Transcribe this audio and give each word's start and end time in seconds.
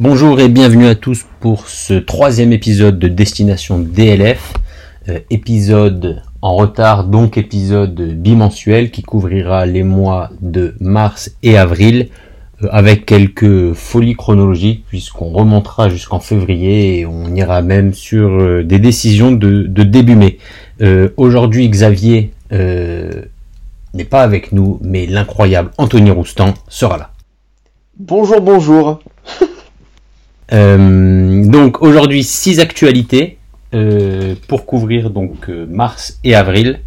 Bonjour 0.00 0.40
et 0.40 0.48
bienvenue 0.48 0.86
à 0.86 0.94
tous 0.94 1.26
pour 1.40 1.68
ce 1.68 1.92
troisième 1.92 2.54
épisode 2.54 2.98
de 2.98 3.06
Destination 3.06 3.78
DLF, 3.78 4.54
euh, 5.10 5.18
épisode 5.28 6.22
en 6.40 6.56
retard, 6.56 7.04
donc 7.04 7.36
épisode 7.36 8.00
bimensuel 8.14 8.90
qui 8.92 9.02
couvrira 9.02 9.66
les 9.66 9.82
mois 9.82 10.30
de 10.40 10.74
mars 10.80 11.32
et 11.42 11.58
avril 11.58 12.08
euh, 12.62 12.68
avec 12.70 13.04
quelques 13.04 13.74
folies 13.74 14.16
chronologiques 14.16 14.86
puisqu'on 14.88 15.28
remontera 15.28 15.90
jusqu'en 15.90 16.18
février 16.18 17.00
et 17.00 17.04
on 17.04 17.34
ira 17.34 17.60
même 17.60 17.92
sur 17.92 18.30
euh, 18.30 18.64
des 18.64 18.78
décisions 18.78 19.32
de, 19.32 19.66
début 19.82 20.16
mai. 20.16 20.38
Aujourd'hui 21.18 21.68
Xavier 21.68 22.32
n'est 22.50 24.04
pas 24.08 24.22
avec 24.22 24.52
nous 24.52 24.78
mais 24.80 25.04
l'incroyable 25.04 25.72
Anthony 25.76 26.10
Roustan 26.10 26.54
sera 26.70 26.96
là. 26.96 27.10
Bonjour 27.98 28.40
bonjour 28.40 29.02
euh, 30.52 31.44
donc 31.46 31.82
aujourd'hui 31.82 32.24
six 32.24 32.58
actualités 32.58 33.38
euh, 33.72 34.34
pour 34.48 34.66
couvrir 34.66 35.10
donc 35.10 35.48
euh, 35.48 35.66
mars 35.68 36.18
et 36.24 36.34
avril. 36.34 36.80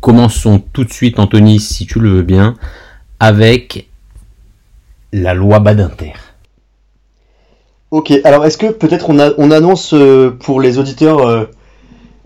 commençons 0.00 0.62
tout 0.72 0.84
de 0.84 0.92
suite, 0.92 1.18
Anthony, 1.18 1.58
si 1.58 1.86
tu 1.86 2.00
le 2.00 2.10
veux 2.10 2.22
bien, 2.22 2.54
avec 3.18 3.88
la 5.12 5.32
loi 5.32 5.58
Badinter. 5.58 6.12
Ok, 7.90 8.12
alors 8.24 8.44
est-ce 8.44 8.58
que 8.58 8.66
peut-être 8.66 9.08
on, 9.08 9.18
on, 9.38 9.50
annonce 9.50 9.94
pour 10.40 10.60
les 10.60 10.78
auditeurs, 10.78 11.48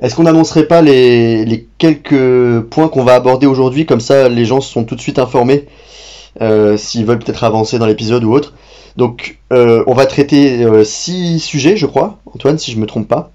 est-ce 0.00 0.14
qu'on 0.14 0.22
n'annoncerait 0.22 0.66
pas 0.66 0.80
les, 0.80 1.68
quelques 1.76 2.60
points 2.70 2.88
qu'on 2.88 3.04
va 3.04 3.14
aborder 3.14 3.46
aujourd'hui, 3.46 3.84
comme 3.84 4.00
ça 4.00 4.28
les 4.28 4.46
gens 4.46 4.60
sont 4.60 4.84
tout 4.84 4.96
de 4.96 5.00
suite 5.00 5.18
informés 5.18 5.66
s'ils 6.76 7.04
veulent 7.04 7.18
peut-être 7.18 7.44
avancer 7.44 7.78
dans 7.78 7.86
l'épisode 7.86 8.24
ou 8.24 8.32
autre. 8.32 8.52
Donc, 8.98 9.38
euh, 9.52 9.84
on 9.86 9.94
va 9.94 10.06
traiter 10.06 10.64
euh, 10.64 10.82
six 10.82 11.38
sujets, 11.38 11.76
je 11.76 11.86
crois, 11.86 12.18
Antoine, 12.34 12.58
si 12.58 12.72
je 12.72 12.76
ne 12.78 12.82
me 12.82 12.86
trompe 12.88 13.06
pas. 13.06 13.30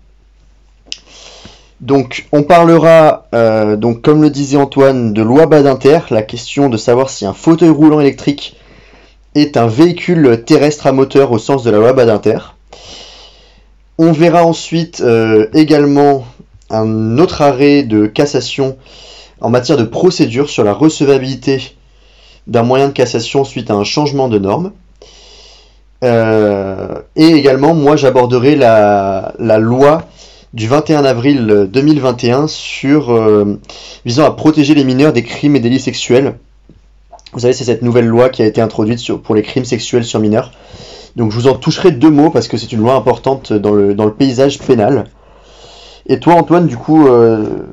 Donc, 1.79 2.27
on 2.33 2.43
parlera, 2.43 3.27
euh, 3.33 3.77
donc, 3.77 4.01
comme 4.01 4.21
le 4.21 4.29
disait 4.29 4.57
Antoine, 4.57 5.13
de 5.13 5.21
loi 5.21 5.45
Badinter, 5.45 5.99
la 6.09 6.21
question 6.21 6.67
de 6.67 6.75
savoir 6.75 7.09
si 7.09 7.25
un 7.25 7.31
fauteuil 7.31 7.69
roulant 7.69 8.01
électrique 8.01 8.57
est 9.35 9.55
un 9.55 9.67
véhicule 9.67 10.43
terrestre 10.45 10.85
à 10.85 10.91
moteur 10.91 11.31
au 11.31 11.39
sens 11.39 11.63
de 11.63 11.71
la 11.71 11.77
loi 11.77 11.93
Badinter. 11.93 12.39
On 13.97 14.11
verra 14.11 14.43
ensuite 14.43 15.01
également 15.53 16.25
un 16.69 17.17
autre 17.19 17.41
arrêt 17.41 17.83
de 17.83 18.05
cassation 18.05 18.75
en 19.39 19.49
matière 19.49 19.77
de 19.77 19.85
procédure 19.85 20.49
sur 20.49 20.65
la 20.65 20.73
recevabilité 20.73 21.77
d'un 22.47 22.63
moyen 22.63 22.87
de 22.87 22.93
cassation 22.93 23.43
suite 23.43 23.71
à 23.71 23.73
un 23.73 23.83
changement 23.83 24.27
de 24.27 24.39
norme. 24.39 24.71
Euh, 26.03 26.99
et 27.15 27.27
également, 27.27 27.73
moi, 27.73 27.95
j'aborderai 27.95 28.55
la, 28.55 29.33
loi 29.59 30.03
du 30.53 30.67
21 30.67 31.05
avril 31.05 31.69
2021 31.71 32.47
sur 32.47 33.11
euh, 33.11 33.59
visant 34.05 34.25
à 34.25 34.31
protéger 34.31 34.75
les 34.75 34.83
mineurs 34.83 35.13
des 35.13 35.23
crimes 35.23 35.55
et 35.55 35.59
délits 35.59 35.79
sexuels. 35.79 36.35
Vous 37.31 37.39
savez, 37.39 37.53
c'est 37.53 37.63
cette 37.63 37.81
nouvelle 37.81 38.05
loi 38.05 38.29
qui 38.29 38.43
a 38.43 38.45
été 38.45 38.61
introduite 38.61 38.99
sur, 38.99 39.21
pour 39.21 39.33
les 39.33 39.41
crimes 39.41 39.65
sexuels 39.65 40.03
sur 40.03 40.19
mineurs. 40.19 40.51
Donc 41.15 41.31
je 41.31 41.35
vous 41.35 41.47
en 41.47 41.55
toucherai 41.55 41.91
deux 41.91 42.09
mots 42.09 42.29
parce 42.29 42.47
que 42.47 42.57
c'est 42.57 42.71
une 42.71 42.79
loi 42.79 42.93
importante 42.93 43.53
dans 43.53 43.71
le, 43.71 43.95
dans 43.95 44.05
le 44.05 44.13
paysage 44.13 44.59
pénal. 44.59 45.05
Et 46.07 46.19
toi 46.19 46.33
Antoine, 46.33 46.67
du 46.67 46.77
coup... 46.77 47.07
Euh... 47.07 47.67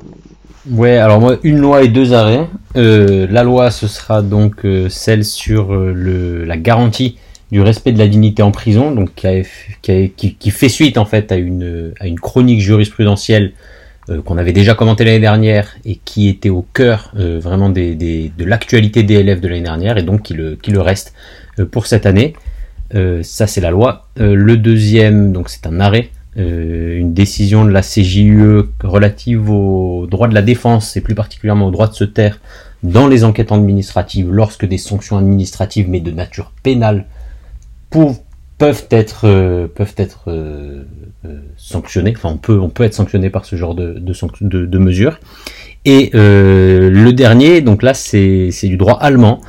Ouais, 0.69 0.97
alors 0.97 1.19
moi, 1.19 1.37
une 1.43 1.57
loi 1.57 1.83
et 1.83 1.87
deux 1.87 2.13
arrêts. 2.13 2.47
Euh, 2.75 3.27
la 3.29 3.43
loi, 3.43 3.71
ce 3.71 3.87
sera 3.87 4.21
donc 4.21 4.65
celle 4.89 5.25
sur 5.25 5.73
le, 5.73 6.45
la 6.45 6.57
garantie 6.57 7.17
du 7.51 7.61
respect 7.61 7.91
de 7.91 7.99
la 7.99 8.07
dignité 8.07 8.41
en 8.43 8.51
prison, 8.51 8.91
donc 8.91 9.11
qui, 9.13 10.51
fait 10.51 10.69
suite 10.69 10.97
en 10.97 11.05
fait 11.05 11.31
à 11.31 11.35
une, 11.35 11.93
chronique 12.21 12.61
jurisprudentielle 12.61 13.51
euh, 14.09 14.21
qu'on 14.21 14.37
avait 14.37 14.53
déjà 14.53 14.73
commenté 14.73 15.03
l'année 15.03 15.19
dernière 15.19 15.75
et 15.83 15.99
qui 16.03 16.29
était 16.29 16.49
au 16.49 16.65
cœur 16.73 17.11
euh, 17.17 17.39
vraiment 17.39 17.69
de 17.69 18.43
l'actualité 18.45 19.03
des 19.03 19.15
élèves 19.15 19.41
de 19.41 19.47
l'année 19.49 19.61
dernière 19.61 19.97
et 19.97 20.03
donc 20.03 20.23
qui 20.23 20.33
le, 20.33 20.55
qui 20.55 20.71
le 20.71 20.81
reste 20.81 21.13
euh, 21.59 21.65
pour 21.65 21.87
cette 21.87 22.05
année. 22.05 22.33
ça 23.21 23.47
c'est 23.47 23.61
la 23.61 23.71
loi. 23.71 24.07
le 24.17 24.55
deuxième, 24.57 25.33
donc 25.33 25.49
c'est 25.49 25.65
un 25.65 25.79
arrêt, 25.79 26.09
une 26.35 27.13
décision 27.13 27.65
de 27.65 27.71
la 27.71 27.81
CJUE 27.81 28.63
relative 28.83 29.49
aux 29.49 30.07
droits 30.09 30.29
de 30.29 30.33
la 30.33 30.41
défense 30.41 30.95
et 30.95 31.01
plus 31.01 31.15
particulièrement 31.15 31.67
au 31.67 31.71
droit 31.71 31.87
de 31.87 31.93
se 31.93 32.05
taire 32.05 32.39
dans 32.83 33.07
les 33.07 33.23
enquêtes 33.23 33.51
administratives 33.51 34.31
lorsque 34.31 34.65
des 34.65 34.77
sanctions 34.77 35.17
administratives 35.17 35.89
mais 35.89 35.99
de 35.99 36.11
nature 36.11 36.53
pénale 36.63 37.05
peuvent 38.61 38.87
être 38.91 39.21
euh, 39.25 39.67
peuvent 39.67 39.95
être 39.97 40.25
euh, 40.27 40.83
euh, 41.25 41.39
sanctionnés. 41.57 42.13
Enfin, 42.15 42.29
on 42.29 42.37
peut 42.37 42.59
on 42.59 42.69
peut 42.69 42.83
être 42.83 42.93
sanctionné 42.93 43.29
par 43.29 43.45
ce 43.45 43.55
genre 43.55 43.73
de 43.73 43.99
de, 43.99 44.65
de, 44.65 44.77
mesures. 44.77 45.19
Et 45.83 46.11
le 46.13 47.09
dernier, 47.11 47.61
donc 47.61 47.81
là, 47.81 47.93
c'est 47.95 48.51
du 48.63 48.77
droit 48.77 48.99
allemand. 48.99 49.41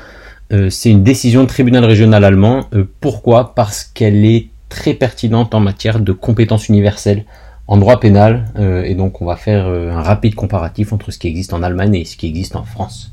c'est 0.70 0.90
une 0.90 1.02
décision 1.02 1.42
de 1.42 1.48
tribunal 1.48 1.84
régional 1.84 2.24
allemand. 2.24 2.70
pourquoi? 3.00 3.54
Parce 3.54 3.84
qu'elle 3.84 4.24
est 4.24 4.48
très 4.72 4.94
pertinente 4.94 5.54
en 5.54 5.60
matière 5.60 6.00
de 6.00 6.12
compétences 6.12 6.68
universelles 6.68 7.24
en 7.68 7.76
droit 7.76 8.00
pénal. 8.00 8.46
et 8.84 8.94
donc, 8.94 9.22
on 9.22 9.26
va 9.26 9.36
faire 9.36 9.66
un 9.66 10.02
rapide 10.02 10.34
comparatif 10.34 10.92
entre 10.92 11.10
ce 11.10 11.18
qui 11.18 11.28
existe 11.28 11.52
en 11.52 11.62
Allemagne 11.62 11.94
et 11.94 12.04
ce 12.04 12.16
qui 12.16 12.26
existe 12.26 12.56
en 12.56 12.64
France. 12.64 13.12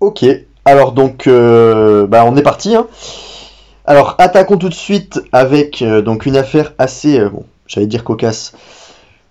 Ok, 0.00 0.24
alors 0.64 0.92
donc, 0.92 1.26
euh, 1.26 2.06
bah, 2.06 2.24
on 2.24 2.34
est 2.34 2.42
parti. 2.42 2.74
Hein. 2.74 2.86
Alors 3.84 4.14
attaquons 4.16 4.56
tout 4.56 4.70
de 4.70 4.74
suite 4.74 5.20
avec 5.30 5.82
euh, 5.82 6.00
donc 6.00 6.24
une 6.24 6.38
affaire 6.38 6.72
assez, 6.78 7.18
euh, 7.18 7.28
bon, 7.28 7.44
j'allais 7.66 7.86
dire 7.86 8.02
cocasse. 8.02 8.54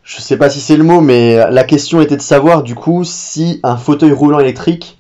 Je 0.04 0.22
sais 0.22 0.38
pas 0.38 0.48
si 0.48 0.60
c'est 0.60 0.78
le 0.78 0.84
mot, 0.84 1.02
mais 1.02 1.38
la 1.50 1.64
question 1.64 2.02
était 2.02 2.18
de 2.18 2.22
savoir 2.22 2.62
du 2.62 2.76
coup 2.76 3.04
si 3.04 3.60
un 3.64 3.78
fauteuil 3.78 4.12
roulant 4.12 4.40
électrique 4.40 4.99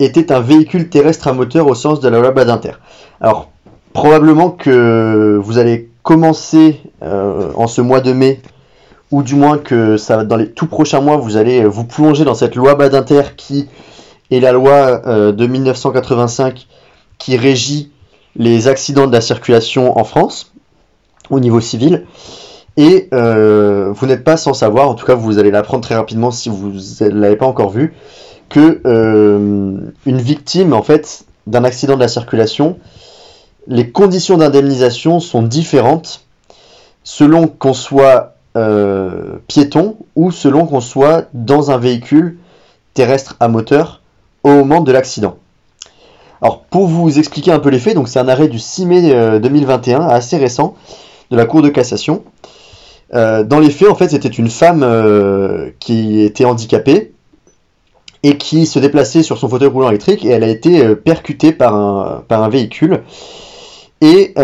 était 0.00 0.32
un 0.32 0.40
véhicule 0.40 0.88
terrestre 0.88 1.28
à 1.28 1.32
moteur 1.32 1.66
au 1.66 1.74
sens 1.74 2.00
de 2.00 2.08
la 2.08 2.18
loi 2.20 2.30
Badinter. 2.30 2.72
Alors 3.20 3.50
probablement 3.92 4.50
que 4.50 5.40
vous 5.42 5.58
allez 5.58 5.90
commencer 6.02 6.80
en 7.02 7.66
ce 7.66 7.80
mois 7.80 8.00
de 8.00 8.12
mai, 8.12 8.40
ou 9.10 9.22
du 9.22 9.34
moins 9.34 9.58
que 9.58 9.96
ça 9.96 10.24
dans 10.24 10.36
les 10.36 10.50
tout 10.50 10.66
prochains 10.66 11.00
mois 11.00 11.16
vous 11.16 11.36
allez 11.36 11.64
vous 11.64 11.84
plonger 11.84 12.24
dans 12.24 12.34
cette 12.34 12.54
loi 12.54 12.74
Badinter 12.74 13.34
qui 13.36 13.68
et 14.30 14.40
la 14.40 14.52
loi 14.52 15.02
euh, 15.06 15.32
de 15.32 15.46
1985 15.46 16.66
qui 17.18 17.36
régit 17.36 17.90
les 18.36 18.68
accidents 18.68 19.06
de 19.06 19.12
la 19.12 19.20
circulation 19.20 19.98
en 19.98 20.04
France 20.04 20.52
au 21.30 21.40
niveau 21.40 21.60
civil. 21.60 22.06
Et 22.76 23.08
euh, 23.12 23.92
vous 23.92 24.06
n'êtes 24.06 24.22
pas 24.22 24.36
sans 24.36 24.54
savoir, 24.54 24.88
en 24.88 24.94
tout 24.94 25.04
cas 25.04 25.14
vous 25.14 25.38
allez 25.38 25.50
l'apprendre 25.50 25.82
très 25.82 25.96
rapidement 25.96 26.30
si 26.30 26.48
vous 26.48 26.70
ne 26.70 27.08
l'avez 27.08 27.36
pas 27.36 27.46
encore 27.46 27.70
vu, 27.70 27.94
que 28.48 28.80
euh, 28.86 29.78
une 30.06 30.18
victime 30.18 30.72
en 30.72 30.82
fait 30.82 31.24
d'un 31.46 31.64
accident 31.64 31.94
de 31.96 32.00
la 32.00 32.08
circulation, 32.08 32.78
les 33.66 33.90
conditions 33.90 34.36
d'indemnisation 34.36 35.20
sont 35.20 35.42
différentes 35.42 36.24
selon 37.04 37.48
qu'on 37.48 37.74
soit 37.74 38.34
piéton 39.46 39.96
ou 40.16 40.32
selon 40.32 40.66
qu'on 40.66 40.80
soit 40.80 41.28
dans 41.32 41.70
un 41.70 41.78
véhicule 41.78 42.38
terrestre 42.92 43.36
à 43.38 43.46
moteur 43.46 44.00
au 44.42 44.48
moment 44.48 44.80
de 44.80 44.90
l'accident. 44.90 45.36
Alors 46.40 46.62
pour 46.62 46.86
vous 46.86 47.18
expliquer 47.18 47.52
un 47.52 47.58
peu 47.58 47.68
les 47.68 47.78
faits, 47.78 47.96
c'est 48.06 48.18
un 48.18 48.28
arrêt 48.28 48.48
du 48.48 48.58
6 48.58 48.86
mai 48.86 49.40
2021, 49.40 50.00
euh, 50.00 50.08
assez 50.08 50.36
récent, 50.36 50.74
de 51.30 51.36
la 51.36 51.46
Cour 51.46 51.62
de 51.62 51.68
cassation. 51.68 52.22
Euh, 53.14 53.42
dans 53.42 53.58
les 53.58 53.70
faits, 53.70 53.88
en 53.88 53.94
fait, 53.94 54.10
c'était 54.10 54.28
une 54.28 54.50
femme 54.50 54.82
euh, 54.82 55.70
qui 55.80 56.22
était 56.22 56.44
handicapée 56.44 57.12
et 58.22 58.36
qui 58.36 58.66
se 58.66 58.78
déplaçait 58.78 59.22
sur 59.22 59.38
son 59.38 59.48
fauteuil 59.48 59.68
roulant 59.68 59.90
électrique 59.90 60.24
et 60.24 60.28
elle 60.28 60.44
a 60.44 60.48
été 60.48 60.94
percutée 60.96 61.52
par 61.52 61.74
un, 61.74 62.48
véhicule. 62.48 63.02
Et 64.00 64.34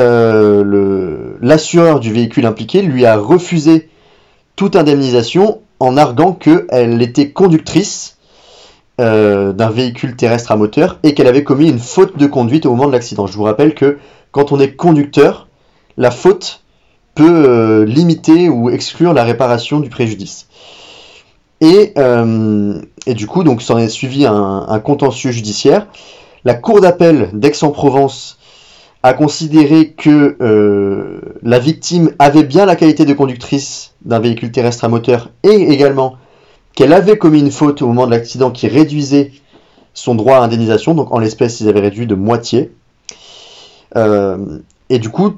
l'assureur 1.40 2.00
du 2.00 2.12
véhicule 2.12 2.46
impliqué 2.46 2.82
lui 2.82 3.04
a 3.04 3.16
refusé 3.16 3.88
toute 4.56 4.76
indemnisation 4.76 5.60
en 5.80 5.96
arguant 5.96 6.32
qu'elle 6.32 7.02
était 7.02 7.30
conductrice 7.30 8.14
euh, 9.00 9.52
d'un 9.52 9.70
véhicule 9.70 10.14
terrestre 10.14 10.52
à 10.52 10.56
moteur 10.56 10.98
et 11.02 11.14
qu'elle 11.14 11.26
avait 11.26 11.42
commis 11.42 11.68
une 11.68 11.80
faute 11.80 12.16
de 12.16 12.26
conduite 12.26 12.64
au 12.64 12.70
moment 12.70 12.86
de 12.86 12.92
l'accident. 12.92 13.26
Je 13.26 13.36
vous 13.36 13.42
rappelle 13.42 13.74
que 13.74 13.98
quand 14.30 14.52
on 14.52 14.60
est 14.60 14.76
conducteur, 14.76 15.48
la 15.96 16.12
faute 16.12 16.62
peut 17.16 17.44
euh, 17.48 17.84
limiter 17.84 18.48
ou 18.48 18.70
exclure 18.70 19.12
la 19.12 19.24
réparation 19.24 19.80
du 19.80 19.88
préjudice. 19.88 20.46
Et, 21.60 21.92
euh, 21.98 22.80
du 23.06 23.26
coup, 23.26 23.44
donc, 23.44 23.62
s'en 23.62 23.78
est 23.78 23.88
suivi 23.88 24.26
un, 24.26 24.80
contentieux 24.82 25.30
judiciaire. 25.30 25.86
La 26.44 26.54
Cour 26.54 26.80
d'appel 26.80 27.30
d'Aix-en-Provence 27.32 28.38
a 29.02 29.14
considéré 29.14 29.90
que 29.92 30.36
la 31.42 31.58
victime 31.58 32.12
avait 32.18 32.42
bien 32.42 32.66
la 32.66 32.76
qualité 32.76 33.04
de 33.04 33.12
conductrice 33.12 33.92
d'un 34.04 34.18
véhicule 34.18 34.50
terrestre 34.50 34.84
à 34.84 34.88
moteur 34.88 35.30
et 35.42 35.54
également 35.72 36.16
qu'elle 36.74 36.92
avait 36.92 37.18
commis 37.18 37.40
une 37.40 37.50
faute 37.50 37.82
au 37.82 37.86
moment 37.86 38.06
de 38.06 38.10
l'accident 38.10 38.50
qui 38.50 38.66
réduisait 38.66 39.32
son 39.92 40.14
droit 40.14 40.38
à 40.38 40.40
indemnisation, 40.40 40.94
donc 40.94 41.12
en 41.12 41.18
l'espèce 41.18 41.60
ils 41.60 41.68
avaient 41.68 41.80
réduit 41.80 42.06
de 42.06 42.14
moitié. 42.14 42.72
et 43.94 44.98
du 44.98 45.08
coup, 45.10 45.34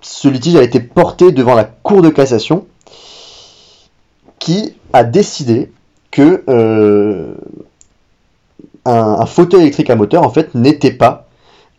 ce 0.00 0.28
litige 0.28 0.56
a 0.56 0.62
été 0.62 0.80
porté 0.80 1.32
devant 1.32 1.54
la 1.54 1.64
Cour 1.64 2.02
de 2.02 2.08
cassation 2.08 2.66
qui 4.40 4.74
a 4.92 5.04
décidé 5.04 5.70
que 6.10 6.42
un, 8.84 9.26
fauteuil 9.26 9.60
électrique 9.60 9.90
à 9.90 9.96
moteur 9.96 10.24
en 10.24 10.30
fait 10.30 10.54
n'était 10.54 10.90
pas 10.90 11.28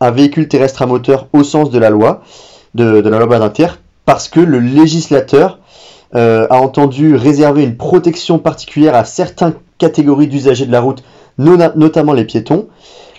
un 0.00 0.10
véhicule 0.10 0.48
terrestre 0.48 0.82
à 0.82 0.86
moteur 0.86 1.28
au 1.32 1.44
sens 1.44 1.70
de 1.70 1.78
la 1.78 1.90
loi, 1.90 2.22
de, 2.74 2.84
la 2.84 3.18
loi 3.18 3.26
Badinter, 3.26 3.68
parce 4.04 4.28
que 4.28 4.40
le 4.40 4.58
législateur 4.58 5.58
euh, 6.14 6.46
a 6.50 6.60
entendu 6.60 7.14
réserver 7.14 7.62
une 7.62 7.76
protection 7.76 8.38
particulière 8.38 8.94
à 8.94 9.04
certaines 9.04 9.54
catégories 9.78 10.28
d'usagers 10.28 10.66
de 10.66 10.72
la 10.72 10.80
route, 10.80 11.02
notamment 11.38 12.12
les 12.12 12.24
piétons, 12.24 12.68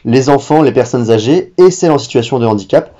les 0.05 0.29
enfants, 0.29 0.61
les 0.61 0.71
personnes 0.71 1.09
âgées 1.11 1.53
et 1.57 1.71
celles 1.71 1.91
en 1.91 1.97
situation 1.97 2.39
de 2.39 2.45
handicap. 2.45 2.93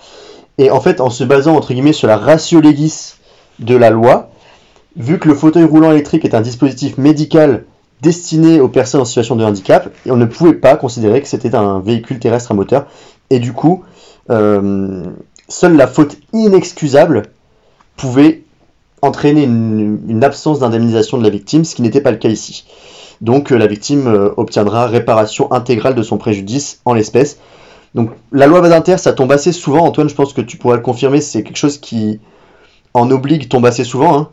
Et 0.57 0.71
en 0.71 0.79
fait, 0.79 1.01
en 1.01 1.09
se 1.09 1.23
basant 1.23 1.55
entre 1.55 1.73
guillemets 1.73 1.93
sur 1.93 2.07
la 2.07 2.17
ratio 2.17 2.61
legis 2.61 3.15
de 3.59 3.75
la 3.75 3.89
loi, 3.89 4.29
vu 4.95 5.19
que 5.19 5.27
le 5.27 5.35
fauteuil 5.35 5.63
roulant 5.63 5.91
électrique 5.91 6.25
est 6.25 6.35
un 6.35 6.41
dispositif 6.41 6.97
médical 6.97 7.65
destiné 8.01 8.59
aux 8.59 8.67
personnes 8.67 9.01
en 9.01 9.05
situation 9.05 9.35
de 9.35 9.43
handicap, 9.45 9.89
on 10.07 10.17
ne 10.17 10.25
pouvait 10.25 10.53
pas 10.53 10.75
considérer 10.75 11.21
que 11.21 11.27
c'était 11.27 11.55
un 11.55 11.79
véhicule 11.79 12.19
terrestre 12.19 12.51
à 12.51 12.53
moteur. 12.53 12.85
Et 13.29 13.39
du 13.39 13.53
coup, 13.53 13.83
euh, 14.29 15.03
seule 15.47 15.77
la 15.77 15.87
faute 15.87 16.17
inexcusable 16.33 17.23
pouvait 17.95 18.43
entraîner 19.01 19.43
une, 19.43 20.23
absence 20.23 20.59
d'indemnisation 20.59 21.17
de 21.17 21.23
la 21.23 21.29
victime, 21.29 21.65
ce 21.65 21.75
qui 21.75 21.81
n'était 21.81 22.01
pas 22.01 22.11
le 22.11 22.17
cas 22.17 22.29
ici. 22.29 22.65
Donc 23.21 23.51
euh, 23.51 23.57
la 23.57 23.67
victime 23.67 24.07
euh, 24.07 24.31
obtiendra 24.37 24.87
réparation 24.87 25.51
intégrale 25.51 25.95
de 25.95 26.03
son 26.03 26.17
préjudice 26.17 26.81
en 26.85 26.93
l'espèce. 26.93 27.37
Donc 27.95 28.11
la 28.31 28.47
loi 28.47 28.61
Badinter, 28.61 28.97
ça 28.97 29.13
tombe 29.13 29.31
assez 29.31 29.51
souvent. 29.51 29.85
Antoine, 29.85 30.09
je 30.09 30.15
pense 30.15 30.33
que 30.33 30.41
tu 30.41 30.57
pourras 30.57 30.75
le 30.75 30.81
confirmer, 30.81 31.21
c'est 31.21 31.43
quelque 31.43 31.57
chose 31.57 31.77
qui 31.77 32.19
en 32.93 33.11
obligue 33.11 33.49
tombe 33.49 33.65
assez 33.65 33.83
souvent. 33.83 34.17
Hein. 34.17 34.29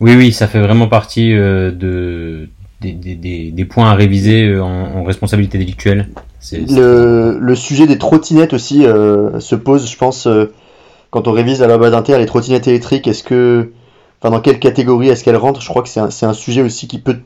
Oui, 0.00 0.14
oui, 0.14 0.32
ça 0.32 0.46
fait 0.46 0.60
vraiment 0.60 0.88
partie 0.88 1.32
de, 1.32 2.48
des, 2.80 3.66
points 3.68 3.90
à 3.90 3.94
réviser 3.94 4.44
euh, 4.44 4.62
en, 4.62 5.04
responsabilité 5.04 5.58
délictuelle. 5.58 6.08
Le, 6.52 7.54
sujet 7.54 7.86
des 7.86 7.98
trottinettes 7.98 8.52
aussi 8.52 8.84
euh, 8.84 9.40
se 9.40 9.54
pose, 9.54 9.90
je 9.90 9.96
pense, 9.96 10.26
euh, 10.26 10.52
quand 11.10 11.28
on 11.28 11.32
révise 11.32 11.60
la 11.60 11.76
loi 11.76 11.90
d'Inter, 11.90 12.18
les 12.18 12.26
trottinettes 12.26 12.68
électriques, 12.68 13.06
est-ce 13.06 13.22
que. 13.22 13.72
Enfin, 14.20 14.30
dans 14.30 14.40
quelle 14.40 14.58
catégorie 14.58 15.08
est-ce 15.08 15.24
qu'elles 15.24 15.36
rentrent? 15.36 15.60
Je 15.60 15.68
crois 15.68 15.82
que 15.82 15.88
c'est 15.88 16.26
un, 16.26 16.32
sujet 16.32 16.62
aussi 16.62 16.88
qui 16.88 16.98
peut. 16.98 17.18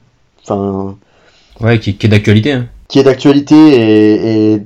Enfin. 0.42 0.96
Ouais, 1.60 1.78
qui, 1.78 1.90
est 1.90 2.08
d'actualité. 2.08 2.52
Hein. 2.52 2.66
Qui 2.88 2.98
est 2.98 3.04
d'actualité 3.04 3.54
et, 3.54 4.54
et, 4.54 4.62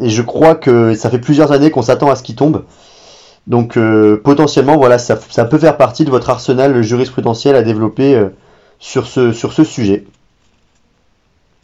je 0.00 0.22
crois 0.22 0.54
que 0.54 0.94
ça 0.94 1.08
fait 1.08 1.20
plusieurs 1.20 1.52
années 1.52 1.70
qu'on 1.70 1.82
s'attend 1.82 2.10
à 2.10 2.16
ce 2.16 2.22
qui 2.22 2.34
tombe. 2.34 2.64
Donc 3.46 3.78
potentiellement, 4.22 4.76
voilà, 4.76 4.98
ça, 4.98 5.18
ça, 5.28 5.44
peut 5.44 5.58
faire 5.58 5.76
partie 5.76 6.04
de 6.04 6.10
votre 6.10 6.30
arsenal 6.30 6.82
jurisprudentiel 6.82 7.56
à 7.56 7.62
développer 7.62 8.28
sur 8.78 9.06
ce, 9.06 9.32
sur 9.32 9.52
ce 9.52 9.64
sujet. 9.64 10.04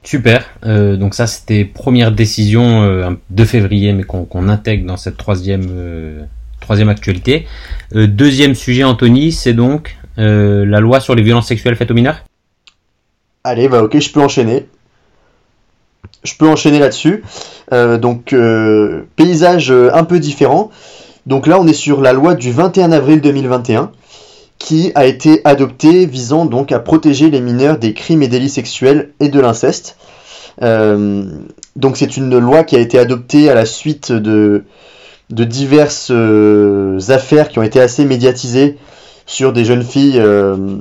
Super. 0.03 0.45
Euh, 0.65 0.97
donc 0.97 1.15
ça, 1.15 1.27
c'était 1.27 1.65
première 1.65 2.13
décision 2.13 2.83
euh, 2.83 3.11
de 3.29 3.45
février, 3.45 3.93
mais 3.93 4.05
qu'on 4.05 4.49
intègre 4.49 4.87
dans 4.87 4.97
cette 4.97 5.17
troisième, 5.17 5.69
euh, 5.71 6.23
troisième 6.61 6.89
actualité. 6.89 7.47
deuxième 7.93 8.55
sujet, 8.55 8.85
Anthony, 8.85 9.33
c'est 9.33 9.53
donc 9.53 9.97
la 10.17 10.81
loi 10.81 11.01
sur 11.01 11.15
les 11.15 11.23
violences 11.23 11.49
sexuelles 11.49 11.77
faites 11.77 11.91
aux 11.91 11.95
mineurs. 11.95 12.25
Allez, 13.43 13.69
bah 13.69 13.83
ok, 13.83 13.99
je 13.99 14.13
peux 14.13 14.21
enchaîner. 14.21 14.67
Je 16.25 16.35
peux 16.35 16.47
enchaîner 16.47 16.79
là-dessus. 16.79 17.23
donc, 17.73 18.35
paysage 19.17 19.71
un 19.71 20.05
peu 20.05 20.19
différent. 20.19 20.71
Donc 21.27 21.47
là, 21.47 21.61
on 21.61 21.67
est 21.67 21.75
sur 21.75 22.01
la 22.01 22.13
loi 22.13 22.35
du 22.35 22.53
21 22.53 22.93
avril 22.93 23.21
2021 23.21 23.93
qui 24.61 24.93
a 24.95 25.07
été 25.07 25.41
adopté 25.45 26.07
visant 26.07 26.45
donc 26.45 26.71
à 26.71 26.79
protéger 26.79 27.31
les 27.31 27.41
mineurs 27.41 27.79
des 27.79 27.95
crimes 27.95 28.23
et 28.23 28.29
délits 28.29 28.51
sexuels 28.51 29.11
et 29.19 29.31
de 29.31 29.41
l'inceste. 29.41 29.97
Euh, 30.63 31.25
donc 31.77 31.97
c'est 31.97 32.17
une 32.17 32.39
loi 32.39 32.63
qui 32.63 32.77
a 32.77 32.79
été 32.79 32.99
adoptée 32.99 33.49
à 33.49 33.55
la 33.55 33.65
suite 33.65 34.13
de, 34.13 34.65
diverses 35.31 36.11
euh, 36.11 36.99
affaires 37.09 37.49
qui 37.49 37.59
ont 37.59 37.63
été 37.63 37.81
assez 37.81 38.05
médiatisées 38.05 38.77
sur 39.25 39.55
des 39.55 39.65
jeunes 39.65 39.85
filles 39.85 40.19
euh, 40.19 40.77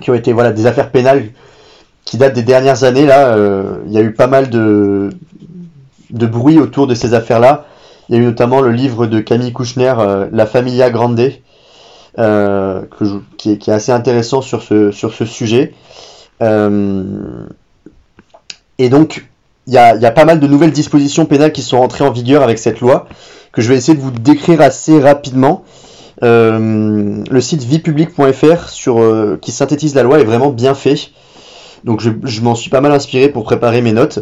qui 0.00 0.10
ont 0.10 0.14
été 0.14 0.32
voilà 0.32 0.52
des 0.52 0.64
affaires 0.64 0.90
pénales 0.90 1.24
qui 2.06 2.16
datent 2.16 2.34
des 2.34 2.42
dernières 2.42 2.84
années 2.84 3.04
là. 3.04 3.36
Il 3.86 3.92
y 3.92 3.98
a 3.98 4.00
eu 4.00 4.14
pas 4.14 4.28
mal 4.28 4.48
de, 4.48 5.10
de 6.08 6.26
bruit 6.26 6.58
autour 6.58 6.86
de 6.86 6.94
ces 6.94 7.12
affaires-là. 7.12 7.66
Il 8.08 8.16
y 8.16 8.18
a 8.18 8.22
eu 8.22 8.24
notamment 8.24 8.60
le 8.60 8.72
livre 8.72 9.06
de 9.06 9.20
Camille 9.20 9.52
Kouchner, 9.52 9.94
La 10.32 10.46
Familia 10.46 10.90
Grande, 10.90 11.20
euh, 12.18 12.82
qui, 13.36 13.52
est, 13.52 13.68
assez 13.68 13.92
intéressant 13.92 14.40
sur 14.42 14.60
ce, 14.62 14.90
sujet. 15.24 15.72
Euh, 16.42 17.46
et 18.78 18.88
donc, 18.88 19.28
il 19.68 19.74
y 19.74 19.78
a, 19.78 20.10
pas 20.10 20.24
mal 20.24 20.40
de 20.40 20.46
nouvelles 20.48 20.72
dispositions 20.72 21.26
pénales 21.26 21.52
qui 21.52 21.62
sont 21.62 21.76
entrées 21.76 22.04
en 22.04 22.10
vigueur 22.10 22.42
avec 22.42 22.58
cette 22.58 22.80
loi, 22.80 23.06
que 23.52 23.62
je 23.62 23.68
vais 23.68 23.76
essayer 23.76 23.96
de 23.96 24.02
vous 24.02 24.10
décrire 24.10 24.60
assez 24.60 24.98
rapidement. 24.98 25.64
Euh, 26.24 27.22
le 27.30 27.40
site 27.40 27.62
viepublic.fr 27.62 29.38
qui 29.40 29.52
synthétise 29.52 29.94
la 29.94 30.02
loi 30.02 30.18
est 30.18 30.24
vraiment 30.24 30.50
bien 30.50 30.74
fait. 30.74 31.12
Donc 31.84 32.00
je, 32.00 32.40
m'en 32.40 32.54
suis 32.54 32.70
pas 32.70 32.80
mal 32.80 32.92
inspiré 32.92 33.28
pour 33.28 33.44
préparer 33.44 33.82
mes 33.82 33.92
notes. 33.92 34.20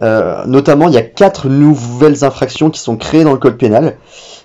notamment, 0.00 0.88
il 0.88 0.94
y 0.94 0.98
a 0.98 1.02
quatre 1.02 1.48
nouvelles 1.48 2.24
infractions 2.24 2.70
qui 2.70 2.80
sont 2.80 2.96
créées 2.96 3.24
dans 3.24 3.32
le 3.32 3.38
code 3.38 3.58
pénal. 3.58 3.96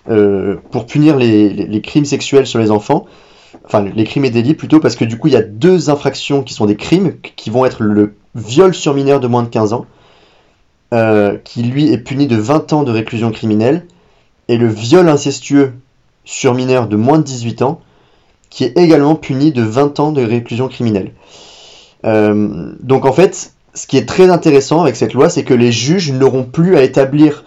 Euh, 0.09 0.56
pour 0.71 0.86
punir 0.86 1.18
les, 1.18 1.81
crimes 1.81 2.06
sexuels 2.06 2.48
sur 2.48 2.59
les 2.59 2.71
enfants, 2.71 3.06
enfin 3.65 3.83
les 3.83 4.04
crimes 4.06 4.24
et 4.24 4.30
délits 4.30 4.54
plutôt, 4.54 4.80
parce 4.80 4.95
que 4.95 5.04
du 5.04 5.18
coup 5.18 5.27
il 5.27 5.33
y 5.33 5.38
a 5.38 5.42
deux 5.42 5.89
infractions 5.89 6.44
qui 6.44 6.54
sont 6.54 6.65
des 6.65 6.77
crimes, 6.77 7.15
qui 7.36 7.50
vont 7.50 7.65
être 7.65 7.83
le 7.83 8.15
viol 8.33 8.74
sur 8.74 8.94
mineur 8.94 9.19
de 9.19 9.27
moins 9.27 9.44
de 9.44 9.50
15 9.50 9.74
ans, 9.74 9.86
euh, 10.94 11.38
qui 11.44 11.63
lui 11.63 11.92
est 11.92 11.98
puni 11.98 12.27
de 12.27 12.38
20 12.38 12.71
ans 12.71 12.83
de 12.83 12.92
réclusion 12.92 13.31
criminelle, 13.31 13.86
et 14.48 14.56
le 14.56 14.68
viol 14.68 15.09
incestueux 15.09 15.74
sur 16.24 16.54
mineur 16.54 16.88
de 16.88 16.95
moins 16.95 17.18
de 17.18 17.24
18 17.24 17.62
ans, 17.63 17.81
qui 18.50 18.63
est 18.63 18.77
également 18.77 19.15
puni 19.15 19.51
de 19.51 19.62
20 19.62 20.00
ans 20.00 20.12
de 20.13 20.24
réclusion 20.24 20.69
criminelle. 20.69 21.12
Euh, 22.07 22.74
donc 22.80 23.06
en 23.06 23.12
fait, 23.12 23.54
ce 23.74 23.86
qui 23.86 23.98
est 23.98 24.07
très 24.07 24.30
intéressant 24.30 24.81
avec 24.81 24.95
cette 24.95 25.13
loi, 25.13 25.30
c'est 25.30 25.44
que 25.44 25.54
les 25.54 25.71
juges 25.71 26.12
n'auront 26.12 26.44
plus 26.44 26.77
à 26.77 26.83
établir 26.83 27.44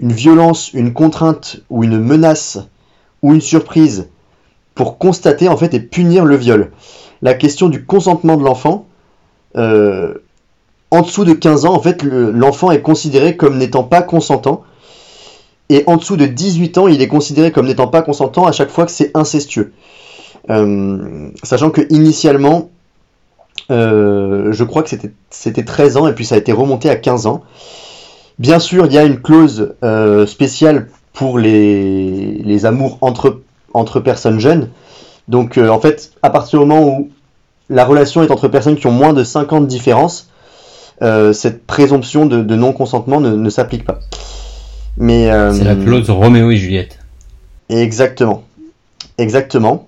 une 0.00 0.12
violence, 0.12 0.72
une 0.72 0.92
contrainte 0.92 1.60
ou 1.70 1.84
une 1.84 1.98
menace 1.98 2.58
ou 3.22 3.34
une 3.34 3.40
surprise 3.40 4.08
pour 4.74 4.98
constater 4.98 5.48
en 5.48 5.56
fait 5.56 5.74
et 5.74 5.80
punir 5.80 6.24
le 6.24 6.36
viol. 6.36 6.70
La 7.20 7.34
question 7.34 7.68
du 7.68 7.84
consentement 7.84 8.36
de 8.36 8.44
l'enfant, 8.44 8.86
euh, 9.56 10.14
en 10.90 11.02
dessous 11.02 11.24
de 11.24 11.32
15 11.32 11.66
ans, 11.66 11.74
en 11.74 11.80
fait, 11.80 12.02
l'enfant 12.02 12.70
est 12.70 12.80
considéré 12.80 13.36
comme 13.36 13.58
n'étant 13.58 13.82
pas 13.82 14.02
consentant. 14.02 14.62
Et 15.68 15.84
en 15.86 15.96
dessous 15.96 16.16
de 16.16 16.24
18 16.24 16.78
ans, 16.78 16.88
il 16.88 17.02
est 17.02 17.08
considéré 17.08 17.52
comme 17.52 17.66
n'étant 17.66 17.88
pas 17.88 18.00
consentant 18.00 18.46
à 18.46 18.52
chaque 18.52 18.70
fois 18.70 18.86
que 18.86 18.92
c'est 18.92 19.10
incestueux. 19.14 19.72
Euh, 20.48 21.28
sachant 21.42 21.70
que 21.70 21.82
initialement, 21.90 22.70
euh, 23.70 24.52
je 24.52 24.64
crois 24.64 24.82
que 24.82 24.90
c'était 25.30 25.64
13 25.64 25.96
ans 25.98 26.08
et 26.08 26.14
puis 26.14 26.24
ça 26.24 26.36
a 26.36 26.38
été 26.38 26.52
remonté 26.52 26.88
à 26.88 26.96
15 26.96 27.26
ans. 27.26 27.42
Bien 28.38 28.58
sûr, 28.58 28.86
il 28.86 28.92
y 28.92 28.98
a 28.98 29.04
une 29.04 29.20
clause 29.20 29.74
euh, 29.82 30.26
spéciale 30.26 30.88
pour 31.12 31.38
les, 31.38 32.40
les 32.44 32.66
amours 32.66 32.98
entre, 33.00 33.40
entre 33.74 34.00
personnes 34.00 34.38
jeunes. 34.38 34.68
Donc, 35.26 35.58
euh, 35.58 35.68
en 35.68 35.80
fait, 35.80 36.12
à 36.22 36.30
partir 36.30 36.60
du 36.60 36.66
moment 36.66 36.86
où 36.86 37.10
la 37.68 37.84
relation 37.84 38.22
est 38.22 38.30
entre 38.30 38.48
personnes 38.48 38.76
qui 38.76 38.86
ont 38.86 38.92
moins 38.92 39.12
de 39.12 39.24
5 39.24 39.52
ans 39.52 39.60
de 39.60 39.66
différence, 39.66 40.30
cette 41.32 41.64
présomption 41.64 42.26
de, 42.26 42.56
non-consentement 42.56 43.20
ne, 43.20 43.50
s'applique 43.50 43.84
pas. 43.84 44.00
Mais 44.96 45.30
c'est 45.52 45.62
la 45.62 45.76
clause 45.76 46.10
Roméo 46.10 46.50
et 46.50 46.56
Juliette. 46.56 46.98
Exactement, 47.68 48.42
exactement. 49.18 49.87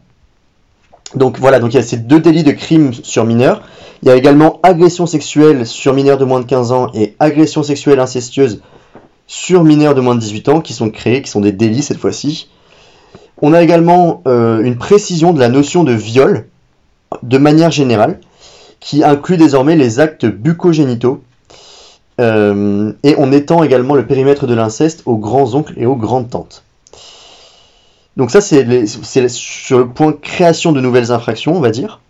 Donc 1.14 1.38
voilà, 1.38 1.58
donc 1.58 1.72
il 1.72 1.76
y 1.76 1.80
a 1.80 1.82
ces 1.82 1.96
deux 1.96 2.20
délits 2.20 2.44
de 2.44 2.52
crime 2.52 2.92
sur 2.94 3.24
mineurs. 3.24 3.62
Il 4.02 4.08
y 4.08 4.10
a 4.10 4.16
également 4.16 4.60
agression 4.62 5.06
sexuelle 5.06 5.66
sur 5.66 5.92
mineurs 5.92 6.18
de 6.18 6.24
moins 6.24 6.40
de 6.40 6.46
15 6.46 6.72
ans 6.72 6.90
et 6.94 7.16
agression 7.18 7.62
sexuelle 7.62 8.00
incestueuse 8.00 8.62
sur 9.26 9.64
mineurs 9.64 9.94
de 9.94 10.00
moins 10.00 10.14
de 10.14 10.20
18 10.20 10.48
ans 10.48 10.60
qui 10.60 10.72
sont 10.72 10.90
créés, 10.90 11.22
qui 11.22 11.30
sont 11.30 11.40
des 11.40 11.52
délits 11.52 11.82
cette 11.82 11.98
fois-ci. 11.98 12.48
On 13.42 13.52
a 13.52 13.62
également 13.62 14.22
euh, 14.26 14.60
une 14.62 14.76
précision 14.76 15.32
de 15.32 15.40
la 15.40 15.48
notion 15.48 15.84
de 15.84 15.92
viol 15.92 16.46
de 17.22 17.38
manière 17.38 17.70
générale 17.70 18.20
qui 18.80 19.04
inclut 19.04 19.36
désormais 19.36 19.76
les 19.76 20.00
actes 20.00 20.26
bucogénitaux 20.26 21.22
euh, 22.20 22.92
et 23.02 23.14
on 23.18 23.32
étend 23.32 23.62
également 23.62 23.94
le 23.94 24.06
périmètre 24.06 24.46
de 24.46 24.54
l'inceste 24.54 25.02
aux 25.06 25.16
grands-oncles 25.16 25.74
et 25.76 25.86
aux 25.86 25.96
grandes-tantes. 25.96 26.64
Donc 28.20 28.30
ça 28.30 28.42
c'est 28.42 29.28
sur 29.28 29.78
le 29.78 29.88
point 29.88 30.12
création 30.12 30.72
de 30.72 30.80
nouvelles 30.82 31.10
infractions 31.10 31.56
on 31.56 31.60
va 31.60 31.70
dire. 31.70 32.00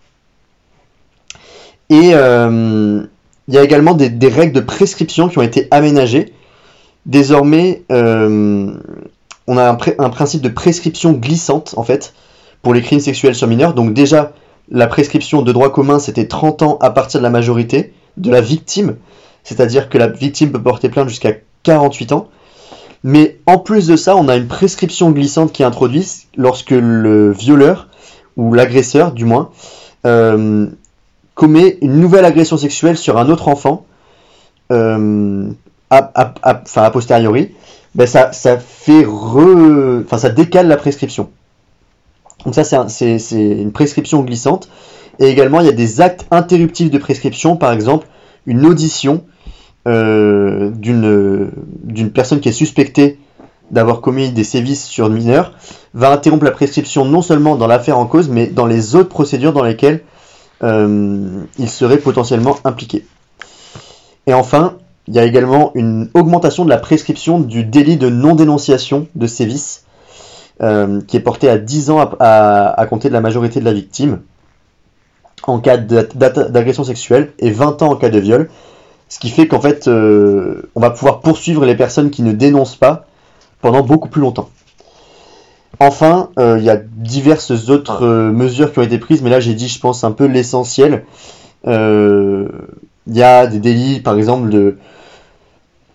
Et 1.88 2.11
euh, 2.14 3.05
il 3.47 3.55
y 3.55 3.59
a 3.59 3.62
également 3.62 3.95
des, 3.95 4.29
règles 4.29 4.52
de 4.52 4.61
prescription 4.61 5.29
qui 5.29 5.38
ont 5.38 5.43
été 5.43 5.69
aménagées. 5.71 6.33
Désormais, 7.07 7.85
euh, 7.93 8.75
on 9.47 9.57
a 9.57 9.71
un, 9.71 9.79
un, 9.99 10.11
principe 10.11 10.43
de 10.43 10.49
prescription 10.49 11.12
glissante, 11.12 11.75
en 11.76 11.85
fait, 11.85 12.12
pour 12.62 12.75
les 12.75 12.83
crimes 12.83 12.99
sexuels 12.99 13.37
sur 13.37 13.47
mineurs. 13.47 13.75
Donc 13.75 13.95
déjà, 13.95 14.33
la 14.69 14.88
prescription 14.88 15.43
de 15.43 15.52
droit 15.52 15.71
commun, 15.71 16.00
c'était 16.00 16.26
30 16.26 16.62
ans 16.62 16.79
à 16.81 16.90
partir 16.90 17.21
de 17.21 17.23
la 17.25 17.31
majorité 17.31 17.93
de 18.17 18.33
la 18.33 18.40
victime, 18.40 18.97
c'est-à-dire 19.45 19.88
que 19.88 19.97
la 19.97 20.09
victime 20.09 20.50
peut 20.50 20.62
porter 20.62 20.88
plainte 20.88 21.09
jusqu'à 21.09 21.35
48 21.62 22.11
ans. 22.11 22.29
Mais 23.02 23.38
en 23.47 23.59
plus 23.59 23.87
de 23.87 23.97
ça, 23.97 24.16
on 24.16 24.28
a 24.28 24.37
une 24.37 24.47
prescription 24.49 25.11
glissante 25.11 25.52
qui 25.52 25.62
est 25.62 26.26
lorsque 26.37 26.71
le 26.71 27.33
violeur, 27.33 27.88
ou 28.37 28.52
l'agresseur 28.52 29.12
du 29.12 29.25
moins, 29.25 29.50
euh, 30.07 30.66
commet 31.35 31.78
une 31.80 32.00
nouvelle 32.00 32.25
agression 32.25 32.57
sexuelle 32.57 32.99
sur 32.99 33.19
un 33.19 33.30
autre 33.30 33.49
enfant, 33.49 33.87
euh, 34.71 35.50
a, 35.88 36.35
a, 36.42 36.90
posteriori, 36.90 37.54
ben 37.95 38.07
ça, 38.07 38.33
ça 38.33 38.59
fait 38.59 39.04
re... 39.04 40.02
enfin, 40.04 40.19
ça 40.19 40.28
décale 40.28 40.69
la 40.69 40.76
prescription. 40.76 41.30
Donc 42.45 42.54
ça, 42.54 42.64
c'est 42.88 43.19
une 43.33 43.73
prescription 43.73 44.23
glissante. 44.23 44.69
Et 45.19 45.26
également, 45.26 45.61
il 45.61 45.66
y 45.66 45.69
a 45.69 45.73
des 45.73 46.00
actes 46.00 46.26
interruptifs 46.30 46.90
de 46.90 46.99
prescription, 46.99 47.57
par 47.57 47.73
exemple, 47.73 48.07
une 48.47 48.64
audition 48.64 49.25
euh, 49.89 50.71
d'une 50.71 52.11
personne 52.13 52.41
qui 52.41 52.49
est 52.49 52.53
suspectée 52.53 53.19
d'avoir 53.71 54.01
commis 54.01 54.31
des 54.31 54.45
sévices 54.45 54.85
sur 54.85 55.09
mineurs 55.09 55.53
va 55.95 56.11
interrompre 56.13 56.45
la 56.45 56.51
prescription 56.51 57.05
non 57.05 57.23
seulement 57.23 57.57
dans 57.57 57.67
l'affaire 57.67 57.99
en 57.99 58.07
cause, 58.07 58.29
mais 58.29 58.47
dans 58.47 58.67
les 58.67 58.95
autres 58.95 59.09
procédures 59.09 59.53
dans 59.53 59.63
lesquelles 59.63 60.03
euh, 60.63 61.45
il 61.59 61.71
serait 61.71 61.99
potentiellement 61.99 62.57
impliqué. 62.65 63.07
Et 64.27 64.35
enfin, 64.35 64.77
il 65.09 65.15
y 65.15 65.19
a 65.19 65.25
également 65.25 65.73
une 65.75 66.11
augmentation 66.15 66.65
de 66.65 66.71
la 66.71 66.79
prescription 66.79 67.41
du 67.41 67.65
délit 67.65 67.97
de 67.97 68.09
non-dénonciation 68.09 69.09
de 69.15 69.27
sévices 69.27 69.85
euh, 70.63 71.01
qui 71.07 71.17
est 71.17 71.21
porté 71.21 71.49
à 71.49 71.59
10 71.59 71.91
ans 71.91 72.11
à, 72.21 72.87
compter 72.89 73.09
de 73.09 73.15
la 73.15 73.21
majorité 73.21 73.61
de 73.61 73.65
la 73.65 73.73
victime 73.73 74.21
en 75.45 75.59
cas 75.59 75.79
d'agression 75.79 76.85
sexuelle 76.85 77.33
et 77.39 77.51
20 77.51 77.83
ans 77.83 77.93
en 77.93 77.97
cas 77.97 78.11
de 78.11 78.19
viol. 78.19 78.51
Ce 79.11 79.19
qui 79.19 79.29
fait 79.29 79.47
qu'en 79.47 79.61
fait, 79.61 79.87
euh, 79.88 80.71
on 80.75 80.81
va 80.81 80.90
pouvoir 80.90 81.21
poursuivre 81.21 81.67
les 81.67 81.75
personnes 81.75 82.11
qui 82.11 82.23
ne 82.23 82.33
dénoncent 82.33 82.76
pas 82.76 83.07
pendant 83.61 83.83
beaucoup 83.83 84.09
plus 84.09 84.23
longtemps. 84.23 84.49
Enfin, 85.81 86.31
euh, 86.38 86.57
il 86.59 86.64
y 86.64 86.71
a 86.71 86.76
diverses 86.76 87.69
autres 87.69 88.07
mesures 88.07 88.73
qui 88.73 88.79
ont 88.79 88.83
été 88.83 88.99
prises, 88.99 89.21
mais 89.21 89.31
là 89.31 89.40
j'ai 89.40 89.55
dit, 89.55 89.69
je 89.69 89.79
pense, 89.81 90.05
un 90.05 90.12
peu 90.12 90.25
l'essentiel. 90.25 91.05
Il 91.67 93.17
y 93.17 93.23
a 93.23 93.47
des 93.47 93.59
délits, 93.59 94.00
par 94.00 94.17
exemple, 94.17 94.76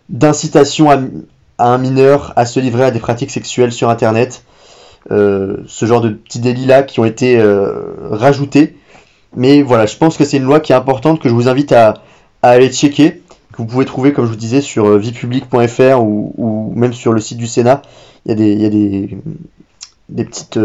d'incitation 0.09 0.91
à, 0.91 0.99
un 1.57 1.77
mineur 1.77 2.33
à 2.35 2.45
se 2.45 2.59
livrer 2.59 2.85
à 2.85 2.91
des 2.91 2.99
pratiques 2.99 3.31
sexuelles 3.31 3.71
sur 3.71 3.89
Internet. 3.89 4.43
Euh, 5.11 5.57
ce 5.67 5.85
genre 5.85 6.01
de 6.01 6.09
petits 6.09 6.39
délits 6.39 6.65
là 6.65 6.81
qui 6.81 6.99
ont 6.99 7.05
été 7.05 7.37
euh, 7.39 8.09
rajoutés. 8.09 8.75
Mais 9.35 9.61
voilà, 9.61 9.85
je 9.85 9.97
pense 9.97 10.17
que 10.17 10.25
c'est 10.25 10.37
une 10.37 10.43
loi 10.43 10.59
qui 10.59 10.71
est 10.71 10.75
importante, 10.75 11.21
que 11.21 11.29
je 11.29 11.33
vous 11.33 11.47
invite 11.47 11.71
à, 11.71 11.95
aller 12.49 12.71
checker, 12.71 13.21
que 13.51 13.57
vous 13.57 13.65
pouvez 13.65 13.85
trouver, 13.85 14.13
comme 14.13 14.25
je 14.25 14.31
vous 14.31 14.35
disais, 14.35 14.61
sur 14.61 14.85
euh, 14.87 14.97
viepublic.fr 14.97 16.01
ou, 16.01 16.73
même 16.75 16.93
sur 16.93 17.13
le 17.13 17.21
site 17.21 17.37
du 17.37 17.47
Sénat. 17.47 17.81
Il 18.25 18.29
y 18.29 18.31
a 18.31 18.35
des, 18.35 18.51
il 18.53 18.61
y 18.61 18.65
a 18.65 18.69
des, 18.69 19.17
des 20.09 20.25
petites 20.25 20.59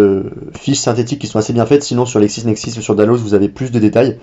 fiches 0.58 0.78
synthétiques 0.78 1.20
qui 1.20 1.26
sont 1.26 1.38
assez 1.38 1.52
bien 1.52 1.66
faites. 1.66 1.82
Sinon, 1.82 2.06
sur 2.06 2.20
LexisNexis 2.20 2.78
ou 2.78 2.82
sur 2.82 2.94
Dalos, 2.94 3.18
vous 3.18 3.34
avez 3.34 3.48
plus 3.48 3.70
de 3.70 3.78
détails. 3.78 4.18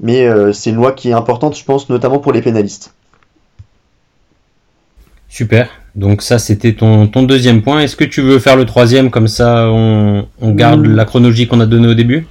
Mais 0.00 0.28
c'est 0.52 0.70
une 0.70 0.76
loi 0.76 0.92
qui 0.92 1.08
est 1.10 1.14
importante, 1.14 1.56
je 1.56 1.64
pense, 1.64 1.88
notamment 1.88 2.18
pour 2.18 2.32
les 2.32 2.42
pénalistes. 2.42 2.92
Super. 5.28 5.68
Donc 5.94 6.22
ça, 6.22 6.38
c'était 6.38 6.74
ton, 6.74 7.08
ton 7.08 7.22
deuxième 7.22 7.62
point. 7.62 7.80
Est-ce 7.80 7.96
que 7.96 8.04
tu 8.04 8.22
veux 8.22 8.38
faire 8.38 8.56
le 8.56 8.64
troisième? 8.64 9.10
Comme 9.10 9.28
ça, 9.28 9.68
on, 9.70 10.26
garde 10.42 10.86
mm. 10.86 10.94
la 10.94 11.04
chronologie 11.04 11.46
qu'on 11.46 11.60
a 11.60 11.66
donnée 11.66 11.88
au 11.88 11.94
début? 11.94 12.26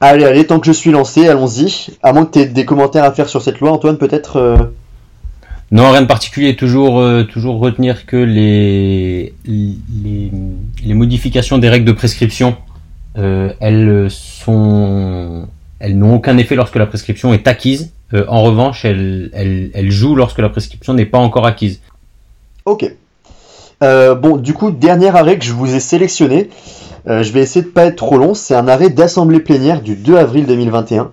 Allez, 0.00 0.24
allez, 0.24 0.46
tant 0.46 0.60
que 0.60 0.66
je 0.66 0.72
suis 0.72 0.92
lancé, 0.92 1.26
allons-y. 1.26 1.88
À 2.02 2.12
moins 2.12 2.24
que 2.24 2.32
tu 2.32 2.38
aies 2.38 2.46
des 2.46 2.64
commentaires 2.64 3.04
à 3.04 3.12
faire 3.12 3.28
sur 3.28 3.42
cette 3.42 3.58
loi, 3.58 3.72
Antoine, 3.72 3.98
peut-être 3.98 4.36
euh 4.36 4.56
Non, 5.72 5.90
rien 5.90 6.02
de 6.02 6.06
particulier. 6.06 6.54
Toujours, 6.54 7.00
euh, 7.00 7.24
toujours 7.24 7.58
retenir 7.58 8.06
que 8.06 8.16
les, 8.16 9.34
les, 9.44 10.94
modifications 10.94 11.58
des 11.58 11.68
règles 11.68 11.84
de 11.84 11.92
prescription, 11.92 12.56
euh, 13.16 13.52
elles 13.58 14.06
sont, 14.08 15.48
elles 15.80 15.98
n'ont 15.98 16.14
aucun 16.14 16.38
effet 16.38 16.54
lorsque 16.54 16.76
la 16.76 16.86
prescription 16.86 17.34
est 17.34 17.48
acquise. 17.48 17.92
En 18.28 18.42
revanche, 18.42 18.84
elle, 18.86 19.30
elle, 19.34 19.90
joue 19.90 20.14
lorsque 20.14 20.38
la 20.38 20.48
prescription 20.48 20.94
n'est 20.94 21.06
pas 21.06 21.18
encore 21.18 21.44
acquise. 21.44 21.80
Ok. 22.64 22.90
Bon, 23.80 24.36
du 24.36 24.54
coup, 24.54 24.70
dernier 24.70 25.08
arrêt 25.08 25.38
que 25.38 25.44
je 25.44 25.52
vous 25.52 25.74
ai 25.74 25.80
sélectionné. 25.80 26.48
Euh, 27.08 27.22
je 27.22 27.32
vais 27.32 27.40
essayer 27.40 27.64
de 27.64 27.70
pas 27.70 27.86
être 27.86 27.96
trop 27.96 28.18
long. 28.18 28.34
C'est 28.34 28.54
un 28.54 28.68
arrêt 28.68 28.90
d'assemblée 28.90 29.40
plénière 29.40 29.80
du 29.80 29.96
2 29.96 30.16
avril 30.16 30.46
2021, 30.46 31.10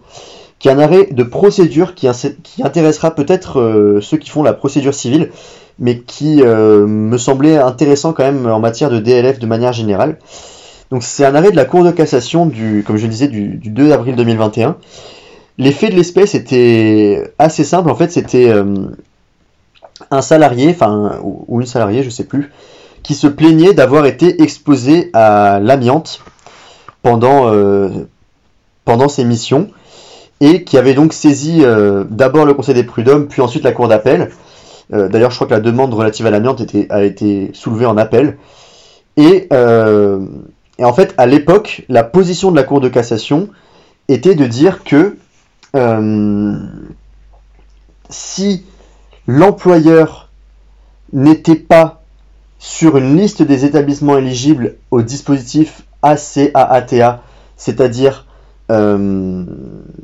qui 0.60 0.68
est 0.68 0.72
un 0.72 0.80
arrêt 0.80 1.08
de 1.12 1.24
procédure 1.24 1.96
qui, 1.96 2.08
qui 2.44 2.64
intéressera 2.64 3.12
peut-être 3.12 4.00
ceux 4.02 4.18
qui 4.18 4.30
font 4.30 4.44
la 4.44 4.54
procédure 4.54 4.94
civile, 4.94 5.32
mais 5.80 6.00
qui 6.00 6.44
me 6.44 7.18
semblait 7.18 7.58
intéressant 7.58 8.14
quand 8.14 8.24
même 8.24 8.46
en 8.48 8.60
matière 8.60 8.90
de 8.90 9.00
DLF 9.00 9.40
de 9.40 9.46
manière 9.46 9.74
générale. 9.74 10.18
Donc 10.92 11.04
c'est 11.04 11.26
un 11.26 11.34
arrêt 11.34 11.52
de 11.52 11.56
la 11.56 11.66
Cour 11.66 11.84
de 11.84 11.92
cassation 11.92 12.46
du, 12.46 12.84
comme 12.86 12.98
je 12.98 13.04
le 13.04 13.10
disais, 13.10 13.28
du, 13.28 13.56
du 13.56 13.70
2 13.70 13.92
avril 13.92 14.16
2021 14.16 14.78
L'effet 15.58 15.90
de 15.90 15.96
l'espèce 15.96 16.36
était 16.36 17.34
assez 17.40 17.64
simple. 17.64 17.90
En 17.90 17.96
fait, 17.96 18.12
c'était 18.12 18.50
euh, 18.50 18.88
un 20.12 20.22
salarié, 20.22 20.70
enfin, 20.70 21.20
ou, 21.24 21.62
une 21.62 21.66
salariée, 21.68 22.04
je 22.04 22.10
sais 22.10 22.26
plus, 22.26 22.52
qui 23.06 23.16
se 23.16 23.28
plaignait 23.28 23.74
d'avoir 23.74 24.06
été 24.06 24.42
exposé 24.42 25.10
à 25.14 25.60
l'amiante 25.62 26.22
pendant, 27.02 27.54
euh, 27.54 27.90
pendant 28.84 29.08
ses 29.08 29.24
missions 29.24 29.70
et 30.42 30.64
qui 30.64 30.78
avait 30.78 30.94
donc 30.94 31.14
saisi 31.14 31.60
euh, 31.64 32.04
d'abord 32.10 32.46
le 32.46 32.54
Conseil 32.54 32.76
des 32.76 32.84
prud'hommes, 32.84 33.28
puis 33.28 33.42
ensuite 33.42 33.64
la 33.64 33.72
Cour 33.72 33.88
d'appel. 33.88 34.32
D'ailleurs, 34.92 35.32
je 35.32 35.36
crois 35.36 35.48
que 35.48 35.54
la 35.54 35.62
demande 35.62 35.92
relative 35.96 36.28
à 36.28 36.30
l'amiante 36.30 36.62
a 36.92 37.04
été 37.04 37.50
soulevée 37.54 37.88
en 37.88 37.98
appel. 37.98 38.38
Et, 39.18 39.48
en 39.52 40.94
fait, 40.94 41.16
à 41.18 41.26
l'époque, 41.26 41.86
la 41.90 42.04
position 42.04 42.52
de 42.52 42.56
la 42.56 42.62
Cour 42.62 42.82
de 42.82 42.88
cassation 42.88 43.50
était 44.08 44.36
de 44.36 44.46
dire 44.46 44.84
que 44.84 45.18
euh, 45.76 46.56
si 48.10 48.64
l'employeur 49.28 50.30
n'était 51.12 51.56
pas 51.56 52.04
sur 52.60 52.98
une 52.98 53.18
liste 53.18 53.44
des 53.44 53.66
établissements 53.66 54.18
éligibles 54.18 54.76
au 54.92 55.02
dispositif 55.02 55.84
ACAATA, 56.02 57.22
c'est-à-dire 57.58 58.26
euh, 58.72 59.44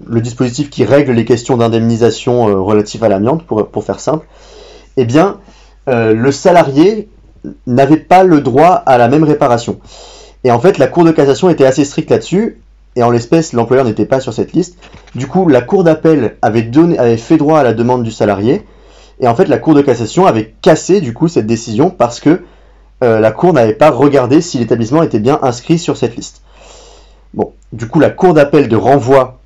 le 0.07 0.21
dispositif 0.21 0.69
qui 0.69 0.83
règle 0.83 1.11
les 1.11 1.25
questions 1.25 1.57
d'indemnisation 1.57 2.49
euh, 2.49 2.59
relatives 2.59 3.03
à 3.03 3.09
l'amiante, 3.09 3.43
pour, 3.43 3.83
faire 3.83 3.99
simple, 3.99 4.27
eh 4.97 5.05
bien, 5.05 5.39
le 5.87 6.31
salarié 6.31 7.09
n'avait 7.67 7.97
pas 7.97 8.23
le 8.23 8.39
droit 8.39 8.69
à 8.69 8.97
la 8.97 9.07
même 9.07 9.23
réparation. 9.23 9.79
Et 10.43 10.51
en 10.51 10.59
fait, 10.59 10.77
la 10.77 10.87
Cour 10.87 11.03
de 11.03 11.11
cassation 11.11 11.49
était 11.49 11.65
assez 11.65 11.85
stricte 11.85 12.11
là-dessus, 12.11 12.61
et 12.95 13.03
en 13.03 13.09
l'espèce, 13.09 13.53
l'employeur 13.53 13.85
n'était 13.85 14.05
pas 14.05 14.19
sur 14.19 14.33
cette 14.33 14.53
liste. 14.53 14.77
Du 15.15 15.27
coup, 15.27 15.47
la 15.47 15.61
cour 15.61 15.83
d'appel 15.83 16.35
avait, 16.41 16.69
avait 16.97 17.17
fait 17.17 17.37
droit 17.37 17.59
à 17.59 17.63
la 17.63 17.73
demande 17.73 18.03
du 18.03 18.11
salarié, 18.11 18.65
et 19.21 19.27
en 19.27 19.35
fait, 19.35 19.45
la 19.45 19.57
cour 19.57 19.75
de 19.75 19.81
cassation 19.81 20.25
avait 20.25 20.53
cassé 20.61 20.99
du 20.99 21.13
coup 21.13 21.27
cette 21.27 21.45
décision 21.45 21.89
parce 21.89 22.19
que 22.19 22.43
euh, 23.03 23.19
la 23.19 23.31
cour 23.31 23.53
n'avait 23.53 23.73
pas 23.73 23.91
regardé 23.91 24.41
si 24.41 24.57
l'établissement 24.57 25.03
était 25.03 25.19
bien 25.19 25.39
inscrit 25.41 25.79
sur 25.79 25.95
cette 25.95 26.15
liste. 26.15 26.41
Bon, 27.33 27.53
du 27.71 27.87
coup, 27.87 27.99
la 27.99 28.09
cour 28.09 28.33
d'appel 28.33 28.67
de 28.67 28.75
renvoi, 28.75 29.39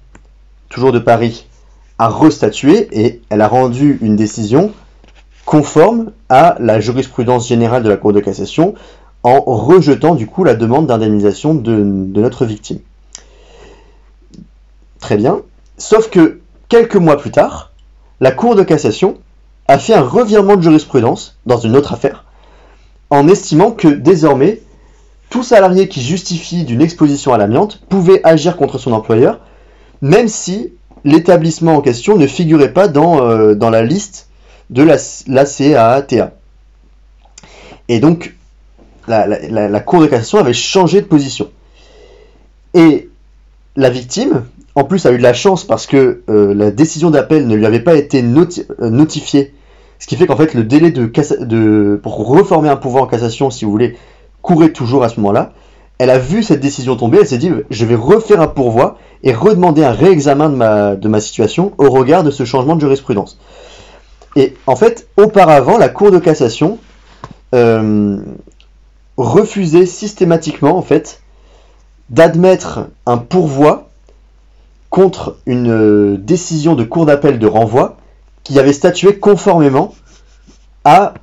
toujours 0.70 0.91
de 0.91 1.00
Paris, 1.00 1.48
a 2.00 2.10
restatué 2.10 2.88
et 2.91 3.22
elle 3.29 3.41
a 3.41 3.48
rendu 3.48 4.00
une 4.01 4.15
décision 4.15 4.72
conforme 5.46 6.12
à 6.29 6.55
la 6.60 6.79
jurisprudence 6.79 7.48
générale 7.48 7.84
de 7.84 7.89
la 7.89 7.98
cour 7.98 8.13
de 8.13 8.20
cassation 8.20 8.74
en 9.24 9.39
rejetant 9.41 10.15
du 10.15 10.27
coup 10.27 10.44
la 10.44 10.55
demande 10.55 10.88
d'indemnisation 10.88 11.53
de 11.53 11.72
notre 12.20 12.46
victime. 12.46 12.79
Très 15.00 15.17
bien. 15.17 15.41
Sauf 15.77 16.10
que 16.10 16.39
quelques 16.67 16.96
mois 16.96 17.17
plus 17.17 17.32
tard, 17.32 17.72
la 18.22 18.32
Cour 18.32 18.55
de 18.55 18.63
cassation 18.63 19.17
a 19.67 19.77
fait 19.79 19.93
un 19.93 20.01
revirement 20.01 20.55
de 20.55 20.62
jurisprudence 20.62 21.38
dans 21.45 21.57
une 21.57 21.75
autre 21.75 21.93
affaire, 21.93 22.25
en 23.10 23.27
estimant 23.27 23.72
que 23.72 23.88
désormais, 23.88 24.62
tout 25.29 25.43
salarié 25.43 25.88
qui 25.88 26.01
justifie 26.01 26.63
d'une 26.63 26.81
exposition 26.81 27.34
à 27.34 27.38
l'amiante 27.38 27.81
pouvait 27.89 28.22
agir 28.24 28.57
contre 28.57 28.77
son 28.77 28.93
employeur, 28.93 29.39
même 30.01 30.27
si 30.27 30.74
l'établissement 31.03 31.75
en 31.75 31.81
question 31.81 32.17
ne 32.17 32.27
figurait 32.27 32.74
pas 32.74 32.88
dans, 32.88 33.22
euh, 33.22 33.55
la 33.55 33.81
liste 33.81 34.29
de 34.69 34.84
la, 34.84 34.98
CAATA. 35.45 36.34
Et 37.88 38.00
donc, 38.00 38.36
la, 39.07 39.27
la, 39.27 39.79
Cour 39.79 40.01
de 40.01 40.07
cassation 40.07 40.39
avait 40.39 40.53
changé 40.53 41.01
de 41.01 41.05
position. 41.05 41.50
Et 42.74 43.10
la 43.75 43.89
victime, 43.89 44.45
en 44.75 44.84
plus, 44.84 45.05
a 45.05 45.12
eu 45.12 45.17
de 45.17 45.24
la 45.24 45.34
chance 45.34 45.63
parce 45.63 45.88
que 45.88 46.24
euh, 46.29 46.53
la 46.53 46.70
décision 46.70 47.10
d'appel 47.10 47.48
ne 47.48 47.55
lui 47.55 47.65
avait 47.65 47.79
pas 47.79 47.96
été 47.96 48.22
euh, 48.22 48.89
notifiée 48.89 49.53
Ce 50.00 50.08
qui 50.08 50.17
fait 50.17 50.27
qu'en 50.27 50.36
fait, 50.36 50.53
le 50.53 50.63
délai 50.63 50.91
de, 50.91 51.10
de 51.44 52.00
pour 52.01 52.27
reformer 52.27 52.70
un 52.70 52.75
pouvoir 52.75 53.03
en 53.05 53.08
cassation, 53.08 53.50
si 53.50 53.63
vous 53.63 53.72
voulez, 53.72 53.96
courait 54.41 54.74
toujours 54.74 55.03
à 55.03 55.10
ce 55.10 55.20
moment-là. 55.22 55.53
Elle 55.98 56.10
a 56.10 56.17
vu 56.17 56.44
cette 56.44 56.60
décision 56.60 56.98
tomber, 56.98 57.20
elle 57.22 57.27
s'est 57.27 57.38
dit, 57.38 57.51
je 57.70 57.86
vais 57.86 57.96
refaire 57.96 58.41
un 58.41 58.48
pourvoi 58.48 58.98
et 59.24 59.34
redemander 59.34 59.82
un 59.84 59.94
réexamen 59.94 60.50
de 60.50 60.55
ma, 60.55 60.96
de 60.98 61.08
ma 61.08 61.22
situation 61.22 61.72
au 61.77 61.89
regard 61.89 62.24
de 62.24 62.32
ce 62.32 62.44
changement 62.44 62.75
de 62.75 62.82
jurisprudence. 62.82 63.39
Et 64.36 64.55
en 64.67 64.75
fait, 64.75 65.08
auparavant, 65.15 65.77
la 65.77 65.88
Cour 65.88 66.12
de 66.12 66.20
cassation 66.20 66.79
euh, 67.53 68.17
refusait 69.15 69.86
systématiquement, 69.86 70.77
en 70.77 70.82
fait, 70.82 71.22
d'admettre 72.10 72.89
un 73.05 73.17
pourvoi 73.17 73.84
contre 74.89 75.37
une 75.45 75.71
euh, 75.71 76.17
décision 76.17 76.75
de 76.75 76.83
cour 76.83 77.05
d'appel 77.05 77.39
de 77.39 77.47
renvoi 77.47 77.97
qui 78.43 78.59
avait 78.59 78.73
statué 78.73 79.17
conformément 79.17 79.93
à 80.83 81.15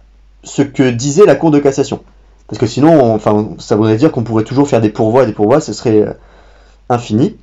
ce 0.45 0.63
que 0.63 0.91
disait 0.91 1.25
la 1.25 1.37
Cour 1.37 1.51
de 1.51 1.59
cassation. 1.59 2.01
Parce 2.49 2.59
que 2.59 2.67
sinon, 2.67 3.19
ça 3.59 3.77
voudrait 3.77 3.97
dire 3.97 4.13
qu'on 4.13 4.25
pourrait 4.25 4.45
toujours 4.45 4.69
faire 4.69 4.81
des 4.81 4.91
pourvois 4.91 5.23
et 5.23 5.27
des 5.27 5.33
pourvois, 5.33 5.61
ce 5.61 5.73
serait 5.73 6.03
euh, 6.03 6.13
infini. 6.89 7.37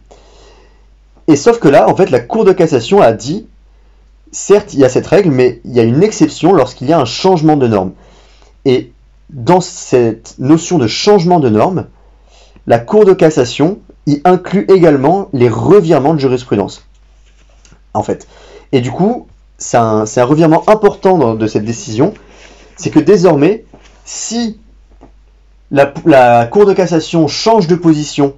Et 1.27 1.35
sauf 1.35 1.59
que 1.59 1.67
là, 1.67 1.89
en 1.89 1.95
fait, 1.95 2.09
la 2.09 2.19
Cour 2.19 2.45
de 2.45 2.51
cassation 2.51 3.01
a 3.01 3.13
dit, 3.13 3.47
certes, 4.31 4.73
il 4.73 4.79
y 4.79 4.85
a 4.85 4.89
cette 4.89 5.07
règle, 5.07 5.31
mais 5.31 5.61
il 5.63 5.73
y 5.73 5.79
a 5.79 5.83
une 5.83 6.03
exception 6.03 6.53
lorsqu'il 6.53 6.87
y 6.89 6.93
a 6.93 6.99
un 6.99 7.05
changement 7.05 7.55
de 7.55 7.67
norme. 7.67 7.93
Et 8.65 8.91
dans 9.29 9.61
cette 9.61 10.35
notion 10.39 10.77
de 10.77 10.87
changement 10.87 11.39
de 11.39 11.49
norme, 11.49 11.87
la 12.67 12.79
Cour 12.79 13.05
de 13.05 13.13
cassation 13.13 13.79
y 14.07 14.21
inclut 14.25 14.65
également 14.69 15.29
les 15.33 15.49
revirements 15.49 16.13
de 16.13 16.19
jurisprudence. 16.19 16.87
En 17.93 18.03
fait. 18.03 18.27
Et 18.71 18.81
du 18.81 18.91
coup, 18.91 19.27
c'est 19.57 19.77
un, 19.77 20.05
revirement 20.23 20.63
important 20.67 21.35
de 21.35 21.47
cette 21.47 21.65
décision, 21.65 22.13
c'est 22.75 22.91
que 22.91 22.99
désormais, 22.99 23.65
si 24.05 24.57
la, 25.71 26.47
Cour 26.47 26.65
de 26.65 26.73
cassation 26.73 27.27
change 27.27 27.67
de 27.67 27.75
position 27.75 28.33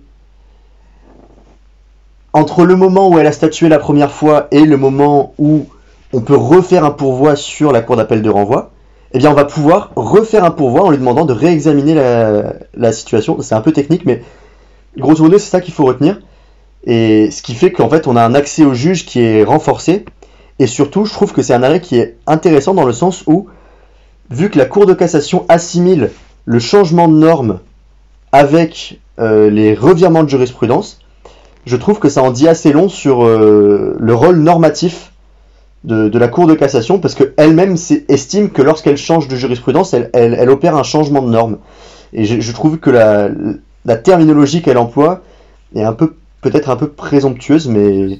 entre 2.34 2.66
le 2.66 2.76
moment 2.76 3.10
où 3.10 3.20
elle 3.20 3.28
a 3.28 3.32
statué 3.32 3.70
la 3.70 3.80
première 3.80 4.12
fois 4.12 4.48
et 4.52 4.62
le 4.62 4.78
moment 4.78 5.34
où 5.38 5.68
on 6.14 6.22
peut 6.22 6.36
refaire 6.36 6.84
un 6.86 6.92
pourvoi 6.92 7.36
sur 7.36 7.72
la 7.72 7.82
Cour 7.82 7.98
d'appel 7.98 8.22
de 8.22 8.30
renvoi, 8.30 8.72
eh 9.14 9.18
bien 9.18 9.30
on 9.30 9.36
va 9.36 9.46
pouvoir 9.46 9.92
refaire 9.96 10.44
un 10.44 10.52
pourvoi 10.52 10.84
en 10.84 10.90
lui 10.90 10.98
demandant 10.98 11.26
de 11.26 11.34
réexaminer 11.34 11.94
la, 11.94 12.92
situation. 12.94 13.42
C'est 13.42 13.56
un 13.56 13.62
peu 13.62 13.74
technique, 13.74 14.06
mais 14.06 14.24
grosso 14.98 15.24
modo 15.24 15.38
c'est 15.38 15.50
ça 15.50 15.62
qu'il 15.62 15.74
faut 15.74 15.86
retenir. 15.86 16.20
Et 16.84 17.30
ce 17.32 17.42
qui 17.42 17.54
fait 17.54 17.72
qu'en 17.72 17.90
fait 17.90 18.08
on 18.08 18.16
a 18.16 18.24
un 18.24 18.34
accès 18.34 18.66
au 18.66 18.74
juge 18.74 19.06
qui 19.06 19.22
est 19.22 19.44
renforcé. 19.44 20.06
Et 20.60 20.68
surtout, 20.68 21.06
je 21.06 21.12
trouve 21.12 21.34
que 21.34 21.42
c'est 21.42 21.56
un 21.56 21.64
arrêt 21.64 21.82
qui 21.82 21.98
est 21.98 22.18
intéressant 22.28 22.76
dans 22.76 22.86
le 22.86 22.94
sens 22.94 23.24
où, 23.26 23.48
vu 24.30 24.52
que 24.52 24.60
la 24.60 24.66
Cour 24.66 24.86
de 24.86 24.94
cassation 24.94 25.44
assimile 25.50 26.12
le 26.46 26.60
changement 26.60 27.08
de 27.08 27.16
norme 27.16 27.62
avec 28.32 29.00
euh, 29.20 29.50
les 29.50 29.74
revirements 29.74 30.24
de 30.24 30.30
jurisprudence, 30.30 31.00
je 31.66 31.76
trouve 31.78 31.98
que 31.98 32.10
ça 32.10 32.22
en 32.22 32.30
dit 32.30 32.48
assez 32.48 32.74
long 32.74 32.90
sur 32.90 33.26
euh, 33.26 33.96
le 34.00 34.14
rôle 34.14 34.38
normatif 34.38 35.14
de, 35.84 36.16
la 36.16 36.28
Cour 36.28 36.46
de 36.46 36.54
cassation, 36.54 37.00
parce 37.00 37.16
qu'elle-même 37.16 37.76
estime 38.08 38.52
que 38.52 38.62
lorsqu'elle 38.62 38.98
change 38.98 39.28
de 39.28 39.36
jurisprudence, 39.36 39.96
elle, 40.14 40.50
opère 40.52 40.76
un 40.76 40.84
changement 40.84 41.24
de 41.24 41.30
norme. 41.30 41.58
Et 42.14 42.26
je, 42.26 42.52
trouve 42.52 42.78
que 42.78 42.92
la, 42.92 43.30
terminologie 43.98 44.62
qu'elle 44.62 44.78
emploie 44.78 45.22
est 45.76 45.84
un 45.84 45.94
peu 45.94 46.16
peut-être 46.42 46.70
un 46.70 46.76
peu 46.76 46.90
présomptueuse, 46.90 47.68
mais 47.68 48.20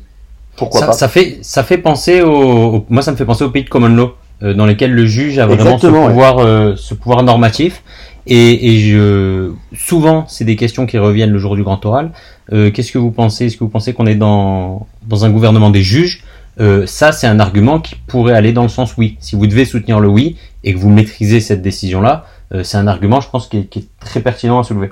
pourquoi 0.56 0.88
pas. 0.88 0.94
Ça 0.94 1.08
fait, 1.08 1.40
ça 1.42 1.64
fait 1.64 1.78
penser 1.78 2.22
au, 2.22 2.86
moi 2.90 3.02
ça 3.02 3.12
me 3.12 3.18
fait 3.18 3.26
penser 3.26 3.44
au 3.44 3.50
pays 3.50 3.64
de 3.64 3.70
common 3.70 3.90
law, 3.90 4.14
euh, 4.44 4.54
dans 4.54 4.66
lesquels 4.66 4.94
le 4.94 5.06
juge 5.06 5.40
a 5.40 5.48
vraiment 5.48 5.78
ce 5.78 5.88
pouvoir, 5.88 6.78
ce 6.78 6.94
pouvoir 6.94 7.24
normatif. 7.24 7.84
Et, 8.28 8.74
et 8.74 8.80
je, 8.80 9.52
souvent, 9.76 10.26
c'est 10.28 10.46
des 10.46 10.56
questions 10.56 10.86
qui 10.86 10.98
reviennent 10.98 11.32
le 11.32 11.40
jour 11.40 11.56
du 11.56 11.64
grand 11.64 11.84
oral. 11.86 12.12
Euh, 12.54 12.72
Qu'est-ce 12.72 12.92
que 12.92 12.98
vous 12.98 13.12
pensez? 13.12 13.48
Est-ce 13.48 13.58
que 13.58 13.64
vous 13.64 13.70
pensez 13.70 13.94
qu'on 13.94 14.06
est 14.06 14.16
dans, 14.16 14.88
dans 15.08 15.26
un 15.26 15.32
gouvernement 15.32 15.70
des 15.70 15.82
juges? 15.82 16.24
Euh, 16.60 16.86
Ça, 16.86 17.12
c'est 17.12 17.28
un 17.28 17.40
argument 17.40 17.80
qui 17.80 17.96
pourrait 17.96 18.36
aller 18.36 18.54
dans 18.54 18.64
le 18.64 18.70
sens 18.70 18.96
oui. 18.98 19.18
Si 19.20 19.36
vous 19.36 19.48
devez 19.48 19.66
soutenir 19.66 20.00
le 20.00 20.08
oui 20.08 20.38
et 20.64 20.74
que 20.74 20.80
vous 20.80 20.90
maîtrisez 20.90 21.40
cette 21.40 21.62
décision-là, 21.62 22.26
euh, 22.54 22.64
c'est 22.64 22.78
un 22.78 22.88
argument, 22.88 23.22
je 23.22 23.30
pense, 23.30 23.48
qui 23.48 23.58
est, 23.58 23.66
qui 23.66 23.80
est, 23.80 23.88
très 24.00 24.20
pertinent 24.20 24.60
à 24.60 24.64
soulever. 24.64 24.92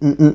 Mm, 0.00 0.12
mm. 0.18 0.34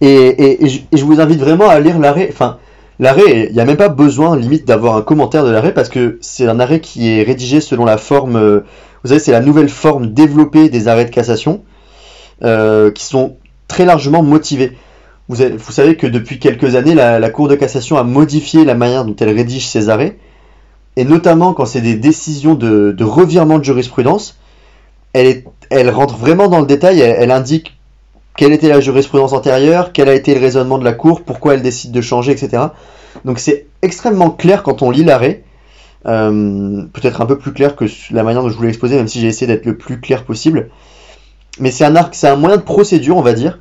Et, 0.00 0.64
et, 0.64 0.86
je, 0.92 1.04
vous 1.04 1.20
invite 1.20 1.38
vraiment 1.38 1.68
à 1.68 1.78
lire 1.80 1.98
l'arrêt. 1.98 2.28
Enfin, 2.30 2.58
l'arrêt, 2.98 3.48
il 3.48 3.54
n'y 3.54 3.60
a 3.60 3.64
même 3.64 3.76
pas 3.76 3.88
besoin, 3.88 4.36
limite, 4.36 4.66
d'avoir 4.66 4.96
un 4.96 5.02
commentaire 5.02 5.44
de 5.44 5.50
l'arrêt 5.50 5.74
parce 5.74 5.88
que 5.88 6.18
c'est 6.20 6.46
un 6.46 6.60
arrêt 6.60 6.80
qui 6.80 7.10
est 7.10 7.22
rédigé 7.22 7.60
selon 7.60 7.84
la 7.84 7.98
forme 7.98 8.36
euh, 8.36 8.60
vous 9.02 9.08
savez, 9.08 9.20
c'est 9.20 9.32
la 9.32 9.40
nouvelle 9.40 9.68
forme 9.68 10.12
développée 10.12 10.68
des 10.68 10.86
arrêts 10.88 11.04
de 11.04 11.10
cassation 11.10 11.62
euh, 12.44 12.90
qui 12.90 13.04
sont 13.04 13.36
très 13.66 13.84
largement 13.84 14.22
motivés. 14.22 14.76
Vous, 15.28 15.36
savez 15.70 15.96
que 15.96 16.06
depuis 16.06 16.38
quelques 16.38 16.74
années, 16.74 16.94
la, 16.94 17.30
Cour 17.30 17.48
de 17.48 17.54
cassation 17.54 17.96
a 17.96 18.04
modifié 18.04 18.64
la 18.64 18.74
manière 18.74 19.04
dont 19.04 19.16
elle 19.18 19.34
rédige 19.34 19.66
ses 19.66 19.88
arrêts, 19.88 20.18
et 20.96 21.04
notamment 21.04 21.54
quand 21.54 21.64
c'est 21.64 21.80
des 21.80 21.94
décisions 21.94 22.54
de, 22.54 23.02
revirement 23.02 23.58
de 23.58 23.64
jurisprudence, 23.64 24.38
elle, 25.14 25.44
rentre 25.90 26.16
vraiment 26.16 26.48
dans 26.48 26.60
le 26.60 26.66
détail, 26.66 27.00
elle, 27.00 27.30
indique 27.30 27.78
quelle 28.36 28.52
était 28.52 28.68
la 28.68 28.80
jurisprudence 28.80 29.32
antérieure, 29.32 29.92
quel 29.92 30.08
a 30.08 30.14
été 30.14 30.34
le 30.34 30.40
raisonnement 30.40 30.78
de 30.78 30.84
la 30.84 30.92
Cour, 30.92 31.22
pourquoi 31.22 31.54
elle 31.54 31.62
décide 31.62 31.92
de 31.92 32.00
changer, 32.00 32.32
etc. 32.32 32.64
Donc 33.24 33.38
c'est 33.38 33.66
extrêmement 33.82 34.30
clair 34.30 34.62
quand 34.62 34.82
on 34.82 34.90
lit 34.90 35.04
l'arrêt, 35.04 35.42
euh, 36.06 36.82
peut-être 36.92 37.20
un 37.20 37.26
peu 37.26 37.38
plus 37.38 37.52
clair 37.52 37.76
que 37.76 37.84
la 38.10 38.22
manière 38.22 38.42
dont 38.42 38.48
je 38.48 38.56
voulais 38.56 38.68
l'exposer, 38.68 38.96
même 38.96 39.08
si 39.08 39.20
j'ai 39.20 39.28
essayé 39.28 39.46
d'être 39.46 39.66
le 39.66 39.76
plus 39.76 40.00
clair 40.00 40.24
possible. 40.24 40.70
Mais 41.60 41.70
c'est 41.70 41.84
un 41.84 41.94
arc, 41.96 42.14
c'est 42.14 42.28
un 42.28 42.36
moyen 42.36 42.56
de 42.56 42.62
procédure, 42.62 43.16
on 43.16 43.22
va 43.22 43.34
dire, 43.34 43.58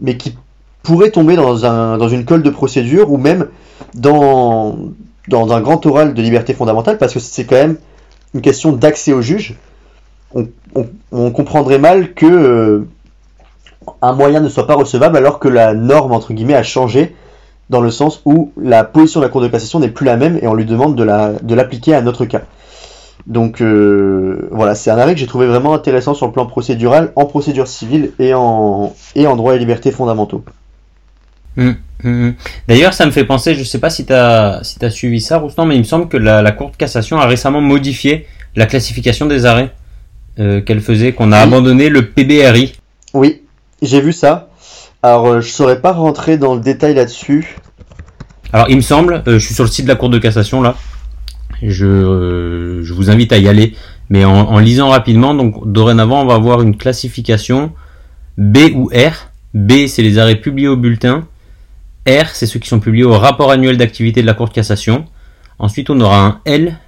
mais 0.00 0.16
qui 0.16 0.36
pourrait 0.82 1.10
tomber 1.10 1.36
dans, 1.36 1.66
un, 1.66 1.98
dans 1.98 2.08
une 2.08 2.24
colle 2.24 2.42
de 2.42 2.50
procédure 2.50 3.12
ou 3.12 3.18
même 3.18 3.48
dans, 3.94 4.78
dans 5.28 5.52
un 5.52 5.60
grand 5.60 5.84
oral 5.86 6.14
de 6.14 6.22
liberté 6.22 6.54
fondamentale, 6.54 6.98
parce 6.98 7.12
que 7.12 7.20
c'est 7.20 7.44
quand 7.44 7.56
même 7.56 7.76
une 8.34 8.40
question 8.40 8.72
d'accès 8.72 9.12
au 9.12 9.20
juge. 9.20 9.56
On, 10.34 11.30
comprendrait 11.30 11.78
mal 11.78 12.12
que 12.12 12.26
euh, 12.26 12.86
un 14.02 14.12
moyen 14.12 14.40
ne 14.40 14.48
soit 14.48 14.66
pas 14.66 14.74
recevable 14.74 15.16
alors 15.16 15.38
que 15.38 15.48
la 15.48 15.74
norme 15.74 16.12
entre 16.12 16.32
guillemets 16.32 16.54
a 16.54 16.62
changé 16.62 17.14
dans 17.70 17.80
le 17.80 17.90
sens 17.90 18.22
où 18.24 18.52
la 18.60 18.84
position 18.84 19.20
de 19.20 19.26
la 19.26 19.30
Cour 19.30 19.40
de 19.40 19.48
cassation 19.48 19.80
n'est 19.80 19.88
plus 19.88 20.06
la 20.06 20.16
même 20.16 20.38
et 20.40 20.46
on 20.46 20.54
lui 20.54 20.64
demande 20.64 20.96
de 20.96 21.54
l'appliquer 21.54 21.94
à 21.94 22.00
notre 22.00 22.24
cas. 22.24 22.42
Donc 23.26 23.60
euh, 23.60 24.48
voilà, 24.50 24.74
c'est 24.74 24.90
un 24.90 24.98
arrêt 24.98 25.12
que 25.12 25.20
j'ai 25.20 25.26
trouvé 25.26 25.46
vraiment 25.46 25.74
intéressant 25.74 26.14
sur 26.14 26.26
le 26.26 26.32
plan 26.32 26.46
procédural, 26.46 27.12
en 27.14 27.26
procédure 27.26 27.68
civile 27.68 28.12
et 28.18 28.32
en, 28.32 28.94
et 29.14 29.26
en 29.26 29.36
droit 29.36 29.54
et 29.54 29.58
libertés 29.58 29.90
fondamentaux. 29.90 30.42
Hum, 31.58 31.76
hum, 32.04 32.24
hum. 32.24 32.34
D'ailleurs, 32.68 32.94
ça 32.94 33.04
me 33.04 33.10
fait 33.10 33.24
penser, 33.24 33.54
je 33.54 33.60
ne 33.60 33.64
sais 33.64 33.80
pas 33.80 33.90
si 33.90 34.06
tu 34.06 34.14
as, 34.14 34.60
si 34.62 34.82
as 34.82 34.90
suivi 34.90 35.20
ça, 35.20 35.38
Roustan, 35.38 35.66
mais 35.66 35.74
il 35.74 35.80
me 35.80 35.84
semble 35.84 36.08
que 36.08 36.16
la, 36.16 36.50
Cour 36.52 36.70
de 36.70 36.76
cassation 36.76 37.18
a 37.18 37.26
récemment 37.26 37.60
modifié 37.60 38.26
la 38.56 38.64
classification 38.64 39.26
des 39.26 39.44
arrêts 39.44 39.72
euh, 40.38 40.62
qu'elle 40.62 40.80
faisait, 40.80 41.12
qu'on 41.12 41.32
a 41.32 41.38
abandonné 41.38 41.90
le 41.90 42.06
PBRI. 42.06 42.78
Oui, 43.12 43.42
j'ai 43.82 44.00
vu 44.00 44.12
ça. 44.12 44.48
Alors, 45.02 45.26
euh, 45.26 45.40
je 45.40 45.48
saurais 45.48 45.80
pas 45.80 45.92
rentrer 45.92 46.38
dans 46.38 46.54
le 46.54 46.60
détail 46.60 46.94
là-dessus. 46.94 47.56
Alors, 48.52 48.68
il 48.68 48.76
me 48.76 48.82
semble, 48.82 49.22
euh, 49.26 49.38
je 49.38 49.44
suis 49.44 49.54
sur 49.54 49.64
le 49.64 49.70
site 49.70 49.84
de 49.84 49.88
la 49.88 49.94
Cour 49.94 50.08
de 50.08 50.18
cassation 50.18 50.60
là. 50.60 50.76
Je, 51.62 51.86
euh, 51.86 52.84
je 52.84 52.92
vous 52.92 53.10
invite 53.10 53.32
à 53.32 53.38
y 53.38 53.48
aller. 53.48 53.74
Mais 54.10 54.24
en, 54.24 54.58
lisant 54.58 54.88
rapidement, 54.88 55.34
donc 55.34 55.70
dorénavant, 55.70 56.22
on 56.22 56.26
va 56.26 56.34
avoir 56.34 56.62
une 56.62 56.78
classification 56.78 57.72
B 58.38 58.58
ou 58.74 58.86
R. 58.86 59.28
B, 59.52 59.86
c'est 59.86 60.00
les 60.00 60.16
arrêts 60.16 60.36
publiés 60.36 60.68
au 60.68 60.78
bulletin. 60.78 61.26
R, 62.08 62.28
c'est 62.32 62.46
ceux 62.46 62.58
qui 62.58 62.68
sont 62.68 62.80
publiés 62.80 63.04
au 63.04 63.18
rapport 63.18 63.50
annuel 63.50 63.76
d'activité 63.76 64.22
de 64.22 64.26
la 64.26 64.32
Cour 64.32 64.48
de 64.48 64.54
cassation. 64.54 65.04
Ensuite, 65.58 65.90
on 65.90 66.00
aura 66.00 66.24
un 66.24 66.40
L 66.46 66.78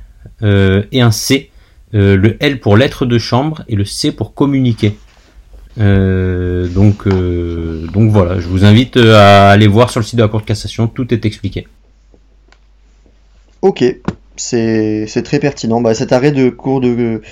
et 0.40 1.02
un 1.02 1.10
C. 1.10 1.50
le 1.92 2.36
L 2.40 2.58
pour 2.58 2.78
lettre 2.78 3.04
de 3.04 3.18
chambre 3.18 3.64
et 3.68 3.76
le 3.76 3.84
C 3.84 4.12
pour 4.12 4.32
communiquer. 4.32 4.96
Euh, 5.78 6.66
donc, 6.68 7.06
euh, 7.06 7.86
donc 7.92 8.10
voilà, 8.10 8.40
je 8.40 8.46
vous 8.48 8.64
invite 8.64 8.96
euh, 8.96 9.14
à 9.16 9.50
aller 9.50 9.68
voir 9.68 9.90
sur 9.90 10.00
le 10.00 10.04
site 10.04 10.16
de 10.16 10.22
la 10.22 10.28
Cour 10.28 10.40
de 10.40 10.46
cassation, 10.46 10.88
tout 10.88 11.12
est 11.14 11.24
expliqué. 11.24 11.68
Ok, 13.62 13.84
c'est 14.36 15.22
très 15.24 15.38
pertinent. 15.38 15.80
Bah, 15.80 15.94
cet 15.94 16.12
arrêt 16.12 16.32
de 16.32 16.48
cours 16.48 16.80
de 16.80 17.22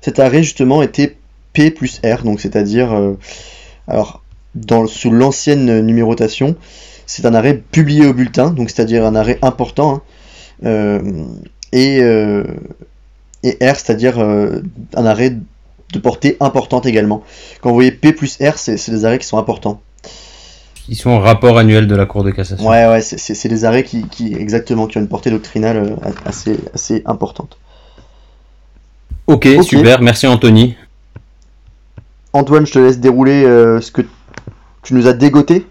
cet 0.00 0.18
arrêt 0.18 0.42
justement 0.42 0.82
était 0.82 1.16
P 1.52 1.70
plus 1.70 2.00
R, 2.04 2.24
donc 2.24 2.40
c'est-à-dire 2.40 3.14
alors 3.86 4.22
dans 4.54 4.86
sous 4.86 5.10
l'ancienne 5.10 5.80
numérotation, 5.80 6.56
c'est 7.06 7.26
un 7.26 7.34
arrêt 7.34 7.62
publié 7.70 8.06
au 8.06 8.14
bulletin, 8.14 8.50
donc 8.50 8.70
c'est-à-dire 8.70 9.04
un 9.04 9.14
arrêt 9.14 9.38
important, 9.42 10.02
hein. 10.64 11.02
et, 11.72 11.98
et 13.42 13.50
R, 13.60 13.76
c'est-à-dire 13.76 14.18
un 14.18 15.06
arrêt 15.06 15.36
de 15.92 15.98
portée 15.98 16.36
importante 16.40 16.86
également. 16.86 17.22
Quand 17.60 17.70
vous 17.70 17.74
voyez 17.76 17.92
P 17.92 18.12
plus 18.12 18.38
R, 18.40 18.58
c'est 18.58 18.90
des 18.90 19.04
arrêts 19.04 19.18
qui 19.18 19.26
sont 19.26 19.38
importants. 19.38 19.80
Ils 20.88 20.96
sont 20.96 21.10
au 21.10 21.20
rapport 21.20 21.56
annuel 21.56 21.86
de 21.86 21.96
la 21.96 22.04
Cour 22.04 22.24
de 22.24 22.30
cassation. 22.30 22.68
Ouais, 22.68 22.86
ouais, 22.86 23.00
c'est 23.00 23.48
des 23.48 23.64
arrêts 23.64 23.84
qui, 23.84 24.34
exactement, 24.38 24.86
qui 24.86 24.98
ont 24.98 25.00
une 25.00 25.08
portée 25.08 25.30
doctrinale 25.30 25.76
euh, 25.76 26.10
assez, 26.26 26.58
assez 26.74 27.02
importante. 27.06 27.56
Ok, 29.26 29.48
super, 29.62 30.02
merci 30.02 30.26
Anthony. 30.26 30.76
Antoine, 32.34 32.66
je 32.66 32.72
te 32.72 32.78
laisse 32.78 32.98
dérouler 32.98 33.44
ce 33.80 33.90
que 33.90 34.02
tu 34.82 34.92
nous 34.92 35.06
as 35.06 35.14
dégoté. 35.14 35.64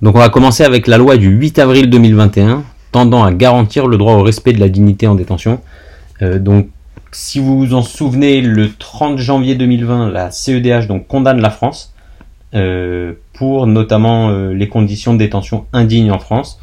Donc 0.00 0.14
on 0.14 0.18
va 0.18 0.28
commencer 0.28 0.62
avec 0.62 0.86
la 0.86 0.96
loi 0.96 1.16
du 1.16 1.28
8 1.28 1.58
avril 1.58 1.90
2021 1.90 2.62
tendant 2.92 3.24
à 3.24 3.32
garantir 3.32 3.88
le 3.88 3.96
droit 3.96 4.14
au 4.14 4.22
respect 4.22 4.52
de 4.52 4.60
la 4.60 4.68
dignité 4.68 5.08
en 5.08 5.16
détention. 5.16 5.60
donc 6.20 6.68
si 7.12 7.38
vous 7.38 7.58
vous 7.58 7.74
en 7.74 7.82
souvenez, 7.82 8.40
le 8.40 8.72
30 8.72 9.18
janvier 9.18 9.54
2020, 9.54 10.10
la 10.10 10.30
CEDH 10.30 10.86
donc 10.86 11.06
condamne 11.06 11.40
la 11.40 11.50
France 11.50 11.94
euh, 12.54 13.14
pour 13.32 13.66
notamment 13.66 14.30
euh, 14.30 14.52
les 14.52 14.68
conditions 14.68 15.14
de 15.14 15.18
détention 15.18 15.66
indignes 15.72 16.10
en 16.10 16.18
France 16.18 16.58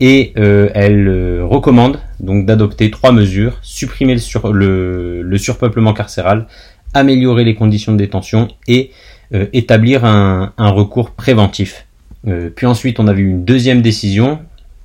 et 0.00 0.32
euh, 0.36 0.68
elle 0.74 1.42
recommande 1.42 2.00
donc 2.20 2.44
d'adopter 2.44 2.90
trois 2.90 3.12
mesures 3.12 3.58
supprimer 3.62 4.16
le, 4.52 5.22
le, 5.22 5.38
surpeuplement 5.38 5.94
carcéral, 5.94 6.46
améliorer 6.94 7.44
les 7.44 7.54
conditions 7.54 7.92
de 7.92 7.98
détention 7.98 8.48
et 8.66 8.90
établir 9.54 10.04
un, 10.04 10.52
recours 10.58 11.12
préventif. 11.12 11.86
puis 12.54 12.66
ensuite, 12.66 13.00
on 13.00 13.08
a 13.08 13.14
vu 13.14 13.30
une 13.30 13.46
deuxième 13.46 13.80
décision 13.80 14.40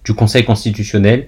du 0.05 0.13
Conseil 0.13 0.45
constitutionnel 0.45 1.27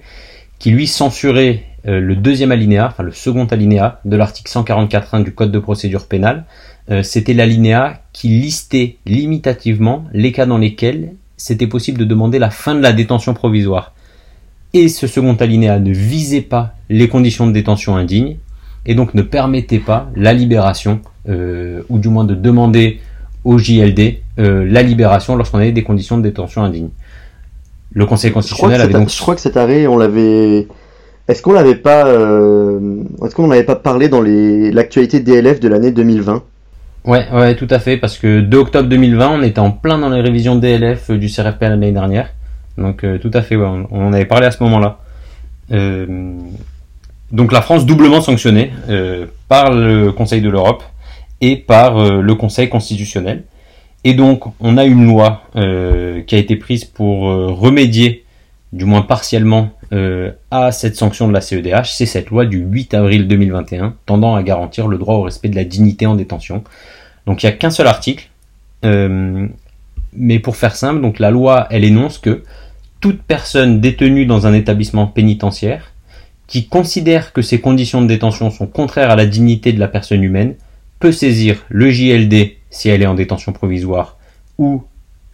qui 0.58 0.70
lui 0.70 0.86
censurait 0.86 1.64
le 1.84 2.14
deuxième 2.14 2.52
alinéa, 2.52 2.88
enfin 2.88 3.02
le 3.02 3.12
second 3.12 3.46
alinéa 3.46 4.00
de 4.04 4.16
l'article 4.16 4.50
144.1 4.50 5.24
du 5.24 5.32
Code 5.32 5.50
de 5.50 5.58
procédure 5.58 6.06
pénale, 6.06 6.44
euh, 6.90 7.02
c'était 7.02 7.34
l'alinéa 7.34 8.00
qui 8.12 8.28
listait 8.28 8.96
limitativement 9.06 10.04
les 10.12 10.32
cas 10.32 10.46
dans 10.46 10.58
lesquels 10.58 11.12
c'était 11.36 11.68
possible 11.68 11.98
de 11.98 12.04
demander 12.04 12.38
la 12.38 12.50
fin 12.50 12.74
de 12.74 12.80
la 12.80 12.92
détention 12.92 13.32
provisoire. 13.32 13.94
Et 14.72 14.88
ce 14.88 15.06
second 15.06 15.34
alinéa 15.34 15.78
ne 15.78 15.92
visait 15.92 16.40
pas 16.40 16.74
les 16.88 17.08
conditions 17.08 17.46
de 17.46 17.52
détention 17.52 17.96
indignes, 17.96 18.36
et 18.86 18.94
donc 18.94 19.14
ne 19.14 19.22
permettait 19.22 19.78
pas 19.78 20.10
la 20.16 20.32
libération, 20.32 21.00
euh, 21.28 21.82
ou 21.88 21.98
du 21.98 22.08
moins 22.08 22.24
de 22.24 22.34
demander 22.34 23.00
au 23.44 23.58
JLD 23.58 24.18
euh, 24.38 24.66
la 24.68 24.82
libération 24.82 25.36
lorsqu'on 25.36 25.58
avait 25.58 25.72
des 25.72 25.82
conditions 25.82 26.18
de 26.18 26.22
détention 26.22 26.62
indignes. 26.62 26.90
Le 27.92 28.06
Conseil 28.06 28.32
constitutionnel 28.32 28.80
avait 28.80 28.92
donc... 28.92 29.10
Je 29.10 29.20
crois 29.20 29.34
que 29.34 29.40
cet 29.40 29.56
arrêt, 29.56 29.86
on 29.86 29.96
l'avait... 29.96 30.66
Est-ce 31.30 31.42
qu'on 31.42 31.52
n'avait 31.52 31.76
pas 33.62 33.76
parlé 33.76 34.08
dans 34.08 34.20
l'actualité 34.20 35.20
DLF 35.20 35.60
de 35.60 35.68
l'année 35.68 35.92
2020 35.92 36.42
Ouais, 37.04 37.26
ouais, 37.32 37.54
tout 37.54 37.68
à 37.70 37.78
fait, 37.78 37.96
parce 37.96 38.18
que 38.18 38.40
2 38.40 38.58
octobre 38.58 38.88
2020, 38.88 39.38
on 39.38 39.42
était 39.42 39.60
en 39.60 39.70
plein 39.70 39.98
dans 39.98 40.10
les 40.10 40.20
révisions 40.20 40.56
DLF 40.56 41.10
euh, 41.10 41.18
du 41.18 41.28
CRFP 41.28 41.62
l'année 41.62 41.92
dernière. 41.92 42.30
Donc 42.76 43.04
euh, 43.04 43.18
tout 43.18 43.30
à 43.32 43.42
fait, 43.42 43.56
on, 43.56 43.86
en 43.90 44.12
avait 44.12 44.26
parlé 44.26 44.46
à 44.46 44.50
ce 44.50 44.62
moment-là. 44.64 44.98
Euh, 45.72 46.34
donc 47.30 47.52
la 47.52 47.62
France 47.62 47.86
doublement 47.86 48.20
sanctionnée 48.20 48.72
par 49.48 49.72
le 49.72 50.10
Conseil 50.10 50.40
de 50.40 50.50
l'Europe 50.50 50.82
et 51.40 51.56
par 51.56 52.20
le 52.20 52.34
Conseil 52.34 52.68
constitutionnel. 52.68 53.44
Et 54.02 54.14
donc 54.14 54.52
on 54.58 54.76
a 54.76 54.84
une 54.84 55.06
loi 55.06 55.44
qui 55.54 56.34
a 56.34 56.38
été 56.38 56.56
prise 56.56 56.84
pour 56.84 57.20
remédier, 57.20 58.24
du 58.72 58.84
moins 58.84 59.02
partiellement, 59.02 59.70
à 59.92 60.72
cette 60.72 60.96
sanction 60.96 61.26
de 61.26 61.32
la 61.32 61.40
CEDH. 61.40 61.86
C'est 61.86 62.06
cette 62.06 62.30
loi 62.30 62.46
du 62.46 62.58
8 62.58 62.94
avril 62.94 63.26
2021 63.26 63.94
tendant 64.06 64.36
à 64.36 64.42
garantir 64.42 64.86
le 64.86 64.98
droit 64.98 65.16
au 65.16 65.22
respect 65.22 65.48
de 65.48 65.56
la 65.56 65.64
dignité 65.64 66.06
en 66.06 66.14
détention. 66.14 66.62
Donc 67.26 67.42
il 67.42 67.46
n'y 67.46 67.52
a 67.52 67.56
qu'un 67.56 67.70
seul 67.70 67.86
article. 67.86 68.28
Euh, 68.84 69.46
mais 70.12 70.38
pour 70.38 70.56
faire 70.56 70.76
simple, 70.76 71.00
donc 71.00 71.18
la 71.18 71.30
loi, 71.30 71.66
elle 71.70 71.84
énonce 71.84 72.18
que 72.18 72.42
toute 73.00 73.22
personne 73.22 73.80
détenue 73.80 74.26
dans 74.26 74.46
un 74.46 74.54
établissement 74.54 75.06
pénitentiaire 75.06 75.92
qui 76.46 76.66
considère 76.66 77.32
que 77.32 77.42
ses 77.42 77.60
conditions 77.60 78.02
de 78.02 78.06
détention 78.06 78.50
sont 78.50 78.66
contraires 78.66 79.10
à 79.10 79.16
la 79.16 79.26
dignité 79.26 79.72
de 79.72 79.80
la 79.80 79.88
personne 79.88 80.22
humaine 80.22 80.54
peut 80.98 81.12
saisir 81.12 81.64
le 81.68 81.90
JLD 81.90 82.56
si 82.70 82.88
elle 82.88 83.02
est 83.02 83.06
en 83.06 83.14
détention 83.14 83.52
provisoire 83.52 84.18
ou 84.58 84.82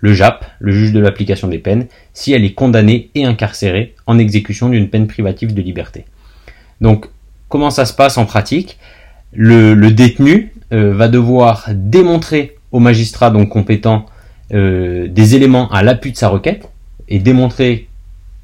le 0.07 0.15
JAP, 0.15 0.45
le 0.61 0.71
juge 0.71 0.93
de 0.93 1.01
l'application 1.01 1.49
des 1.49 1.59
peines, 1.59 1.87
si 2.15 2.33
elle 2.33 2.45
est 2.45 2.53
condamnée 2.53 3.11
et 3.17 3.25
incarcérée 3.25 3.97
en 4.07 4.19
exécution 4.19 4.69
d'une 4.69 4.89
peine 4.89 5.09
privative 5.09 5.53
de 5.53 5.61
liberté. 5.61 6.05
Donc, 6.81 7.07
comment 7.49 7.71
ça 7.71 7.85
se 7.87 7.93
passe 7.93 8.17
en 8.17 8.25
pratique? 8.25 8.79
Le, 9.33 9.75
détenu 9.91 10.53
euh, 10.73 10.95
va 10.95 11.09
devoir 11.09 11.67
démontrer 11.75 12.57
au 12.71 12.79
magistrat 12.79 13.31
donc 13.31 13.49
compétent 13.49 14.07
euh, 14.55 15.09
des 15.09 15.35
éléments 15.35 15.69
à 15.73 15.83
l'appui 15.83 16.13
de 16.13 16.17
sa 16.17 16.29
requête 16.29 16.69
et 17.09 17.19
démontrer 17.19 17.89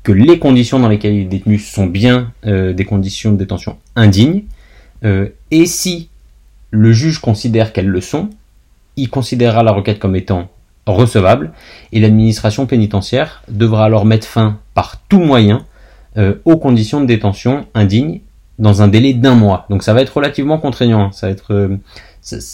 que 0.02 0.10
les 0.10 0.40
conditions 0.40 0.80
dans 0.80 0.88
lesquelles 0.88 1.14
il 1.14 1.22
est 1.22 1.36
détenu 1.36 1.60
sont 1.60 1.86
bien 1.86 2.32
euh, 2.44 2.72
des 2.72 2.84
conditions 2.84 3.30
de 3.30 3.36
détention 3.36 3.76
indignes. 3.94 4.42
et 5.04 5.66
si 5.66 6.08
le 6.72 6.92
juge 6.92 7.18
considère 7.20 7.72
qu'elles 7.72 7.92
le 7.98 8.00
sont, 8.00 8.30
il 8.96 9.08
considérera 9.10 9.62
la 9.62 9.72
requête 9.72 10.00
comme 10.00 10.16
étant 10.16 10.48
recevable 10.86 11.52
et 11.92 12.00
l'administration 12.00 12.66
pénitentiaire 12.66 13.42
devra 13.48 13.84
alors 13.84 14.04
mettre 14.04 14.26
fin 14.26 14.58
par 14.74 14.96
tout 15.08 15.20
moyen 15.20 15.64
aux 16.44 16.58
conditions 16.58 17.00
de 17.00 17.06
détention 17.06 17.66
indignes 17.74 18.20
dans 18.58 18.82
un 18.82 18.88
délai 18.88 19.14
d'un 19.14 19.34
mois. 19.34 19.66
Donc 19.70 19.82
ça 19.82 19.92
va 19.92 20.02
être 20.02 20.16
relativement 20.16 20.58
contraignant. 20.58 21.12
Ça 21.12 21.26
va 21.26 21.32
être, 21.32 21.52
euh, 21.52 21.76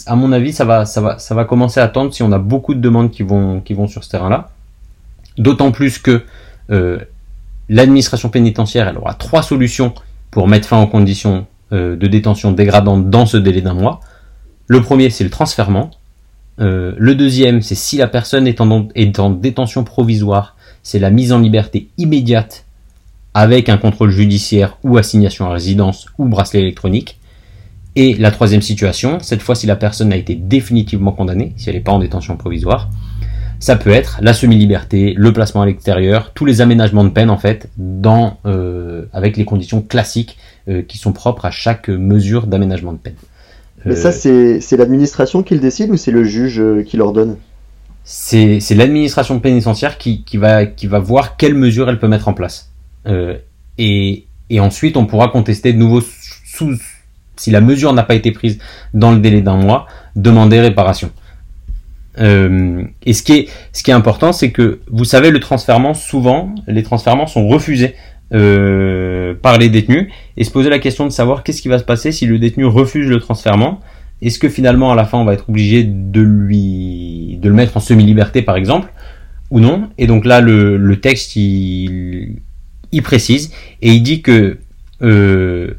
à 0.05 0.15
mon 0.15 0.31
avis, 0.31 0.53
ça 0.53 0.65
va, 0.65 0.85
ça 0.85 1.01
va, 1.01 1.19
ça 1.19 1.35
va 1.35 1.45
commencer 1.45 1.79
à 1.79 1.83
attendre 1.83 2.13
si 2.13 2.23
on 2.23 2.31
a 2.31 2.39
beaucoup 2.39 2.73
de 2.73 2.79
demandes 2.79 3.11
qui 3.11 3.23
vont, 3.23 3.61
qui 3.61 3.73
vont 3.73 3.87
sur 3.87 4.03
ce 4.03 4.09
terrain-là. 4.09 4.49
D'autant 5.37 5.71
plus 5.71 5.99
que 5.99 6.23
euh, 6.71 6.99
l'administration 7.69 8.29
pénitentiaire, 8.29 8.87
elle 8.87 8.97
aura 8.97 9.13
trois 9.13 9.43
solutions 9.43 9.93
pour 10.31 10.47
mettre 10.47 10.67
fin 10.67 10.81
aux 10.81 10.87
conditions 10.87 11.45
euh, 11.71 11.95
de 11.95 12.07
détention 12.07 12.51
dégradantes 12.51 13.09
dans 13.09 13.25
ce 13.25 13.37
délai 13.37 13.61
d'un 13.61 13.73
mois. 13.75 13.99
Le 14.67 14.81
premier, 14.81 15.09
c'est 15.09 15.23
le 15.23 15.29
transfèrement. 15.29 15.91
Le 16.59 17.13
deuxième, 17.15 17.61
c'est 17.61 17.75
si 17.75 17.97
la 17.97 18.07
personne 18.07 18.47
est 18.47 18.59
en, 18.59 19.29
détention 19.29 19.83
provisoire, 19.83 20.55
c'est 20.83 20.99
la 20.99 21.09
mise 21.09 21.31
en 21.31 21.39
liberté 21.39 21.89
immédiate 21.97 22.65
avec 23.33 23.69
un 23.69 23.77
contrôle 23.77 24.09
judiciaire 24.09 24.77
ou 24.83 24.97
assignation 24.97 25.45
à 25.45 25.53
résidence 25.53 26.07
ou 26.17 26.25
bracelet 26.25 26.61
électronique. 26.61 27.19
Et 27.95 28.13
la 28.15 28.31
troisième 28.31 28.61
situation, 28.61 29.19
cette 29.19 29.41
fois 29.41 29.55
si 29.55 29.67
la 29.67 29.75
personne 29.75 30.13
a 30.13 30.15
été 30.15 30.35
définitivement 30.35 31.11
condamnée, 31.11 31.53
si 31.57 31.69
elle 31.69 31.75
n'est 31.75 31.81
pas 31.81 31.91
en 31.91 31.99
détention 31.99 32.37
provisoire, 32.37 32.89
ça 33.59 33.75
peut 33.75 33.89
être 33.89 34.19
la 34.21 34.33
semi-liberté, 34.33 35.13
le 35.17 35.33
placement 35.33 35.61
à 35.61 35.65
l'extérieur, 35.65 36.31
tous 36.33 36.45
les 36.45 36.61
aménagements 36.61 37.03
de 37.03 37.09
peine 37.09 37.29
en 37.29 37.37
fait, 37.37 37.69
euh, 38.45 39.05
avec 39.11 39.35
les 39.35 39.43
conditions 39.43 39.81
classiques 39.81 40.37
euh, 40.69 40.81
qui 40.81 40.97
sont 40.97 41.11
propres 41.11 41.45
à 41.45 41.51
chaque 41.51 41.89
mesure 41.89 42.47
d'aménagement 42.47 42.93
de 42.93 42.97
peine. 42.97 43.15
Mais 43.85 43.95
ça, 43.95 44.09
euh, 44.27 44.57
c'est 44.61 44.77
l'administration 44.77 45.43
qui 45.43 45.53
le 45.53 45.59
décide 45.59 45.89
ou 45.91 45.97
c'est 45.97 46.11
le 46.11 46.23
juge 46.23 46.61
qui 46.85 46.97
l'ordonne? 46.97 47.37
C'est 48.03 48.59
l'administration 48.71 49.39
pénitentiaire 49.39 49.97
qui, 49.97 50.23
qui, 50.23 50.37
va, 50.37 50.65
qui 50.65 50.87
va 50.87 50.99
voir 50.99 51.37
quelles 51.37 51.53
mesures 51.53 51.89
elle 51.89 51.99
peut 51.99 52.07
mettre 52.07 52.27
en 52.27 52.33
place. 52.33 52.71
Euh, 53.05 53.37
et, 53.77 54.25
ensuite, 54.59 54.97
on 54.97 55.05
pourra 55.05 55.29
contester 55.29 55.73
de 55.73 55.77
nouveau 55.77 56.01
sous, 56.45 56.75
si 57.35 57.51
la 57.51 57.61
mesure 57.61 57.93
n'a 57.93 58.03
pas 58.03 58.15
été 58.15 58.31
prise 58.31 58.57
dans 58.93 59.11
le 59.11 59.19
délai 59.19 59.41
d'un 59.41 59.57
mois, 59.57 59.87
demander 60.15 60.59
réparation. 60.59 61.11
Euh, 62.17 62.83
et 63.05 63.13
ce 63.13 63.23
qui 63.23 63.33
est, 63.33 63.49
ce 63.71 63.83
qui 63.83 63.91
est 63.91 63.93
important, 63.93 64.33
c'est 64.33 64.51
que 64.51 64.79
vous 64.89 65.05
savez, 65.05 65.29
le 65.29 65.39
transfèrement, 65.39 65.93
souvent, 65.93 66.53
les 66.67 66.83
transfèrements 66.83 67.27
sont 67.27 67.47
refusés 67.47 67.95
euh, 68.33 69.33
par 69.33 69.57
les 69.57 69.69
détenus, 69.69 70.07
et 70.37 70.43
se 70.43 70.51
poser 70.51 70.69
la 70.69 70.79
question 70.79 71.05
de 71.05 71.11
savoir 71.11 71.43
qu'est-ce 71.43 71.61
qui 71.61 71.67
va 71.67 71.79
se 71.79 71.83
passer 71.83 72.11
si 72.11 72.25
le 72.25 72.39
détenu 72.39 72.65
refuse 72.65 73.07
le 73.07 73.19
transfèrement. 73.19 73.81
Est-ce 74.21 74.39
que 74.39 74.49
finalement, 74.49 74.91
à 74.91 74.95
la 74.95 75.05
fin, 75.05 75.17
on 75.17 75.25
va 75.25 75.33
être 75.33 75.49
obligé 75.49 75.83
de 75.83 76.21
lui, 76.21 77.39
de 77.41 77.47
le 77.47 77.55
mettre 77.55 77.77
en 77.77 77.79
semi-liberté, 77.79 78.41
par 78.41 78.57
exemple, 78.57 78.91
ou 79.49 79.59
non? 79.59 79.89
Et 79.97 80.07
donc 80.07 80.25
là, 80.25 80.41
le, 80.41 80.77
le 80.77 80.99
texte, 80.99 81.35
il, 81.35 82.41
il 82.91 83.01
précise 83.01 83.51
et 83.81 83.93
il 83.93 84.03
dit 84.03 84.21
que 84.21 84.57
euh, 85.01 85.73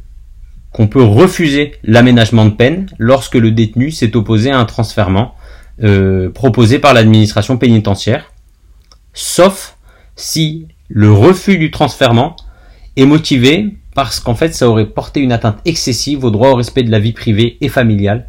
qu'on 0.73 0.87
peut 0.87 1.03
refuser 1.03 1.73
l'aménagement 1.83 2.47
de 2.47 2.51
peine 2.51 2.87
lorsque 2.99 3.35
le 3.35 3.51
détenu 3.51 3.91
s'est 3.91 4.17
opposé 4.17 4.51
à 4.51 4.59
un 4.59 4.65
transfèrement 4.65 5.35
euh, 5.83 6.31
proposé 6.31 6.79
par 6.79 6.95
l'administration 6.95 7.59
pénitentiaire, 7.59 8.33
sauf 9.13 9.77
si 10.15 10.69
le 10.91 11.13
refus 11.13 11.57
du 11.57 11.71
transfèrement 11.71 12.37
est 12.97 13.07
motivé 13.07 13.77
parce 13.95 14.21
qu'en 14.21 14.35
fait 14.35 14.55
ça 14.55 14.69
aurait 14.69 14.87
porté 14.87 15.21
une 15.21 15.33
atteinte 15.33 15.59
excessive 15.65 16.25
au 16.25 16.31
droit 16.31 16.51
au 16.51 16.57
respect 16.57 16.83
de 16.83 16.91
la 16.91 16.99
vie 16.99 17.13
privée 17.13 17.57
et 17.63 17.69
familiale, 17.69 18.27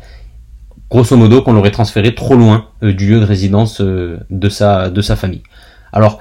grosso 0.89 1.17
modo 1.17 1.41
qu'on 1.41 1.53
l'aurait 1.53 1.71
transféré 1.71 2.15
trop 2.15 2.35
loin 2.35 2.67
euh, 2.83 2.93
du 2.93 3.07
lieu 3.09 3.19
de 3.19 3.25
résidence 3.25 3.81
de 3.81 4.49
sa 4.49 4.89
de 4.89 5.01
sa 5.01 5.15
famille. 5.15 5.43
Alors 5.91 6.19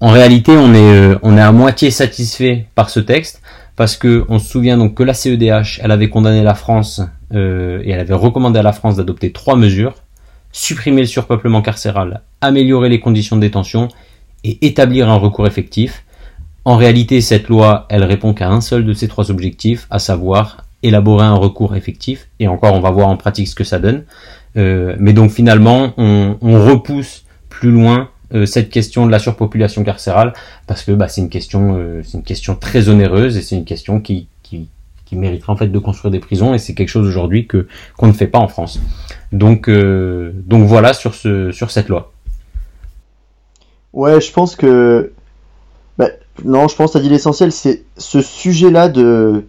en 0.00 0.10
réalité, 0.10 0.52
on 0.52 0.74
est, 0.74 0.92
euh, 0.92 1.18
on 1.22 1.36
est 1.36 1.40
à 1.40 1.50
moitié 1.50 1.90
satisfait 1.90 2.66
par 2.76 2.88
ce 2.88 3.00
texte 3.00 3.42
parce 3.74 3.96
que 3.96 4.24
on 4.28 4.38
se 4.38 4.48
souvient 4.48 4.76
donc 4.78 4.94
que 4.94 5.02
la 5.02 5.14
CEDH, 5.14 5.80
elle 5.82 5.90
avait 5.90 6.08
condamné 6.08 6.42
la 6.42 6.54
France 6.54 7.02
euh, 7.34 7.80
et 7.84 7.90
elle 7.90 8.00
avait 8.00 8.14
recommandé 8.14 8.60
à 8.60 8.62
la 8.62 8.72
France 8.72 8.96
d'adopter 8.96 9.32
trois 9.32 9.56
mesures 9.56 9.94
supprimer 10.52 11.02
le 11.02 11.06
surpeuplement 11.06 11.62
carcéral, 11.62 12.22
améliorer 12.40 12.88
les 12.88 13.00
conditions 13.00 13.36
de 13.36 13.42
détention 13.42 13.88
et 14.44 14.66
établir 14.66 15.08
un 15.08 15.16
recours 15.16 15.46
effectif. 15.46 16.04
En 16.64 16.76
réalité, 16.76 17.20
cette 17.20 17.48
loi, 17.48 17.86
elle 17.88 18.04
répond 18.04 18.34
qu'à 18.34 18.50
un 18.50 18.60
seul 18.60 18.84
de 18.84 18.92
ces 18.92 19.08
trois 19.08 19.30
objectifs, 19.30 19.86
à 19.90 19.98
savoir 19.98 20.64
élaborer 20.82 21.24
un 21.24 21.34
recours 21.34 21.74
effectif. 21.76 22.28
Et 22.40 22.48
encore, 22.48 22.74
on 22.74 22.80
va 22.80 22.90
voir 22.90 23.08
en 23.08 23.16
pratique 23.16 23.48
ce 23.48 23.54
que 23.54 23.64
ça 23.64 23.78
donne. 23.78 24.04
Euh, 24.56 24.96
mais 24.98 25.12
donc 25.12 25.30
finalement, 25.30 25.92
on, 25.96 26.36
repousse 26.42 27.24
plus 27.48 27.70
loin 27.70 28.10
euh, 28.34 28.46
cette 28.46 28.70
question 28.70 29.06
de 29.06 29.10
la 29.10 29.18
surpopulation 29.18 29.84
carcérale 29.84 30.32
parce 30.66 30.82
que 30.84 30.92
bah, 30.92 31.08
c'est 31.08 31.20
une 31.20 31.28
question, 31.28 31.76
euh, 31.78 32.02
c'est 32.04 32.18
une 32.18 32.24
question 32.24 32.54
très 32.54 32.88
onéreuse 32.88 33.36
et 33.36 33.42
c'est 33.42 33.56
une 33.56 33.64
question 33.64 34.00
qui, 34.00 34.28
qui, 34.42 34.68
qui 35.04 35.16
mériterait 35.16 35.52
en 35.52 35.56
fait 35.56 35.68
de 35.68 35.78
construire 35.78 36.10
des 36.10 36.18
prisons 36.18 36.54
et 36.54 36.58
c'est 36.58 36.74
quelque 36.74 36.88
chose 36.88 37.06
aujourd'hui 37.06 37.46
que 37.46 37.68
qu'on 37.96 38.08
ne 38.08 38.12
fait 38.12 38.26
pas 38.26 38.38
en 38.38 38.48
France. 38.48 38.80
Donc 39.32 39.70
donc 39.70 40.66
voilà 40.66 40.94
sur 40.94 41.14
ce 41.14 41.52
sur 41.52 41.70
cette 41.70 41.88
loi. 41.88 42.12
Ouais, 43.92 44.20
je 44.20 44.32
pense 44.32 44.56
que 44.56 45.12
bah, 45.96 46.08
non, 46.44 46.68
je 46.68 46.76
pense 46.76 46.92
que 46.92 46.92
tu 46.92 46.98
as 46.98 47.02
dit 47.02 47.08
l'essentiel, 47.08 47.52
c'est 47.52 47.84
ce 47.96 48.20
sujet-là 48.20 48.88
de 48.88 49.44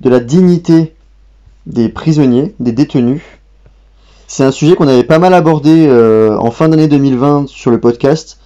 de 0.00 0.08
la 0.08 0.20
dignité 0.20 0.94
des 1.66 1.88
prisonniers, 1.88 2.54
des 2.58 2.72
détenus 2.72 3.22
c'est 4.32 4.44
un 4.44 4.50
sujet 4.50 4.76
qu'on 4.76 4.88
avait 4.88 5.04
pas 5.04 5.18
mal 5.18 5.34
abordé 5.34 5.86
euh, 5.86 6.38
en 6.38 6.50
fin 6.50 6.70
d'année 6.70 6.88
2020 6.88 7.50
sur 7.50 7.70
le 7.70 7.78
podcast 7.78 8.38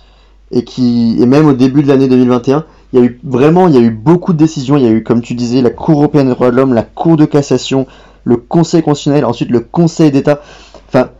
et 0.50 0.64
qui 0.64 1.16
et 1.20 1.26
même 1.26 1.46
au 1.46 1.52
début 1.52 1.84
de 1.84 1.86
l'année 1.86 2.08
2021. 2.08 2.64
Il 2.92 2.98
y 2.98 3.02
a 3.02 3.04
eu 3.04 3.20
vraiment, 3.22 3.68
il 3.68 3.74
y 3.76 3.78
a 3.78 3.80
eu 3.80 3.92
beaucoup 3.92 4.32
de 4.32 4.38
décisions. 4.38 4.76
Il 4.76 4.82
y 4.82 4.88
a 4.88 4.90
eu, 4.90 5.04
comme 5.04 5.22
tu 5.22 5.34
disais, 5.34 5.62
la 5.62 5.70
Cour 5.70 5.98
européenne 5.98 6.26
des 6.26 6.34
droits 6.34 6.50
de 6.50 6.56
l'homme, 6.56 6.74
la 6.74 6.82
Cour 6.82 7.16
de 7.16 7.24
cassation, 7.24 7.86
le 8.24 8.36
Conseil 8.36 8.82
constitutionnel, 8.82 9.24
ensuite 9.24 9.48
le 9.48 9.60
Conseil 9.60 10.10
d'État. 10.10 10.40
Enfin, 10.88 11.10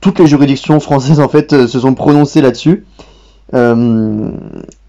toutes 0.00 0.18
les 0.18 0.26
juridictions 0.26 0.80
françaises 0.80 1.20
en 1.20 1.28
fait 1.28 1.52
euh, 1.52 1.68
se 1.68 1.78
sont 1.78 1.94
prononcées 1.94 2.40
là-dessus. 2.40 2.86
Euh, 3.54 4.30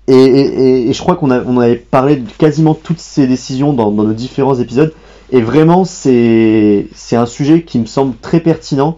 et, 0.07 0.91
je 0.91 1.01
crois 1.01 1.15
qu'on 1.15 1.31
on 1.31 1.59
avait 1.59 1.75
parlé 1.75 2.17
de 2.17 2.29
quasiment 2.37 2.73
toutes 2.73 2.99
ces 2.99 3.27
décisions 3.27 3.73
dans, 3.73 3.91
nos 3.91 4.13
différents 4.13 4.55
épisodes. 4.55 4.93
Et 5.31 5.41
vraiment, 5.41 5.85
c'est 5.85 6.87
un 7.11 7.25
sujet 7.25 7.61
qui 7.61 7.79
me 7.79 7.85
semble 7.85 8.15
très 8.17 8.39
pertinent 8.39 8.97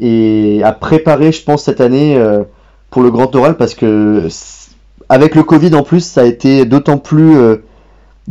et 0.00 0.60
à 0.64 0.72
préparer, 0.72 1.30
je 1.30 1.44
pense, 1.44 1.64
cette 1.64 1.80
année 1.80 2.16
euh, 2.16 2.42
pour 2.90 3.02
le 3.02 3.10
grand 3.10 3.34
oral 3.36 3.56
parce 3.56 3.74
que 3.74 4.26
avec 5.08 5.34
le 5.34 5.42
Covid 5.42 5.74
en 5.74 5.82
plus, 5.82 6.00
ça 6.04 6.22
a 6.22 6.24
été 6.24 6.64
d'autant 6.64 6.98
plus, 6.98 7.36
euh, 7.36 7.56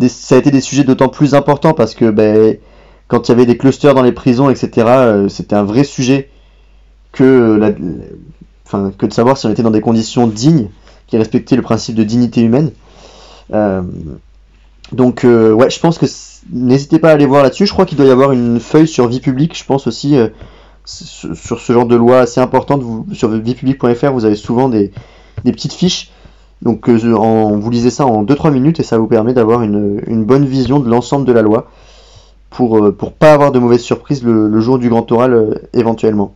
ça 0.08 0.36
a 0.36 0.38
été 0.40 0.52
des 0.52 0.62
sujets 0.62 0.84
d'autant 0.84 1.10
plus 1.10 1.36
importants 1.36 1.74
parce 1.74 1.94
que 1.94 2.10
ben, 2.10 2.58
quand 3.08 3.28
il 3.28 3.32
y 3.32 3.34
avait 3.34 3.46
des 3.46 3.58
clusters 3.58 3.94
dans 3.94 4.02
les 4.02 4.12
prisons, 4.12 4.50
etc., 4.50 4.72
euh, 4.88 5.30
c'était 5.30 5.56
un 5.56 5.64
vrai 5.64 5.84
sujet 5.84 6.30
que, 7.12 7.58
la, 7.60 7.72
que 8.98 9.06
de 9.06 9.14
savoir 9.14 9.38
si 9.38 9.46
on 9.46 9.52
était 9.52 9.64
dans 9.64 9.72
des 9.72 9.82
conditions 9.82 10.28
dignes, 10.28 10.70
qui 11.08 11.18
respectaient 11.18 11.56
le 11.56 11.62
principe 11.62 11.96
de 11.96 12.04
dignité 12.04 12.42
humaine. 12.42 12.72
donc, 14.92 15.22
ouais, 15.24 15.70
je 15.70 15.80
pense 15.80 15.98
que 15.98 16.06
n'hésitez 16.52 17.00
pas 17.00 17.10
à 17.10 17.14
aller 17.14 17.26
voir 17.26 17.44
là-dessus. 17.44 17.66
Je 17.66 17.74
crois 17.74 17.86
qu'il 17.86 17.98
doit 17.98 18.08
y 18.08 18.12
avoir 18.12 18.32
une 18.32 18.60
feuille 18.60 18.88
sur 18.88 19.08
vie 19.08 19.20
publique, 19.20 19.58
je 19.58 19.66
pense 19.66 19.88
aussi 19.88 20.16
sur 20.86 21.60
ce 21.60 21.74
genre 21.74 21.86
de 21.86 21.96
loi 21.96 22.20
assez 22.20 22.42
importante, 22.42 22.84
sur 23.14 23.30
viepublic.fr, 23.30 24.12
vous 24.12 24.26
avez 24.26 24.36
souvent 24.36 24.70
des, 24.70 24.92
petites 25.44 25.74
fiches. 25.74 26.12
Donc 26.62 26.90
euh, 26.90 27.16
en, 27.16 27.58
vous 27.58 27.70
lisez 27.72 27.90
ça 27.90 28.06
en 28.06 28.24
2-3 28.24 28.52
minutes 28.52 28.80
et 28.80 28.84
ça 28.84 28.98
vous 29.00 29.08
permet 29.08 29.34
d'avoir 29.34 29.64
une, 29.64 30.24
bonne 30.26 30.46
vision 30.46 30.80
de 30.80 30.90
l'ensemble 30.90 31.26
de 31.26 31.32
la 31.32 31.42
loi 31.42 31.68
pour 32.52 32.80
ne 32.80 32.90
euh, 32.90 32.92
pas 32.92 33.34
avoir 33.34 33.52
de 33.52 33.58
mauvaises 33.58 33.82
surprises 33.82 34.24
le, 34.24 34.60
jour 34.60 34.78
du 34.78 34.90
grand 34.90 35.10
oral 35.12 35.34
euh, 35.34 35.56
éventuellement. 35.74 36.36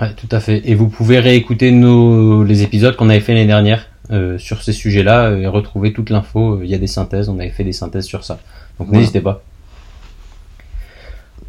Ouais, 0.00 0.12
tout 0.14 0.28
à 0.30 0.40
fait. 0.40 0.62
Et 0.64 0.74
vous 0.74 0.88
pouvez 0.88 1.18
réécouter 1.20 1.70
nos, 1.70 2.44
les 2.44 2.62
épisodes 2.62 2.96
qu'on 2.96 3.08
avait 3.08 3.20
fait 3.20 3.34
l'année 3.34 3.46
dernière 3.46 3.88
sur 4.36 4.62
ces 4.62 4.72
sujets-là 4.72 5.30
et 5.38 5.46
retrouver 5.46 5.94
toute 5.94 6.10
l'info. 6.10 6.60
Il 6.62 6.68
y 6.68 6.74
a 6.74 6.78
des 6.78 6.86
synthèses, 6.86 7.30
on 7.30 7.38
avait 7.38 7.48
fait 7.48 7.64
des 7.64 7.72
synthèses 7.72 8.04
sur 8.04 8.24
ça. 8.24 8.40
Donc 8.78 8.90
n'hésitez 8.90 9.22
pas. 9.22 9.42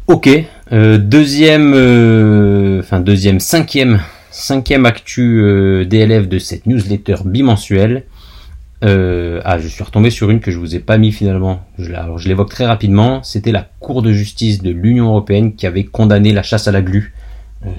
Ok, 0.06 0.28
euh, 0.70 0.98
deuxième, 0.98 1.72
euh, 1.74 2.80
enfin 2.80 3.00
deuxième, 3.00 3.40
cinquième, 3.40 4.02
cinquième 4.30 4.84
actu 4.84 5.40
euh, 5.40 5.86
DLF 5.86 6.28
de 6.28 6.38
cette 6.38 6.66
newsletter 6.66 7.16
bimensuelle. 7.24 8.04
ah, 8.82 9.58
je 9.58 9.66
suis 9.66 9.82
retombé 9.82 10.10
sur 10.10 10.28
une 10.28 10.40
que 10.40 10.50
je 10.50 10.58
vous 10.58 10.76
ai 10.76 10.78
pas 10.78 10.98
mis 10.98 11.10
finalement. 11.10 11.66
Je, 11.78 11.90
alors 11.94 12.18
je 12.18 12.28
l'évoque 12.28 12.50
très 12.50 12.66
rapidement. 12.66 13.22
C'était 13.22 13.50
la 13.50 13.66
Cour 13.80 14.02
de 14.02 14.12
justice 14.12 14.60
de 14.60 14.70
l'Union 14.70 15.06
européenne 15.06 15.54
qui 15.54 15.66
avait 15.66 15.84
condamné 15.84 16.34
la 16.34 16.42
chasse 16.42 16.68
à 16.68 16.72
la 16.72 16.82
glu. 16.82 17.14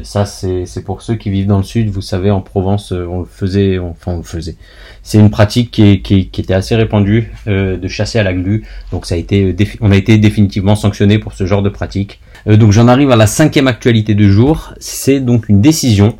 Ça, 0.03 0.25
c'est 0.25 0.83
pour 0.83 1.01
ceux 1.01 1.15
qui 1.15 1.29
vivent 1.29 1.47
dans 1.47 1.57
le 1.57 1.63
sud. 1.63 1.89
Vous 1.89 2.01
savez, 2.01 2.31
en 2.31 2.41
Provence, 2.41 2.91
on 2.91 3.19
le 3.19 3.25
faisait, 3.25 3.77
enfin 3.79 4.13
on 4.13 4.17
le 4.17 4.23
faisait. 4.23 4.55
C'est 5.03 5.19
une 5.19 5.29
pratique 5.29 5.71
qui, 5.71 6.01
qui, 6.01 6.29
qui, 6.29 6.41
était 6.41 6.53
assez 6.53 6.75
répandue 6.75 7.31
de 7.47 7.87
chasser 7.87 8.19
à 8.19 8.23
la 8.23 8.33
glu. 8.33 8.65
Donc 8.91 9.05
ça 9.05 9.15
a 9.15 9.17
été, 9.17 9.55
on 9.81 9.91
a 9.91 9.95
été 9.95 10.17
définitivement 10.17 10.75
sanctionné 10.75 11.19
pour 11.19 11.33
ce 11.33 11.45
genre 11.45 11.61
de 11.61 11.69
pratique. 11.69 12.19
Euh, 12.47 12.57
donc 12.57 12.71
j'en 12.71 12.87
arrive 12.87 13.11
à 13.11 13.15
la 13.15 13.27
cinquième 13.27 13.67
actualité 13.67 14.13
du 14.13 14.31
jour. 14.31 14.73
C'est 14.79 15.19
donc 15.19 15.49
une 15.49 15.61
décision 15.61 16.17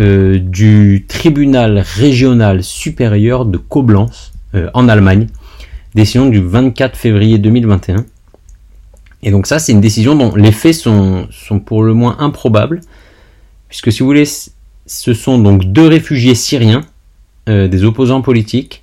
euh, 0.00 0.38
du 0.38 1.06
tribunal 1.08 1.78
régional 1.78 2.62
supérieur 2.62 3.46
de 3.46 3.58
Koblenz 3.58 4.32
euh, 4.54 4.70
en 4.74 4.88
Allemagne. 4.88 5.26
Décision 5.94 6.28
du 6.28 6.40
24 6.40 6.96
février 6.96 7.38
2021. 7.38 8.04
Et 9.24 9.32
donc 9.32 9.46
ça, 9.48 9.58
c'est 9.58 9.72
une 9.72 9.80
décision 9.80 10.14
dont 10.14 10.36
les 10.36 10.52
faits 10.52 10.74
sont, 10.74 11.26
pour 11.66 11.82
le 11.82 11.94
moins 11.94 12.16
improbables, 12.20 12.80
puisque 13.68 13.90
si 13.90 14.00
vous 14.00 14.06
voulez, 14.06 14.28
ce 14.86 15.14
sont 15.14 15.38
donc 15.38 15.64
deux 15.64 15.88
réfugiés 15.88 16.36
syriens, 16.36 16.82
des 17.46 17.84
opposants 17.84 18.22
politiques, 18.22 18.82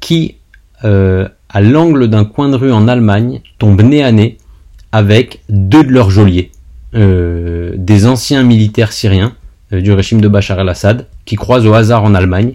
qui, 0.00 0.36
à 0.82 1.60
l'angle 1.60 2.08
d'un 2.08 2.24
coin 2.24 2.48
de 2.48 2.56
rue 2.56 2.72
en 2.72 2.88
Allemagne, 2.88 3.40
tombent 3.58 3.82
nez 3.82 4.02
à 4.02 4.10
nez 4.10 4.38
avec 4.94 5.40
deux 5.48 5.82
de 5.82 5.90
leurs 5.90 6.10
geôliers, 6.10 6.52
euh, 6.94 7.72
des 7.76 8.06
anciens 8.06 8.44
militaires 8.44 8.92
syriens 8.92 9.34
euh, 9.72 9.80
du 9.80 9.90
régime 9.90 10.20
de 10.20 10.28
Bachar 10.28 10.60
el-Assad, 10.60 11.08
qui 11.24 11.34
croisent 11.34 11.66
au 11.66 11.74
hasard 11.74 12.04
en 12.04 12.14
Allemagne 12.14 12.54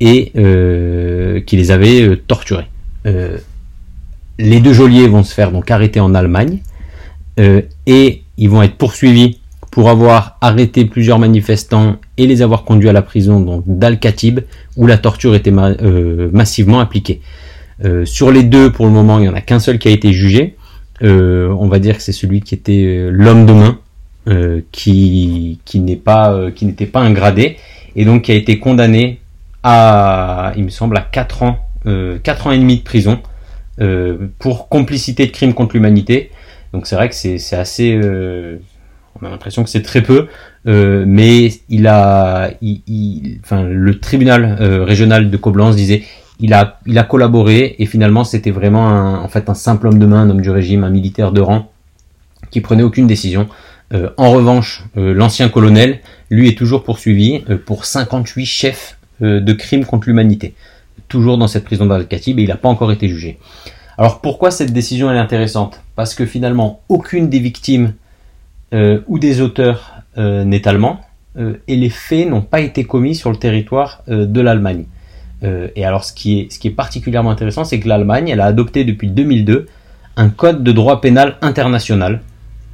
et 0.00 0.32
euh, 0.36 1.42
qui 1.42 1.58
les 1.58 1.70
avaient 1.70 2.16
torturés. 2.26 2.68
Les 4.42 4.60
deux 4.60 4.72
geôliers 4.72 5.08
vont 5.08 5.22
se 5.22 5.32
faire 5.32 5.52
donc 5.52 5.70
arrêter 5.70 6.00
en 6.00 6.14
Allemagne 6.14 6.58
et 7.86 8.22
ils 8.36 8.50
vont 8.50 8.62
être 8.62 8.76
poursuivis 8.76 9.38
pour 9.70 9.88
avoir 9.88 10.36
arrêté 10.42 10.84
plusieurs 10.84 11.18
manifestants 11.18 11.96
et 12.18 12.26
les 12.26 12.42
avoir 12.42 12.64
conduits 12.64 12.90
à 12.90 12.92
la 12.92 13.00
prison 13.00 13.62
d'Al-Khatib 13.66 14.40
où 14.76 14.86
la 14.86 14.98
torture 14.98 15.34
était 15.34 15.50
massivement 15.50 16.80
appliquée. 16.80 17.22
sur 18.04 18.30
les 18.30 18.42
deux, 18.42 18.70
pour 18.70 18.84
le 18.84 18.92
moment, 18.92 19.18
il 19.18 19.22
n'y 19.22 19.28
en 19.28 19.34
a 19.34 19.40
qu'un 19.40 19.60
seul 19.60 19.78
qui 19.78 19.88
a 19.88 19.92
été 19.92 20.12
jugé. 20.12 20.56
Euh, 21.02 21.48
on 21.58 21.68
va 21.68 21.78
dire 21.78 21.96
que 21.96 22.02
c'est 22.02 22.12
celui 22.12 22.42
qui 22.42 22.54
était 22.54 22.84
euh, 22.84 23.10
l'homme 23.10 23.44
de 23.46 23.52
main, 23.52 23.78
euh, 24.28 24.60
qui 24.70 25.58
n'était 25.74 25.96
pas 25.96 27.00
un 27.00 27.12
gradé, 27.12 27.56
et 27.96 28.04
donc 28.04 28.22
qui 28.22 28.32
a 28.32 28.34
été 28.34 28.58
condamné 28.58 29.18
à, 29.62 30.52
il 30.56 30.64
me 30.64 30.70
semble, 30.70 30.96
à 30.96 31.00
4 31.00 31.42
ans, 31.42 31.58
4 32.22 32.46
ans 32.46 32.52
et 32.52 32.58
demi 32.58 32.76
de 32.76 32.82
prison 32.82 33.20
pour 34.38 34.68
complicité 34.68 35.26
de 35.26 35.32
crimes 35.32 35.54
contre 35.54 35.74
l'humanité. 35.74 36.30
Donc 36.72 36.86
c'est 36.86 36.94
vrai 36.94 37.08
que 37.08 37.14
c'est 37.14 37.56
assez, 37.56 37.98
on 39.20 39.26
a 39.26 39.30
l'impression 39.30 39.64
que 39.64 39.70
c'est 39.70 39.82
très 39.82 40.02
peu, 40.02 40.28
mais 40.64 41.52
il 41.68 41.86
a, 41.86 42.50
enfin, 43.42 43.64
le 43.64 43.98
tribunal 43.98 44.56
régional 44.84 45.30
de 45.30 45.36
Koblenz 45.36 45.74
disait 45.76 46.02
il 46.40 46.52
a, 46.54 46.80
il 46.86 46.98
a 46.98 47.04
collaboré 47.04 47.76
et 47.78 47.86
finalement 47.86 48.24
c'était 48.24 48.50
vraiment 48.50 48.88
un, 48.88 49.20
en 49.20 49.28
fait 49.28 49.48
un 49.48 49.54
simple 49.54 49.86
homme 49.86 49.98
de 49.98 50.06
main, 50.06 50.22
un 50.22 50.30
homme 50.30 50.40
du 50.40 50.50
régime, 50.50 50.84
un 50.84 50.90
militaire 50.90 51.32
de 51.32 51.40
rang 51.40 51.70
qui 52.50 52.60
prenait 52.60 52.82
aucune 52.82 53.06
décision. 53.06 53.48
Euh, 53.94 54.10
en 54.16 54.30
revanche, 54.30 54.84
euh, 54.96 55.12
l'ancien 55.12 55.48
colonel, 55.48 56.00
lui, 56.30 56.48
est 56.48 56.56
toujours 56.56 56.84
poursuivi 56.84 57.42
euh, 57.50 57.58
pour 57.58 57.84
58 57.84 58.46
chefs 58.46 58.98
de 59.20 59.52
crimes 59.52 59.84
contre 59.84 60.08
l'humanité, 60.08 60.52
toujours 61.12 61.38
dans 61.38 61.46
cette 61.46 61.64
prison 61.64 61.86
d'Al-Khatib 61.86 62.38
et 62.40 62.42
il 62.42 62.48
n'a 62.48 62.56
pas 62.56 62.68
encore 62.68 62.90
été 62.90 63.08
jugé. 63.08 63.38
Alors 63.98 64.20
pourquoi 64.20 64.50
cette 64.50 64.72
décision 64.72 65.12
est 65.12 65.18
intéressante? 65.18 65.80
Parce 65.94 66.14
que 66.14 66.26
finalement, 66.26 66.80
aucune 66.88 67.28
des 67.28 67.38
victimes 67.38 67.92
ou 69.06 69.18
des 69.18 69.42
auteurs 69.42 69.92
n'est 70.16 70.66
allemand 70.66 71.00
et 71.36 71.76
les 71.76 71.90
faits 71.90 72.26
n'ont 72.26 72.40
pas 72.40 72.60
été 72.60 72.84
commis 72.84 73.14
sur 73.14 73.30
le 73.30 73.36
territoire 73.36 74.02
de 74.08 74.40
l'Allemagne. 74.40 74.86
Euh, 75.44 75.68
et 75.76 75.84
alors, 75.84 76.04
ce 76.04 76.12
qui 76.12 76.48
est, 76.64 76.70
particulièrement 76.70 77.30
intéressant, 77.30 77.64
c'est 77.64 77.80
que 77.80 77.88
l'Allemagne, 77.88 78.28
elle 78.28 78.40
a 78.40 78.46
adopté 78.46 78.84
depuis 78.84 79.08
2002 79.08 79.66
un 80.16 80.28
code 80.28 80.62
de 80.62 80.72
droit 80.72 81.00
pénal 81.00 81.36
international 81.40 82.20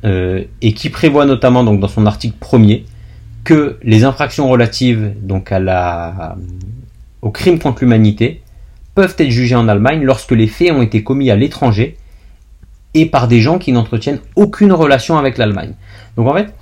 euh, 0.05 0.45
et 0.61 0.73
qui 0.75 0.91
prévoit 0.91 1.25
notamment 1.25 1.65
donc 1.65 1.81
dans 1.81 1.89
son 1.89 2.05
article 2.07 2.37
premier 2.39 2.85
que 3.45 3.79
les 3.83 4.05
infractions 4.05 4.49
relatives 4.49 5.13
donc 5.23 5.53
à 5.53 5.61
la 5.61 6.37
au 7.23 7.31
crime 7.31 7.59
contre 7.59 7.83
l'humanité 7.83 8.43
peuvent 8.95 9.15
être 9.19 9.31
jugées 9.31 9.55
en 9.55 9.69
Allemagne 9.69 10.03
lorsque 10.03 10.33
les 10.33 10.47
faits 10.47 10.73
ont 10.73 10.83
été 10.83 11.03
commis 11.03 11.31
à 11.31 11.37
l'étranger 11.37 11.97
et 12.95 13.07
par 13.07 13.29
des 13.29 13.41
gens 13.41 13.59
qui 13.59 13.73
n'entretiennent 13.73 14.21
aucune 14.35 14.73
relation 14.73 15.19
avec 15.19 15.39
l'Allemagne. 15.39 15.75
Donc 16.17 16.29
en 16.29 16.35
fait, 16.35 16.55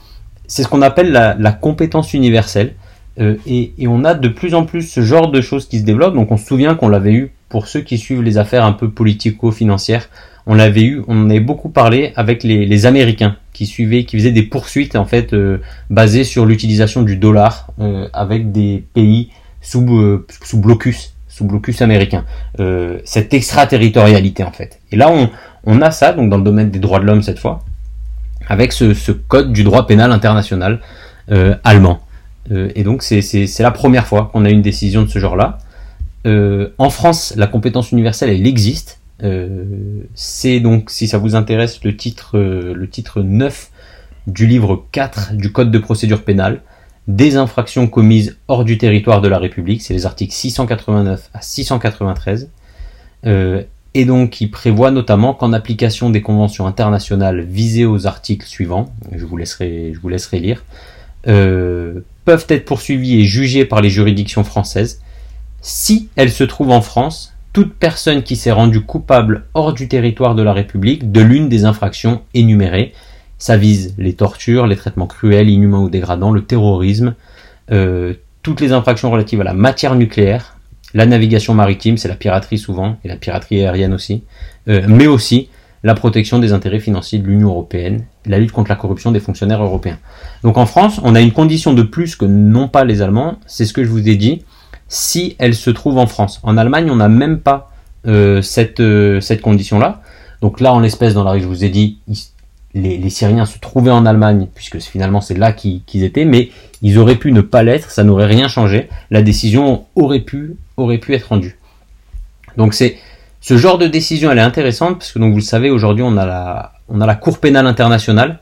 c'est 0.47 0.62
ce 0.62 0.69
qu'on 0.69 0.83
appelle 0.83 1.12
la, 1.12 1.53
compétence 1.53 2.14
universelle. 2.14 2.75
Euh, 3.19 3.37
et, 3.47 3.73
on 3.87 4.05
a 4.05 4.12
de 4.12 4.29
plus 4.29 4.55
en 4.55 4.64
plus 4.64 4.83
ce 4.83 5.01
genre 5.01 5.31
de 5.31 5.40
choses 5.40 5.66
qui 5.66 5.79
se 5.79 5.85
développent. 5.85 6.14
Donc 6.14 6.31
on 6.31 6.37
se 6.37 6.47
souvient 6.47 6.75
qu'on 6.75 6.88
l'avait 6.88 7.14
eu 7.14 7.33
pour 7.49 7.69
ceux 7.69 7.81
qui 7.81 7.97
suivent 7.97 8.23
les 8.23 8.38
affaires 8.38 8.64
un 8.64 8.73
peu 8.73 8.90
politico-financières 8.90 10.09
on 10.47 10.59
avait 10.59 10.83
eu, 10.83 11.03
on 11.09 11.29
avait 11.29 11.40
beaucoup 11.40 11.69
parlé 11.69 12.12
avec 12.14 12.45
les, 12.45 12.66
les 12.66 12.87
Américains 12.87 13.37
qui 13.53 13.66
suivaient, 13.66 14.05
qui 14.05 14.16
faisaient 14.16 14.33
des 14.33 14.45
poursuites 14.45 14.95
en 14.95 15.05
fait 15.05 15.33
euh, 15.33 15.59
basées 15.90 16.25
sur 16.25 16.47
l'utilisation 16.47 17.03
du 17.03 17.16
dollar 17.16 17.69
euh, 17.81 18.09
avec 18.12 18.53
des 18.53 18.85
pays 18.95 19.31
sous 19.61 19.99
euh, 19.99 20.27
sous 20.45 20.59
blocus, 20.59 21.14
sous 21.29 21.45
blocus 21.45 21.83
américain. 21.83 22.25
Euh, 22.61 22.99
cette 23.05 23.35
extraterritorialité 23.35 24.45
en 24.45 24.53
fait. 24.53 24.81
Et 24.92 24.97
là, 24.97 25.12
on, 25.64 25.83
a 25.83 25.90
ça 25.90 26.12
donc 26.12 26.31
dans 26.31 26.38
le 26.38 26.45
domaine 26.45 26.71
des 26.71 26.79
droits 26.79 27.01
de 27.01 27.05
l'homme 27.05 27.23
cette 27.23 27.38
fois, 27.38 27.64
avec 28.49 28.73
ce, 28.73 29.12
code 29.12 29.53
du 29.53 29.64
droit 29.64 29.87
pénal 29.87 30.12
international 30.12 30.81
allemand. 31.64 32.01
et 32.51 32.85
donc 32.85 33.03
c'est 33.03 33.59
la 33.59 33.73
première 33.73 34.07
fois 34.07 34.31
qu'on 34.33 34.45
a 34.45 34.51
une 34.51 34.62
décision 34.62 35.03
de 35.03 35.09
ce 35.09 35.19
genre-là. 35.19 35.59
en 36.25 36.90
France, 36.90 37.35
la 37.37 37.49
compétence 37.49 37.90
universelle, 37.90 38.31
elle 38.31 38.47
existe 38.47 39.01
euh, 39.23 39.64
c'est 40.14 40.61
donc, 40.61 40.90
si 40.90 41.09
ça 41.09 41.19
vous 41.19 41.35
intéresse, 41.35 41.83
le 41.85 41.97
titre, 41.97 42.38
euh, 42.38 42.75
le 42.75 42.88
titre 42.88 43.23
9 43.23 43.71
du 44.27 44.47
livre 44.47 44.85
4 44.92 45.35
du 45.35 45.53
Code 45.53 45.71
de 45.71 45.79
procédure 45.79 46.23
pénale, 46.23 46.61
des 47.09 47.37
infractions 47.37 47.87
commises 47.87 48.37
hors 48.49 48.64
du 48.64 48.79
territoire 48.79 49.21
de 49.21 49.29
la 49.29 49.38
République, 49.38 49.83
c'est 49.83 49.95
les 49.95 50.07
articles 50.07 50.35
689 50.35 51.31
à 51.33 51.40
693, 51.40 52.51
euh, 53.27 53.62
et 53.95 54.05
donc 54.05 54.40
il 54.40 54.51
prévoit 54.51 54.90
notamment 54.90 55.33
qu'en 55.33 55.53
application 55.53 56.11
des 56.11 56.21
conventions 56.21 56.66
internationales 56.66 57.40
visées 57.40 57.87
aux 57.87 58.07
articles 58.07 58.47
suivants, 58.47 58.92
je 59.14 59.25
vous 59.25 59.37
laisserai, 59.37 59.92
je 59.95 60.01
vous 60.01 60.09
laisserai 60.09 60.40
lire, 60.40 60.64
euh, 61.29 62.01
peuvent 62.25 62.47
être 62.49 62.64
poursuivies 62.64 63.21
et 63.21 63.25
jugées 63.25 63.64
par 63.64 63.81
les 63.81 63.90
juridictions 63.90 64.45
françaises 64.45 65.01
si 65.62 66.09
elles 66.16 66.31
se 66.31 66.45
trouvent 66.45 66.71
en 66.71 66.83
France 66.83 67.33
toute 67.53 67.75
personne 67.75 68.23
qui 68.23 68.37
s'est 68.37 68.53
rendue 68.53 68.83
coupable 68.83 69.47
hors 69.55 69.73
du 69.73 69.88
territoire 69.88 70.35
de 70.35 70.42
la 70.42 70.53
République 70.53 71.11
de 71.11 71.23
l'une 71.23 71.49
des 71.49 71.64
infractions 71.64 72.21
énumérées. 72.35 72.92
Ça 73.38 73.57
vise 73.57 73.94
les 73.99 74.14
tortures, 74.14 74.66
les 74.66 74.77
traitements 74.77 75.07
cruels, 75.07 75.49
inhumains 75.49 75.81
ou 75.81 75.90
dégradants, 75.90 76.33
le 76.33 76.44
terrorisme, 76.44 77.14
euh, 77.70 78.14
toutes 78.42 78.61
les 78.61 78.72
infractions 78.72 79.11
relatives 79.11 79.40
à 79.40 79.44
la 79.44 79.53
matière 79.53 79.94
nucléaire, 79.94 80.57
la 80.94 81.05
navigation 81.05 81.53
maritime, 81.53 81.99
c'est 81.99 82.09
la 82.09 82.14
piraterie 82.14 82.59
souvent, 82.59 82.96
et 83.05 83.09
la 83.09 83.16
piraterie 83.16 83.61
aérienne 83.61 83.92
aussi, 83.92 84.22
euh, 84.68 84.87
mais 84.88 85.07
aussi 85.07 85.49
la 85.83 85.94
protection 85.94 86.38
des 86.38 86.53
intérêts 86.53 86.81
financiers 86.81 87.18
de 87.18 87.27
l'Union 87.27 87.49
européenne, 87.49 88.05
la 88.25 88.38
lutte 88.38 88.53
contre 88.53 88.70
la 88.70 88.77
corruption 88.77 89.12
des 89.12 89.20
fonctionnaires 89.20 89.62
européens. 89.62 89.99
Donc 90.42 90.57
en 90.57 90.66
France, 90.66 91.01
on 91.03 91.14
a 91.14 91.20
une 91.20 91.33
condition 91.33 91.75
de 91.75 91.83
plus 91.83 92.16
que 92.16 92.25
non 92.25 92.68
pas 92.68 92.85
les 92.85 93.03
Allemands, 93.03 93.38
c'est 93.46 93.66
ce 93.66 93.72
que 93.72 93.85
je 93.85 93.90
vous 93.90 94.09
ai 94.09 94.16
dit, 94.16 94.44
si 94.88 95.37
elle 95.38 95.55
se 95.55 95.70
trouve 95.70 95.99
en 95.99 96.07
France. 96.07 96.40
En 96.42 96.57
Allemagne, 96.57 96.90
on 96.90 96.96
n'a 96.96 97.09
même 97.09 97.40
pas 97.40 97.70
euh, 98.07 98.40
cette, 98.40 98.83
cette 99.20 99.42
condition-là. 99.42 100.01
Donc 100.40 100.61
là, 100.61 100.72
en 100.72 100.81
l'espèce, 100.81 101.14
dans 101.14 101.25
la 101.25 101.33
rue, 101.33 101.40
je 101.40 101.46
vous 101.46 101.64
ai 101.64 101.68
dit, 101.68 101.99
les, 102.77 103.11
Syriens 103.11 103.47
se 103.47 103.59
trouvaient 103.59 103.91
en 103.91 104.07
Allemagne, 104.07 104.49
puisque 104.55 104.79
finalement 104.81 105.21
c'est 105.21 105.37
là 105.37 105.53
qu'ils 105.53 106.05
étaient, 106.05 106.25
mais 106.25 106.51
ils 106.83 106.99
auraient 106.99 107.17
pu 107.17 107.33
ne 107.33 107.41
pas 107.41 107.62
l'être, 107.62 107.91
ça 107.91 108.05
n'aurait 108.05 108.27
rien 108.27 108.49
changé. 108.49 108.89
La 109.11 109.23
décision 109.23 109.87
aurait 109.95 110.21
pu, 110.21 110.57
aurait 110.77 110.99
pu 110.99 111.15
être 111.15 111.29
rendue. 111.29 111.59
Donc 112.57 112.75
c'est 112.75 112.99
ce 113.41 113.57
genre 113.57 113.79
de 113.79 113.87
décision, 113.87 114.31
elle 114.31 114.39
est 114.39 114.43
intéressante, 114.43 114.99
parce 114.99 115.12
que 115.12 115.19
donc 115.19 115.33
vous 115.33 115.39
le 115.39 115.43
savez, 115.43 115.71
aujourd'hui 115.71 116.05
on 116.05 116.17
a 116.17 116.27
la, 116.27 116.73
on 116.89 117.01
a 117.01 117.07
la 117.07 117.15
Cour 117.15 117.39
pénale 117.39 117.67
internationale, 117.67 118.41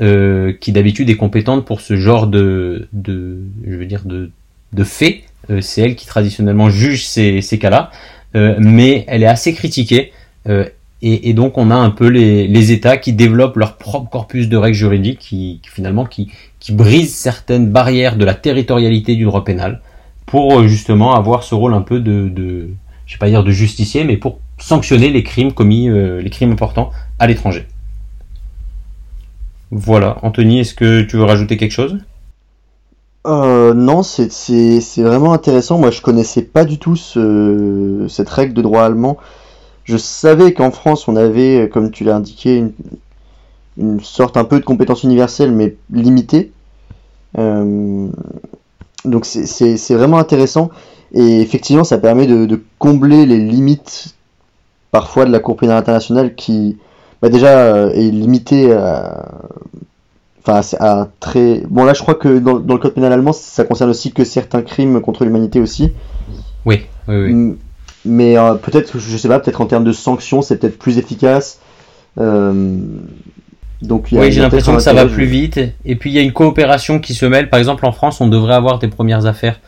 euh, 0.00 0.52
qui 0.60 0.72
d'habitude 0.72 1.10
est 1.10 1.16
compétente 1.16 1.64
pour 1.64 1.80
ce 1.80 1.96
genre 1.96 2.26
de, 2.26 2.88
de 2.92 3.38
je 3.66 3.76
veux 3.76 3.86
dire, 3.86 4.02
de, 4.04 4.30
de 4.72 4.84
faits 4.84 5.22
euh, 5.50 5.60
c'est 5.60 5.82
elle 5.82 5.96
qui 5.96 6.06
traditionnellement 6.06 6.68
juge 6.68 7.06
ces, 7.06 7.40
cas-là, 7.58 7.90
euh, 8.36 8.56
mais 8.58 9.04
elle 9.08 9.22
est 9.22 9.26
assez 9.26 9.54
critiquée. 9.54 10.12
Euh, 11.02 11.18
et, 11.22 11.32
donc 11.34 11.58
on 11.58 11.70
a 11.70 11.74
un 11.74 11.90
peu 11.90 12.08
les, 12.08 12.72
États 12.72 12.96
qui 12.96 13.12
développent 13.12 13.56
leur 13.56 13.76
propre 13.76 14.10
corpus 14.10 14.48
de 14.48 14.56
règles 14.56 14.76
juridiques 14.76 15.18
qui, 15.18 15.60
finalement 15.64 16.04
qui, 16.04 16.30
brisent 16.70 17.14
certaines 17.14 17.70
barrières 17.70 18.16
de 18.16 18.24
la 18.24 18.34
territorialité 18.34 19.16
du 19.16 19.24
droit 19.24 19.44
pénal 19.44 19.80
pour 20.26 20.66
justement 20.68 21.14
avoir 21.14 21.42
ce 21.42 21.54
rôle 21.54 21.74
un 21.74 21.80
peu 21.80 22.00
de, 22.00 22.28
de 22.28 22.68
je 23.06 23.14
vais 23.14 23.18
pas 23.18 23.28
dire 23.28 23.42
de 23.42 23.50
justicier, 23.50 24.04
mais 24.04 24.16
pour 24.16 24.38
sanctionner 24.58 25.10
les 25.10 25.24
crimes 25.24 25.52
commis, 25.52 25.88
les 25.88 26.30
crimes 26.30 26.52
importants 26.52 26.90
à 27.18 27.26
l'étranger. 27.26 27.66
Voilà, 29.72 30.18
Anthony, 30.22 30.60
est-ce 30.60 30.74
que 30.74 31.02
tu 31.02 31.16
veux 31.16 31.24
rajouter 31.24 31.56
quelque 31.56 31.72
chose? 31.72 31.98
Euh, 33.26 33.74
non, 33.74 34.02
c'est 34.02 34.28
vraiment 34.98 35.32
intéressant. 35.32 35.78
Moi, 35.78 35.90
je 35.90 36.00
connaissais 36.00 36.42
pas 36.42 36.64
du 36.64 36.78
tout 36.78 36.96
ce, 36.96 38.06
cette 38.08 38.28
règle 38.28 38.54
de 38.54 38.62
droit 38.62 38.82
allemand. 38.82 39.18
Je 39.84 39.96
savais 39.96 40.52
qu'en 40.52 40.70
France, 40.70 41.08
on 41.08 41.16
avait, 41.16 41.68
comme 41.72 41.90
tu 41.90 42.04
l'as 42.04 42.16
indiqué, 42.16 42.56
une, 42.56 42.72
une 43.76 44.00
sorte 44.00 44.36
un 44.36 44.44
peu 44.44 44.60
de 44.60 44.64
compétence 44.64 45.02
universelle, 45.02 45.52
mais 45.52 45.76
limitée. 45.90 46.52
Euh, 47.38 48.08
donc 49.04 49.24
c'est 49.24 49.94
vraiment 49.94 50.18
intéressant. 50.18 50.70
Et 51.12 51.40
effectivement, 51.40 51.84
ça 51.84 51.98
permet 51.98 52.26
de, 52.26 52.46
de, 52.46 52.62
combler 52.78 53.26
les 53.26 53.38
limites 53.38 54.14
parfois 54.92 55.24
de 55.24 55.32
la 55.32 55.40
Cour 55.40 55.56
pénale 55.56 55.78
internationale 55.78 56.34
qui, 56.34 56.78
bah 57.20 57.28
déjà, 57.28 57.48
euh, 57.48 57.90
est 57.90 58.10
limitée 58.10 58.72
à, 58.72 59.26
Enfin, 60.46 60.62
un 60.80 61.08
très. 61.20 61.62
Bon, 61.68 61.84
là, 61.84 61.92
je 61.92 62.00
crois 62.00 62.14
que 62.14 62.38
dans, 62.38 62.54
le 62.54 62.78
code 62.78 62.94
pénal 62.94 63.12
allemand, 63.12 63.32
ça 63.32 63.64
concerne 63.64 63.90
aussi 63.90 64.12
que 64.12 64.24
certains 64.24 64.62
crimes 64.62 65.00
contre 65.00 65.24
l'humanité 65.24 65.60
aussi. 65.60 65.92
Oui, 66.64 66.86
oui, 67.08 67.16
oui. 67.16 67.56
Mais 68.04 68.38
euh, 68.38 68.54
peut-être, 68.54 68.98
je 68.98 69.16
sais 69.16 69.28
pas, 69.28 69.40
peut-être 69.40 69.60
en 69.60 69.66
termes 69.66 69.84
de 69.84 69.92
sanctions, 69.92 70.42
c'est 70.42 70.58
peut-être 70.58 70.78
plus 70.78 70.98
efficace. 70.98 71.60
Euh, 72.18 72.78
donc, 73.82 74.08
oui, 74.12 74.30
j'ai 74.32 74.40
l'impression 74.40 74.74
que 74.74 74.82
ça 74.82 74.92
va 74.92 75.06
plus 75.06 75.26
vite. 75.26 75.60
Et 75.84 75.96
puis, 75.96 76.10
il 76.10 76.14
y 76.14 76.18
a 76.18 76.22
une 76.22 76.32
coopération 76.32 76.98
qui 76.98 77.14
se 77.14 77.26
mêle. 77.26 77.48
Par 77.48 77.58
exemple, 77.58 77.86
en 77.86 77.92
France, 77.92 78.20
on 78.20 78.28
devrait 78.28 78.54
avoir 78.54 78.78
des 78.78 78.88
premières 78.88 79.26
affaires 79.26 79.60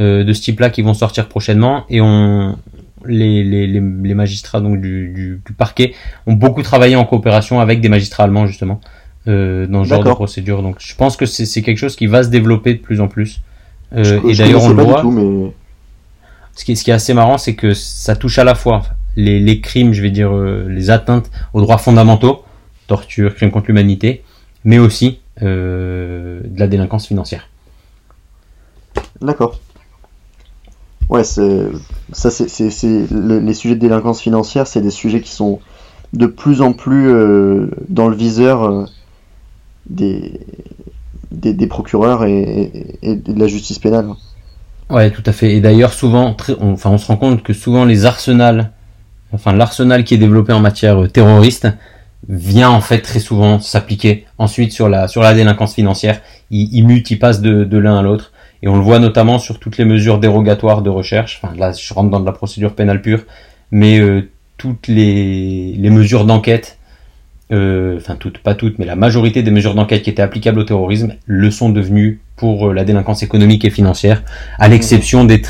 euh, 0.00 0.24
de 0.24 0.32
ce 0.32 0.42
type-là 0.42 0.70
qui 0.70 0.82
vont 0.82 0.94
sortir 0.94 1.28
prochainement. 1.28 1.84
Et 1.88 2.00
on, 2.00 2.58
les, 3.06 3.42
les, 3.42 3.66
les, 3.66 4.14
magistrats 4.14 4.60
donc 4.60 4.80
du, 4.80 5.40
du, 5.44 5.52
parquet 5.56 5.94
ont 6.26 6.34
beaucoup 6.34 6.62
travaillé 6.62 6.96
en 6.96 7.04
coopération 7.04 7.60
avec 7.60 7.80
des 7.80 7.88
magistrats 7.88 8.24
allemands, 8.24 8.46
justement. 8.46 8.80
Euh, 9.26 9.66
dans 9.66 9.84
ce 9.84 9.88
genre 9.88 10.04
de 10.04 10.10
procédure. 10.10 10.62
Donc 10.62 10.76
je 10.80 10.94
pense 10.94 11.16
que 11.16 11.24
c'est 11.24 11.62
quelque 11.62 11.78
chose 11.78 11.96
qui 11.96 12.06
va 12.06 12.22
se 12.22 12.28
développer 12.28 12.74
de 12.74 12.78
plus 12.78 13.00
en 13.00 13.08
plus. 13.08 13.40
Euh, 13.94 14.20
et 14.28 14.34
d'ailleurs 14.34 14.64
on 14.64 14.68
le 14.68 14.82
voit. 14.82 15.02
Ce, 16.54 16.64
qui 16.64 16.72
est, 16.72 16.88
assez 16.90 17.14
marrant, 17.14 17.38
c'est 17.38 17.54
que 17.54 17.74
ça 17.74 18.16
touche 18.16 18.38
à 18.38 18.44
la 18.44 18.54
fois 18.54 18.82
les, 19.16 19.60
crimes, 19.60 19.92
je 19.92 20.02
vais 20.02 20.10
dire 20.10 20.34
euh, 20.34 20.66
les 20.68 20.90
atteintes 20.90 21.30
aux 21.52 21.60
droits 21.60 21.78
fondamentaux, 21.78 22.44
torture, 22.86 23.34
crimes 23.34 23.50
contre 23.50 23.66
l'humanité, 23.68 24.22
mais 24.64 24.78
aussi 24.78 25.20
de 25.40 26.40
la 26.56 26.68
délinquance 26.68 27.08
financière. 27.08 27.48
D'accord. 29.20 29.58
Ouais, 31.08 31.24
ça, 31.24 32.30
c'est 32.30 33.06
les 33.10 33.54
sujets 33.54 33.74
de 33.74 33.80
délinquance 33.80 34.20
financière, 34.20 34.66
c'est 34.66 34.80
des 34.80 34.90
sujets 34.90 35.20
qui 35.20 35.32
sont 35.32 35.60
de 36.12 36.26
plus 36.26 36.62
en 36.62 36.72
plus 36.72 37.08
dans 37.88 38.08
le 38.08 38.14
viseur 38.14 38.88
des, 39.86 40.40
des, 41.30 41.66
procureurs 41.66 42.24
et, 42.24 42.70
de 43.02 43.38
la 43.38 43.46
justice 43.46 43.78
pénale. 43.78 44.10
Ouais, 44.90 45.10
tout 45.10 45.22
à 45.26 45.32
fait. 45.32 45.54
Et 45.54 45.60
d'ailleurs, 45.60 45.92
souvent, 45.92 46.36
on, 46.60 46.72
enfin, 46.72 46.90
on 46.90 46.98
se 46.98 47.06
rend 47.06 47.16
compte 47.16 47.42
que 47.42 47.52
souvent 47.52 47.84
les 47.84 48.04
arsenals, 48.04 48.70
enfin 49.32 49.52
l'arsenal 49.52 50.04
qui 50.04 50.14
est 50.14 50.18
développé 50.18 50.52
en 50.52 50.60
matière 50.60 51.02
euh, 51.02 51.08
terroriste, 51.08 51.68
vient 52.28 52.70
en 52.70 52.80
fait 52.80 53.00
très 53.00 53.20
souvent 53.20 53.60
s'appliquer 53.60 54.24
ensuite 54.38 54.72
sur 54.72 54.88
la 54.88 55.08
sur 55.08 55.22
la 55.22 55.34
délinquance 55.34 55.74
financière. 55.74 56.20
Il, 56.50 56.72
il 56.72 56.86
mute, 56.86 57.10
il 57.10 57.18
passe 57.18 57.40
de, 57.40 57.64
de 57.64 57.78
l'un 57.78 57.98
à 57.98 58.02
l'autre. 58.02 58.32
Et 58.62 58.68
on 58.68 58.76
le 58.76 58.82
voit 58.82 58.98
notamment 58.98 59.38
sur 59.38 59.58
toutes 59.58 59.76
les 59.76 59.84
mesures 59.84 60.18
dérogatoires 60.18 60.80
de 60.80 60.88
recherche. 60.88 61.40
Enfin, 61.42 61.54
là, 61.56 61.72
je 61.72 61.92
rentre 61.92 62.10
dans 62.10 62.20
de 62.20 62.24
la 62.24 62.32
procédure 62.32 62.74
pénale 62.74 63.02
pure, 63.02 63.24
mais 63.70 63.98
euh, 63.98 64.30
toutes 64.56 64.88
les, 64.88 65.74
les 65.76 65.90
mesures 65.90 66.24
d'enquête 66.24 66.73
enfin 67.96 68.16
toutes, 68.16 68.38
pas 68.38 68.54
toutes, 68.54 68.78
mais 68.78 68.84
la 68.84 68.96
majorité 68.96 69.42
des 69.42 69.50
mesures 69.50 69.74
d'enquête 69.74 70.02
qui 70.02 70.10
étaient 70.10 70.22
applicables 70.22 70.58
au 70.58 70.64
terrorisme 70.64 71.14
le 71.26 71.50
sont 71.50 71.70
devenues 71.70 72.20
pour 72.36 72.68
euh, 72.68 72.72
la 72.72 72.84
délinquance 72.84 73.22
économique 73.22 73.64
et 73.64 73.70
financière, 73.70 74.22
à 74.58 74.68
l'exception 74.68 75.24
des, 75.24 75.42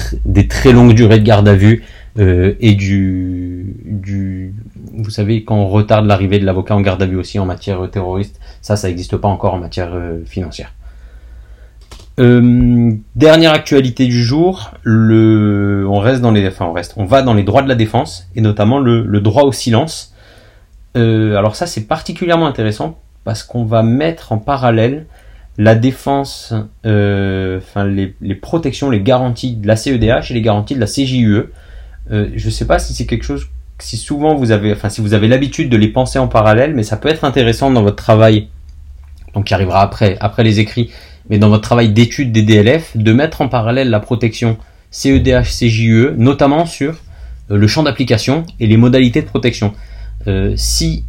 très 0.49 0.73
longues 0.73 0.95
durées 0.95 1.19
de 1.19 1.25
garde 1.25 1.49
à 1.49 1.55
vue 1.55 1.85
euh, 2.19 2.55
et 2.61 2.75
du, 2.75 4.55
vous 4.93 5.11
savez, 5.11 5.45
quand 5.45 5.57
on 5.57 5.69
retarde 5.69 6.07
l'arrivée 6.07 6.39
de 6.39 6.45
l'avocat 6.45 6.75
en 6.77 6.81
garde 6.81 7.03
à 7.03 7.07
vue 7.07 7.17
aussi 7.17 7.39
en 7.39 7.47
matière 7.47 7.89
terroriste, 7.91 8.39
ça, 8.61 8.77
ça 8.77 8.89
n'existe 8.89 9.17
pas 9.17 9.29
encore 9.29 9.55
en 9.55 9.59
matière 9.59 9.93
financière. 10.27 10.73
dernière 12.19 13.53
actualité 13.53 14.07
du 14.07 14.23
jour, 14.23 14.73
on 14.87 15.99
reste 15.99 16.21
dans 16.21 16.31
les, 16.31 16.47
enfin 16.47 16.67
on 16.67 16.73
reste, 16.73 16.95
on 16.97 17.05
va 17.05 17.23
dans 17.23 17.35
les 17.35 17.43
droits 17.43 17.63
de 17.63 17.69
la 17.69 17.75
défense 17.75 18.29
et 18.37 18.41
notamment 18.41 18.79
le 18.79 19.21
droit 19.21 19.43
au 19.43 19.53
silence 19.53 20.14
euh, 20.97 21.37
alors 21.37 21.57
ça 21.57 21.67
c'est 21.67 21.87
particulièrement 21.87 22.47
intéressant 22.47 22.99
parce 23.25 23.43
qu'on 23.43 23.65
va 23.65 23.83
mettre 23.83 24.33
en 24.33 24.39
parallèle 24.39 25.07
la 25.57 25.75
défense, 25.75 26.53
euh, 26.85 27.59
enfin 27.59 27.85
les, 27.85 28.35
protections, 28.35 28.91
les 28.91 29.01
garanties 29.01 29.57
de 29.57 29.67
la 29.67 29.77
CEDH 29.77 30.31
et 30.31 30.35
les 30.35 30.43
garanties 30.43 30.75
de 30.75 30.81
la 30.81 30.87
CJUE. 30.87 31.51
Euh, 32.11 32.29
je 32.35 32.47
ne 32.47 32.51
sais 32.51 32.67
pas 32.67 32.79
si 32.79 32.93
c'est 32.93 33.07
quelque 33.07 33.25
chose 33.25 33.49
si 33.79 33.97
souvent 33.97 34.35
vous 34.35 34.51
avez, 34.53 34.73
enfin 34.73 34.89
si 34.89 35.01
vous 35.01 35.15
avez 35.15 35.27
l'habitude 35.27 35.69
de 35.69 35.77
les 35.77 35.89
penser 35.89 36.19
en 36.19 36.29
parallèle, 36.29 36.75
mais 36.75 36.85
ça 36.85 36.97
peut 36.97 37.09
être 37.09 37.25
intéressant 37.25 37.71
dans 37.71 37.83
votre 37.83 37.97
travail, 37.97 38.49
donc 39.35 39.47
qui 39.47 39.55
arrivera 39.55 39.83
après, 39.83 40.17
après 40.21 40.45
les 40.45 40.61
écrits, 40.61 40.91
mais 41.29 41.39
dans 41.39 41.49
votre 41.49 41.63
travail 41.63 41.89
d'étude 41.91 42.31
des 42.31 42.43
DLF, 42.43 42.97
de 42.97 43.13
mettre 43.13 43.41
en 43.41 43.49
parallèle 43.49 43.91
la 43.91 44.01
protection 44.01 44.59
CEDH, 44.91 45.51
CJUE, 45.59 46.13
notamment 46.17 46.67
sur 46.67 46.95
le 47.49 47.67
champ 47.67 47.83
d'application 47.83 48.45
et 48.61 48.67
les 48.67 48.77
modalités 48.77 49.23
de 49.23 49.27
protection. 49.27 49.75
Euh, 50.27 50.55
si 50.57 51.05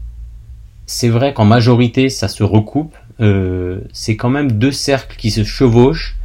c'est 0.85 1.09
vrai 1.09 1.33
qu'en 1.33 1.45
majorité 1.45 2.09
ça 2.09 2.27
se 2.27 2.43
recoupe, 2.43 2.95
euh, 3.21 3.79
c'est 3.93 4.15
quand 4.15 4.29
même 4.29 4.51
deux 4.51 4.71
cercles 4.71 5.15
qui 5.17 5.31
se 5.31 5.43
chevauchent, 5.43 6.15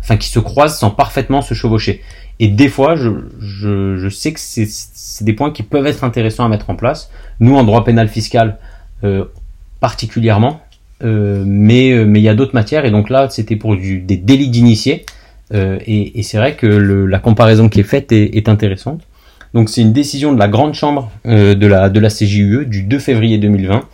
enfin 0.00 0.16
qui 0.16 0.28
se 0.28 0.38
croisent 0.38 0.78
sans 0.78 0.90
parfaitement 0.90 1.42
se 1.42 1.54
chevaucher. 1.54 2.02
Et 2.40 2.48
des 2.48 2.68
fois, 2.68 2.94
je, 2.94 4.08
sais 4.10 4.32
que 4.32 4.38
c'est 4.40 5.24
des 5.24 5.32
points 5.32 5.50
qui 5.50 5.64
peuvent 5.64 5.86
être 5.86 6.04
intéressants 6.04 6.44
à 6.44 6.48
mettre 6.48 6.70
en 6.70 6.76
place. 6.76 7.10
Nous, 7.40 7.56
en 7.56 7.64
droit 7.64 7.82
pénal 7.82 8.08
fiscal, 8.08 8.58
euh, 9.02 9.24
particulièrement, 9.80 10.60
euh, 11.02 11.42
mais 11.44 11.88
il 11.88 12.18
y 12.18 12.28
a 12.28 12.36
d'autres 12.36 12.54
matières. 12.54 12.84
Et 12.84 12.92
donc 12.92 13.10
là, 13.10 13.28
c'était 13.28 13.56
pour 13.56 13.76
des 13.76 14.00
délits 14.00 14.50
d'initiés. 14.50 15.04
Et, 15.52 16.18
et 16.18 16.22
c'est 16.22 16.36
vrai 16.36 16.54
que 16.54 16.66
la 16.66 17.18
comparaison 17.18 17.68
qui 17.68 17.80
est 17.80 17.84
faite 17.84 18.12
est 18.12 18.48
intéressante. 18.48 19.07
Donc 19.54 19.68
c'est 19.68 19.82
une 19.82 19.92
décision 19.92 20.32
de 20.32 20.38
la 20.38 20.48
grande 20.48 20.74
chambre 20.74 21.10
euh, 21.26 21.54
de 21.54 21.66
la 21.66 21.88
de 21.88 22.00
la 22.00 22.10
CJUE 22.10 22.66
du 22.66 22.82
2 22.82 22.98
février 22.98 23.38
2020, 23.38 23.88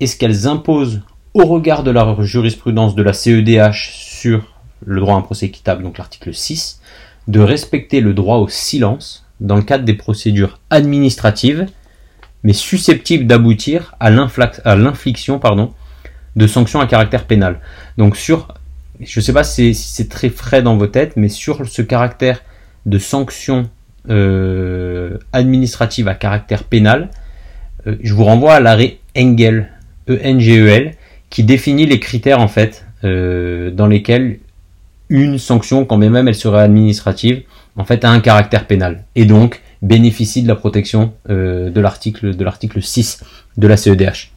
est-ce 0.00 0.16
qu'elles 0.16 0.46
imposent 0.46 1.02
au 1.34 1.44
regard 1.44 1.82
de 1.82 1.90
la 1.90 2.16
jurisprudence 2.20 2.94
de 2.94 3.02
la 3.02 3.12
CEDH 3.12 3.90
sur 3.92 4.54
le 4.84 5.00
droit 5.00 5.14
à 5.14 5.18
un 5.18 5.22
procès 5.22 5.46
équitable, 5.46 5.82
donc 5.82 5.98
l'article 5.98 6.34
6, 6.34 6.80
de 7.26 7.40
respecter 7.40 8.00
le 8.00 8.14
droit 8.14 8.38
au 8.38 8.48
silence 8.48 9.26
dans 9.40 9.56
le 9.56 9.62
cadre 9.62 9.84
des 9.84 9.94
procédures 9.94 10.60
administratives 10.70 11.66
mais 12.42 12.52
susceptible 12.52 13.26
d'aboutir 13.26 13.94
à 14.00 14.10
l'infliction 14.10 15.40
de 16.36 16.46
sanctions 16.46 16.80
à 16.80 16.86
caractère 16.86 17.26
pénal. 17.26 17.60
Donc 17.96 18.16
sur, 18.16 18.54
je 19.00 19.20
ne 19.20 19.24
sais 19.24 19.32
pas 19.32 19.44
si 19.44 19.74
c'est 19.74 20.08
très 20.08 20.28
frais 20.28 20.62
dans 20.62 20.76
vos 20.76 20.86
têtes, 20.86 21.14
mais 21.16 21.28
sur 21.28 21.66
ce 21.68 21.82
caractère 21.82 22.42
de 22.86 22.98
sanctions 22.98 23.68
euh, 24.08 25.17
administratives 25.38 26.08
à 26.08 26.14
caractère 26.14 26.64
pénal, 26.64 27.08
euh, 27.86 27.96
je 28.02 28.14
vous 28.14 28.24
renvoie 28.24 28.54
à 28.54 28.60
l'arrêt 28.60 28.98
Engel, 29.16 29.68
E-N-G-E-L, 30.08 30.94
qui 31.30 31.44
définit 31.44 31.86
les 31.86 32.00
critères 32.00 32.40
en 32.40 32.48
fait 32.48 32.84
euh, 33.04 33.70
dans 33.70 33.86
lesquels 33.86 34.40
une 35.08 35.38
sanction, 35.38 35.84
quand 35.84 35.96
même 35.96 36.28
elle 36.28 36.34
serait 36.34 36.62
administrative, 36.62 37.42
en 37.76 37.84
fait 37.84 38.04
a 38.04 38.10
un 38.10 38.20
caractère 38.20 38.66
pénal. 38.66 39.04
Et 39.14 39.24
donc, 39.24 39.62
bénéficie 39.80 40.42
de 40.42 40.48
la 40.48 40.56
protection 40.56 41.12
euh, 41.30 41.70
de 41.70 41.80
l'article 41.80 42.36
de 42.36 42.44
l'article 42.44 42.82
6 42.82 43.22
de 43.56 43.66
la 43.66 43.76
CEDH. 43.76 44.32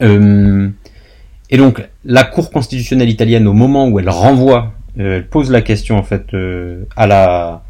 Et 0.00 1.56
donc 1.56 1.82
la 2.04 2.24
Cour 2.24 2.50
constitutionnelle 2.50 3.08
italienne, 3.08 3.46
au 3.46 3.52
moment 3.52 3.88
où 3.88 3.98
elle 3.98 4.10
renvoie, 4.10 4.74
elle 4.98 5.26
pose 5.26 5.50
la 5.50 5.62
question 5.62 5.96
en 5.96 6.02
fait 6.02 6.26
à 6.96 7.06
la 7.06 7.62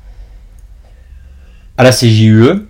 à 1.77 1.85
la 1.85 1.91
CJUE, 1.91 2.67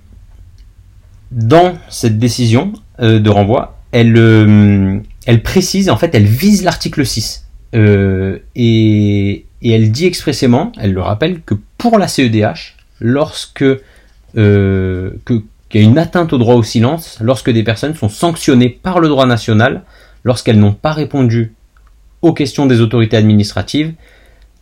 dans 1.31 1.75
cette 1.89 2.19
décision 2.19 2.73
euh, 3.01 3.19
de 3.19 3.31
renvoi, 3.31 3.79
elle 3.93 4.17
euh, 4.17 4.99
elle 5.27 5.43
précise 5.43 5.91
en 5.91 5.97
fait, 5.97 6.15
elle 6.15 6.27
vise 6.27 6.65
l'article 6.65 7.05
6 7.05 7.43
et, 7.75 9.47
et 9.63 9.71
elle 9.71 9.91
dit 9.91 10.07
expressément, 10.07 10.71
elle 10.79 10.93
le 10.93 11.01
rappelle 11.01 11.41
que 11.43 11.55
pour 11.77 11.99
la 11.99 12.07
CEDH, 12.07 12.77
lorsque 13.01 13.65
euh, 14.37 15.11
qu'il 15.27 15.43
y 15.75 15.79
a 15.85 15.87
une 15.87 15.99
atteinte 15.99 16.33
au 16.33 16.39
droit 16.39 16.55
au 16.55 16.63
silence, 16.63 17.19
lorsque 17.21 17.51
des 17.51 17.63
personnes 17.63 17.95
sont 17.95 18.09
sanctionnées 18.09 18.69
par 18.69 19.01
le 19.01 19.09
droit 19.09 19.27
national, 19.27 19.83
lorsqu'elles 20.23 20.59
n'ont 20.59 20.73
pas 20.73 20.93
répondu 20.93 21.55
aux 22.23 22.33
questions 22.33 22.67
des 22.67 22.81
autorités 22.81 23.17
administratives 23.17 23.95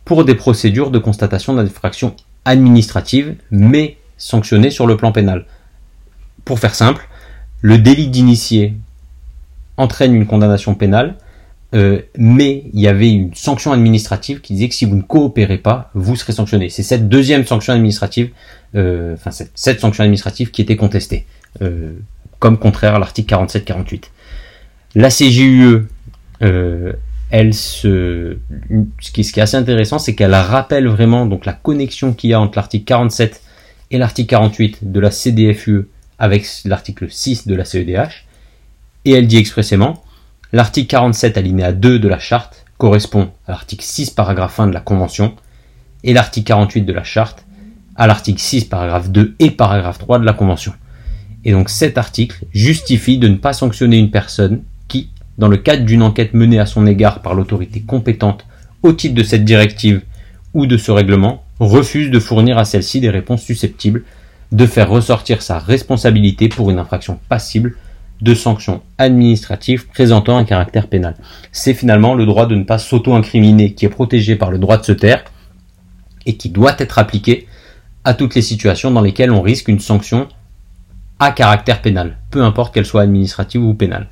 pour 0.05 0.25
des 0.25 0.35
procédures 0.35 0.91
de 0.91 0.99
constatation 0.99 1.53
d'infraction 1.53 2.15
administrative, 2.45 3.35
mais 3.51 3.97
sanctionnées 4.17 4.71
sur 4.71 4.87
le 4.87 4.97
plan 4.97 5.11
pénal. 5.11 5.45
Pour 6.45 6.59
faire 6.59 6.75
simple, 6.75 7.07
le 7.61 7.77
délit 7.77 8.07
d'initié 8.07 8.75
entraîne 9.77 10.13
une 10.13 10.25
condamnation 10.25 10.75
pénale, 10.75 11.15
euh, 11.73 12.01
mais 12.17 12.65
il 12.73 12.79
y 12.79 12.87
avait 12.87 13.11
une 13.11 13.33
sanction 13.33 13.71
administrative 13.71 14.41
qui 14.41 14.53
disait 14.53 14.69
que 14.69 14.75
si 14.75 14.85
vous 14.85 14.95
ne 14.95 15.01
coopérez 15.01 15.57
pas, 15.57 15.89
vous 15.95 16.15
serez 16.15 16.33
sanctionné. 16.33 16.69
C'est 16.69 16.83
cette 16.83 17.09
deuxième 17.09 17.45
sanction 17.45 17.73
administrative, 17.73 18.29
euh, 18.75 19.15
enfin 19.15 19.31
cette, 19.31 19.79
sanction 19.79 20.03
administrative 20.03 20.51
qui 20.51 20.61
était 20.61 20.75
contestée, 20.75 21.25
euh, 21.61 21.93
comme 22.37 22.59
contraire 22.59 22.95
à 22.95 22.99
l'article 22.99 23.33
47-48. 23.33 24.03
La 24.95 25.09
CGUE, 25.09 25.87
elle 27.31 27.53
ce 27.55 28.37
qui, 29.11 29.23
ce 29.23 29.33
qui 29.33 29.39
est 29.39 29.43
assez 29.43 29.57
intéressant, 29.57 29.97
c'est 29.97 30.13
qu'elle 30.13 30.35
rappelle 30.35 30.87
vraiment 30.87 31.25
donc 31.25 31.45
la 31.45 31.53
connexion 31.53 32.13
qu'il 32.13 32.29
y 32.29 32.33
a 32.33 32.39
entre 32.39 32.59
l'article 32.59 32.85
47 32.85 33.41
et 33.93 33.99
l'article 33.99 34.29
48 34.29 34.91
de 34.91 34.99
la 34.99 35.11
CDFUE 35.11 35.87
avec 36.17 36.47
l'article 36.65 37.07
6 37.09 37.47
de 37.47 37.55
la 37.55 37.63
CEDH, 37.63 38.25
et 39.05 39.11
elle 39.11 39.27
dit 39.27 39.37
expressément 39.37 40.03
L'article 40.51 40.87
47 40.87 41.37
alinéa 41.37 41.71
2 41.71 41.99
de 41.99 42.07
la 42.07 42.19
charte 42.19 42.65
correspond 42.77 43.31
à 43.47 43.51
l'article 43.51 43.83
6 43.85 44.09
paragraphe 44.11 44.59
1 44.59 44.67
de 44.67 44.73
la 44.73 44.79
Convention 44.79 45.35
et 46.03 46.13
l'article 46.13 46.47
48 46.47 46.81
de 46.81 46.93
la 46.93 47.03
charte 47.03 47.45
à 47.95 48.07
l'article 48.07 48.39
6 48.39 48.65
paragraphe 48.65 49.09
2 49.09 49.35
et 49.39 49.51
paragraphe 49.51 49.99
3 49.99 50.19
de 50.19 50.25
la 50.25 50.33
Convention. 50.33 50.73
Et 51.45 51.51
donc 51.51 51.69
cet 51.69 51.97
article 51.97 52.45
justifie 52.51 53.19
de 53.19 53.27
ne 53.27 53.35
pas 53.35 53.53
sanctionner 53.53 53.97
une 53.97 54.11
personne 54.11 54.63
qui, 54.87 55.09
dans 55.37 55.47
le 55.47 55.57
cadre 55.57 55.85
d'une 55.85 56.01
enquête 56.01 56.33
menée 56.33 56.59
à 56.59 56.65
son 56.65 56.87
égard 56.87 57.21
par 57.21 57.35
l'autorité 57.35 57.81
compétente 57.81 58.45
au 58.81 58.93
titre 58.93 59.15
de 59.15 59.23
cette 59.23 59.45
directive 59.45 60.01
ou 60.53 60.65
de 60.65 60.77
ce 60.77 60.91
règlement, 60.91 61.43
refuse 61.65 62.11
de 62.11 62.19
fournir 62.19 62.57
à 62.57 62.65
celle-ci 62.65 62.99
des 62.99 63.09
réponses 63.09 63.43
susceptibles 63.43 64.03
de 64.51 64.65
faire 64.65 64.89
ressortir 64.89 65.41
sa 65.41 65.59
responsabilité 65.59 66.47
pour 66.47 66.69
une 66.69 66.79
infraction 66.79 67.19
passible 67.27 67.75
de 68.21 68.35
sanctions 68.35 68.81
administratives 68.97 69.87
présentant 69.87 70.37
un 70.37 70.45
caractère 70.45 70.87
pénal. 70.87 71.15
C'est 71.51 71.73
finalement 71.73 72.15
le 72.15 72.25
droit 72.25 72.45
de 72.45 72.55
ne 72.55 72.63
pas 72.63 72.77
s'auto-incriminer 72.77 73.73
qui 73.73 73.85
est 73.85 73.89
protégé 73.89 74.35
par 74.35 74.51
le 74.51 74.59
droit 74.59 74.77
de 74.77 74.85
se 74.85 74.91
taire 74.91 75.23
et 76.25 76.37
qui 76.37 76.49
doit 76.49 76.75
être 76.77 76.99
appliqué 76.99 77.47
à 78.05 78.13
toutes 78.13 78.35
les 78.35 78.41
situations 78.41 78.91
dans 78.91 79.01
lesquelles 79.01 79.31
on 79.31 79.41
risque 79.41 79.67
une 79.67 79.79
sanction 79.79 80.27
à 81.19 81.31
caractère 81.31 81.81
pénal, 81.81 82.17
peu 82.31 82.43
importe 82.43 82.73
qu'elle 82.73 82.85
soit 82.85 83.01
administrative 83.01 83.63
ou 83.63 83.73
pénale. 83.73 84.07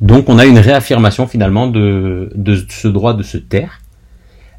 Donc 0.00 0.28
on 0.28 0.38
a 0.38 0.44
une 0.44 0.58
réaffirmation 0.58 1.26
finalement 1.26 1.66
de, 1.66 2.30
ce 2.68 2.88
droit 2.88 3.14
de 3.14 3.22
se 3.22 3.38
taire. 3.38 3.80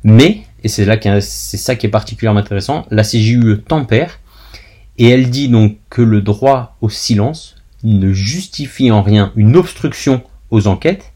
Mais, 0.03 0.41
et 0.63 0.67
c'est 0.67 0.85
là 0.85 0.97
que 0.97 1.19
c'est 1.19 1.57
ça 1.57 1.75
qui 1.75 1.85
est 1.85 1.89
particulièrement 1.89 2.39
intéressant, 2.39 2.85
la 2.91 3.03
CJUE 3.03 3.61
tempère 3.67 4.19
et 4.97 5.09
elle 5.09 5.29
dit 5.29 5.49
donc 5.49 5.77
que 5.89 6.01
le 6.01 6.21
droit 6.21 6.75
au 6.81 6.89
silence 6.89 7.55
ne 7.83 8.11
justifie 8.11 8.91
en 8.91 9.01
rien 9.01 9.31
une 9.35 9.55
obstruction 9.55 10.21
aux 10.49 10.67
enquêtes 10.67 11.11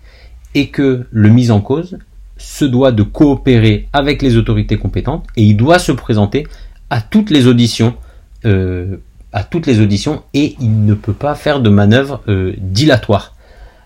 et 0.54 0.68
que 0.70 1.08
le 1.10 1.30
mis 1.30 1.52
en 1.52 1.62
cause 1.62 1.98
se 2.38 2.66
doit 2.66 2.92
de 2.92 3.04
coopérer 3.04 3.88
avec 3.94 4.22
les 4.22 4.38
autorités 4.38 4.78
compétentes 4.78 5.26
et 5.36 5.44
il 5.44 5.58
doit 5.58 5.80
se 5.80 5.92
présenter 5.92 6.48
à 6.90 7.02
toutes 7.02 7.30
les 7.30 7.48
auditions 7.48 7.96
euh, 8.46 8.98
à 9.34 9.44
toutes 9.44 9.66
les 9.66 9.80
auditions 9.80 10.24
et 10.34 10.56
il 10.60 10.86
ne 10.86 10.94
peut 10.94 11.14
pas 11.14 11.36
faire 11.36 11.62
de 11.62 11.70
manœuvre 11.70 12.22
euh, 12.28 12.54
dilatoire. 12.58 13.36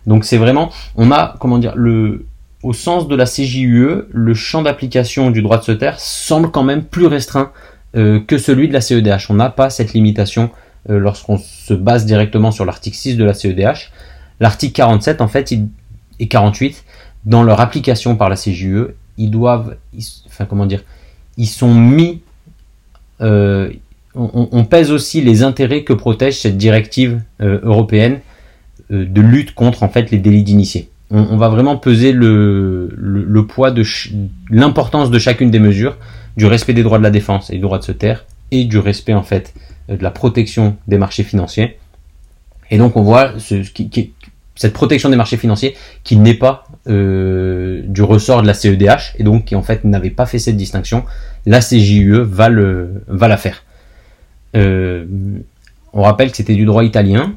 Donc 0.08 0.26
c'est 0.26 0.38
vraiment, 0.38 0.72
on 0.96 1.12
a, 1.12 1.36
comment 1.40 1.58
dire, 1.58 1.74
le, 1.76 2.26
au 2.66 2.74
sens 2.74 3.08
de 3.08 3.16
la 3.16 3.26
CJUE, 3.26 4.06
le 4.12 4.34
champ 4.34 4.64
d'application 4.64 5.30
du 5.30 5.44
droit 5.44 5.60
de 5.60 5.64
se 5.64 5.72
taire 5.72 6.00
semble 6.00 6.50
quand 6.50 6.64
même 6.64 6.84
plus 6.84 7.06
restreint 7.06 7.52
euh, 7.96 8.20
que 8.20 8.40
celui 8.40 8.68
de 8.68 8.74
la 8.74 8.82
CEDH. 8.82 9.30
On 9.30 9.36
n'a 9.36 9.52
pas 9.52 9.70
cette 9.70 9.94
limitation 9.94 10.50
euh, 10.90 10.98
lorsqu'on 10.98 11.38
se 11.38 11.76
base 11.76 12.08
directement 12.08 12.50
sur 12.50 12.66
l'article 12.66 12.98
6 12.98 13.18
de 13.18 13.24
la 13.24 13.36
CEDH. 13.36 13.92
L'article 14.40 14.74
47, 14.74 15.22
en 15.22 15.28
fait, 15.28 15.54
et 16.20 16.28
48, 16.28 16.84
dans 17.26 17.44
leur 17.44 17.60
application 17.60 18.16
par 18.16 18.30
la 18.30 18.36
CJUE, 18.36 18.96
ils 19.20 19.30
doivent, 19.30 19.78
enfin 20.26 20.46
comment 20.46 20.66
dire, 20.66 20.84
ils 21.38 21.46
sont 21.46 21.76
mis, 21.76 22.22
euh, 23.22 23.72
on, 24.16 24.66
pèse 24.66 24.90
aussi 24.90 25.22
les 25.22 25.44
intérêts 25.44 25.84
que 25.84 25.94
protège 25.94 26.40
cette 26.40 26.58
directive 26.58 27.22
européenne 27.40 28.22
de 28.90 29.22
lutte 29.22 29.54
contre 29.54 29.88
les 30.10 30.18
délits 30.18 30.44
d'initiés. 30.44 30.90
On, 31.12 31.38
va 31.38 31.50
vraiment 31.50 31.78
peser 31.78 32.12
le, 32.12 33.46
poids 33.48 33.72
de 33.72 33.84
l'importance 34.50 35.12
de 35.12 35.20
chacune 35.20 35.52
des 35.52 35.60
mesures 35.60 35.98
du 36.36 36.46
respect 36.48 36.74
des 36.74 36.84
droits 36.84 36.98
de 36.98 37.04
la 37.04 37.12
défense 37.12 37.50
et 37.52 37.54
du 37.54 37.62
droit 37.62 37.78
de 37.78 37.84
se 37.84 37.92
taire, 37.92 38.26
et 38.52 38.66
du 38.66 38.78
respect 38.78 39.14
en 39.14 39.24
fait 39.24 39.54
de 39.88 40.02
la 40.02 40.12
protection 40.12 40.78
des 40.88 40.98
marchés 40.98 41.24
financiers. 41.24 41.78
Et 42.72 42.78
donc 42.78 42.98
on 42.98 43.04
voit 43.04 43.34
cette 44.56 44.74
protection 44.74 45.10
des 45.10 45.16
marchés 45.16 45.38
financiers 45.38 45.76
qui 46.04 46.18
n'est 46.18 46.34
pas 46.34 46.66
euh, 46.88 47.84
du 47.86 48.02
ressort 48.02 48.42
de 48.42 48.48
la 48.48 48.54
CEDH 48.54 49.16
et 49.18 49.24
donc 49.24 49.46
qui 49.46 49.56
en 49.56 49.64
fait 49.64 49.84
n'avait 49.84 50.10
pas 50.10 50.26
fait 50.26 50.40
cette 50.40 50.58
distinction. 50.58 51.06
La 51.46 51.60
CJUE 51.60 52.22
va 52.22 52.50
la 52.50 53.38
faire. 53.38 53.64
Euh, 54.56 55.06
on 55.94 56.02
rappelle 56.02 56.32
que 56.32 56.38
c'était 56.38 56.56
du 56.56 56.66
droit 56.66 56.84
italien. 56.84 57.34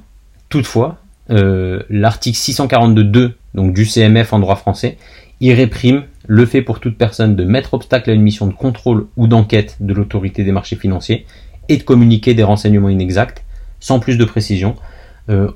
Toutefois, 0.49 0.99
euh, 1.31 1.83
l'article 1.91 2.39
642.2 2.39 3.33
donc 3.59 3.75
du 3.75 3.85
CMF 3.85 4.33
en 4.33 4.39
droit 4.39 4.55
français, 4.55 4.97
il 5.41 5.53
réprime 5.53 6.05
le 6.27 6.47
fait 6.47 6.63
pour 6.63 6.79
toute 6.79 6.97
personne 6.97 7.35
de 7.35 7.45
mettre 7.45 7.75
obstacle 7.75 8.11
à 8.11 8.13
une 8.13 8.23
mission 8.23 8.47
de 8.47 8.53
contrôle 8.53 9.07
ou 9.17 9.27
d'enquête 9.27 9.77
de 9.81 9.93
l'autorité 9.93 10.45
des 10.45 10.53
marchés 10.53 10.77
financiers 10.77 11.27
et 11.69 11.77
de 11.77 11.83
communiquer 11.83 12.35
des 12.35 12.45
renseignements 12.45 12.89
inexacts 12.89 13.45
sans 13.81 13.99
plus 13.99 14.17
de 14.17 14.25
précision. 14.25 14.77
Euh, 15.29 15.51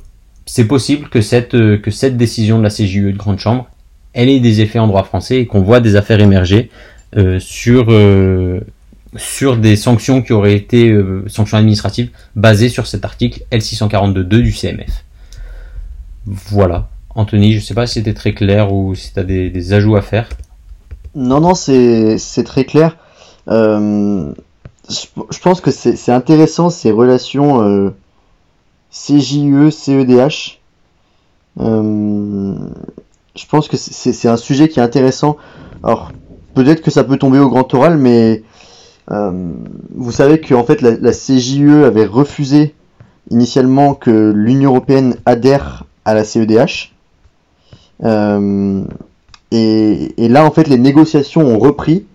c'est 0.46 0.66
possible 0.66 1.08
que 1.08 1.20
cette, 1.20 1.54
euh, 1.54 1.78
que 1.78 1.92
cette 1.92 2.16
décision 2.16 2.58
de 2.58 2.64
la 2.64 2.70
CJUE 2.70 3.12
de 3.12 3.18
Grande 3.18 3.38
Chambre, 3.38 3.68
elle 4.14 4.28
ait 4.28 4.40
des 4.40 4.60
effets 4.60 4.80
en 4.80 4.88
droit 4.88 5.04
français 5.04 5.38
et 5.38 5.46
qu'on 5.46 5.62
voit 5.62 5.80
des 5.80 5.94
affaires 5.94 6.20
émerger 6.20 6.70
euh, 7.16 7.38
sur, 7.38 7.88
sur 9.16 9.56
des 9.58 9.76
sanctions 9.76 10.22
qui 10.22 10.32
auraient 10.32 10.56
été 10.56 10.92
sanctions 11.28 11.56
administratives 11.56 12.10
basées 12.34 12.68
sur 12.68 12.88
cet 12.88 13.04
article 13.04 13.42
L642.2 13.52 14.24
du 14.24 14.52
CMF. 14.52 15.04
Voilà. 16.26 16.88
Anthony, 17.14 17.52
je 17.52 17.58
ne 17.58 17.62
sais 17.62 17.74
pas 17.74 17.86
si 17.86 17.94
c'était 17.94 18.14
très 18.14 18.32
clair 18.32 18.72
ou 18.72 18.94
si 18.94 19.12
tu 19.12 19.20
as 19.20 19.24
des 19.24 19.72
ajouts 19.72 19.96
à 19.96 20.02
faire. 20.02 20.28
Non, 21.14 21.40
non, 21.40 21.54
c'est 21.54 22.44
très 22.44 22.64
clair. 22.64 22.96
Euh, 23.48 24.32
je 24.88 25.38
pense 25.40 25.60
que 25.60 25.70
c'est 25.70 26.12
intéressant 26.12 26.70
ces 26.70 26.90
relations 26.90 27.62
euh, 27.62 27.94
CJE, 28.90 29.70
CEDH. 29.70 30.60
Euh, 31.60 32.54
je 33.34 33.46
pense 33.46 33.68
que 33.68 33.76
c'est 33.76 34.28
un 34.28 34.36
sujet 34.36 34.68
qui 34.68 34.80
est 34.80 34.82
intéressant. 34.82 35.36
Alors, 35.82 36.12
peut-être 36.54 36.82
que 36.82 36.90
ça 36.90 37.04
peut 37.04 37.18
tomber 37.18 37.38
au 37.38 37.48
grand 37.48 37.72
oral, 37.74 37.98
mais 37.98 38.42
vous 39.08 40.12
savez 40.12 40.40
que 40.40 40.54
en 40.54 40.64
fait 40.64 40.80
la, 40.80 40.92
la, 40.92 41.10
CJE 41.10 41.84
avait 41.84 42.06
refusé 42.06 42.74
initialement 43.30 43.92
que 43.92 44.32
l'Union 44.34 44.70
européenne 44.70 45.16
adhère 45.26 45.84
à 46.06 46.14
la 46.14 46.24
CEDH. 46.24 46.94
Et, 49.52 50.28
là, 50.28 50.44
en 50.46 50.50
fait, 50.50 50.66
les 50.66 50.78
négociations 50.78 51.42
ont 51.42 51.58
repris 51.58 52.06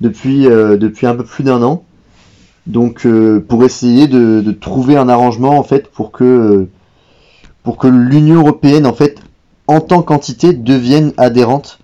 depuis, 0.00 0.46
euh, 0.46 0.78
depuis 0.78 1.06
un 1.06 1.14
peu 1.14 1.24
plus 1.24 1.44
d'un 1.44 1.62
an. 1.62 1.84
Donc, 2.66 3.04
euh, 3.04 3.44
pour 3.46 3.64
essayer 3.64 4.08
de, 4.08 4.50
trouver 4.52 4.96
un 4.96 5.10
arrangement, 5.10 5.58
en 5.58 5.62
fait, 5.62 5.88
pour 5.88 6.10
que, 6.10 6.66
pour 7.62 7.76
que 7.76 7.86
l'Union 7.86 8.40
européenne, 8.40 8.86
en 8.86 8.94
fait, 8.94 9.20
en 9.68 9.80
tant 9.80 10.02
qu'entité, 10.02 10.54
devienne 10.54 11.12
adhérente 11.18 11.78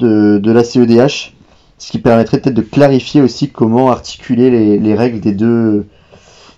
de, 0.00 0.40
la 0.44 0.64
CEDH. 0.64 1.32
Ce 1.78 1.92
qui 1.92 1.98
permettrait 1.98 2.40
peut-être 2.40 2.56
de 2.56 2.62
clarifier 2.62 3.20
aussi 3.20 3.50
comment 3.50 3.90
articuler 3.90 4.78
les, 4.78 4.94
règles 4.94 5.20
des 5.20 5.32
deux, 5.32 5.86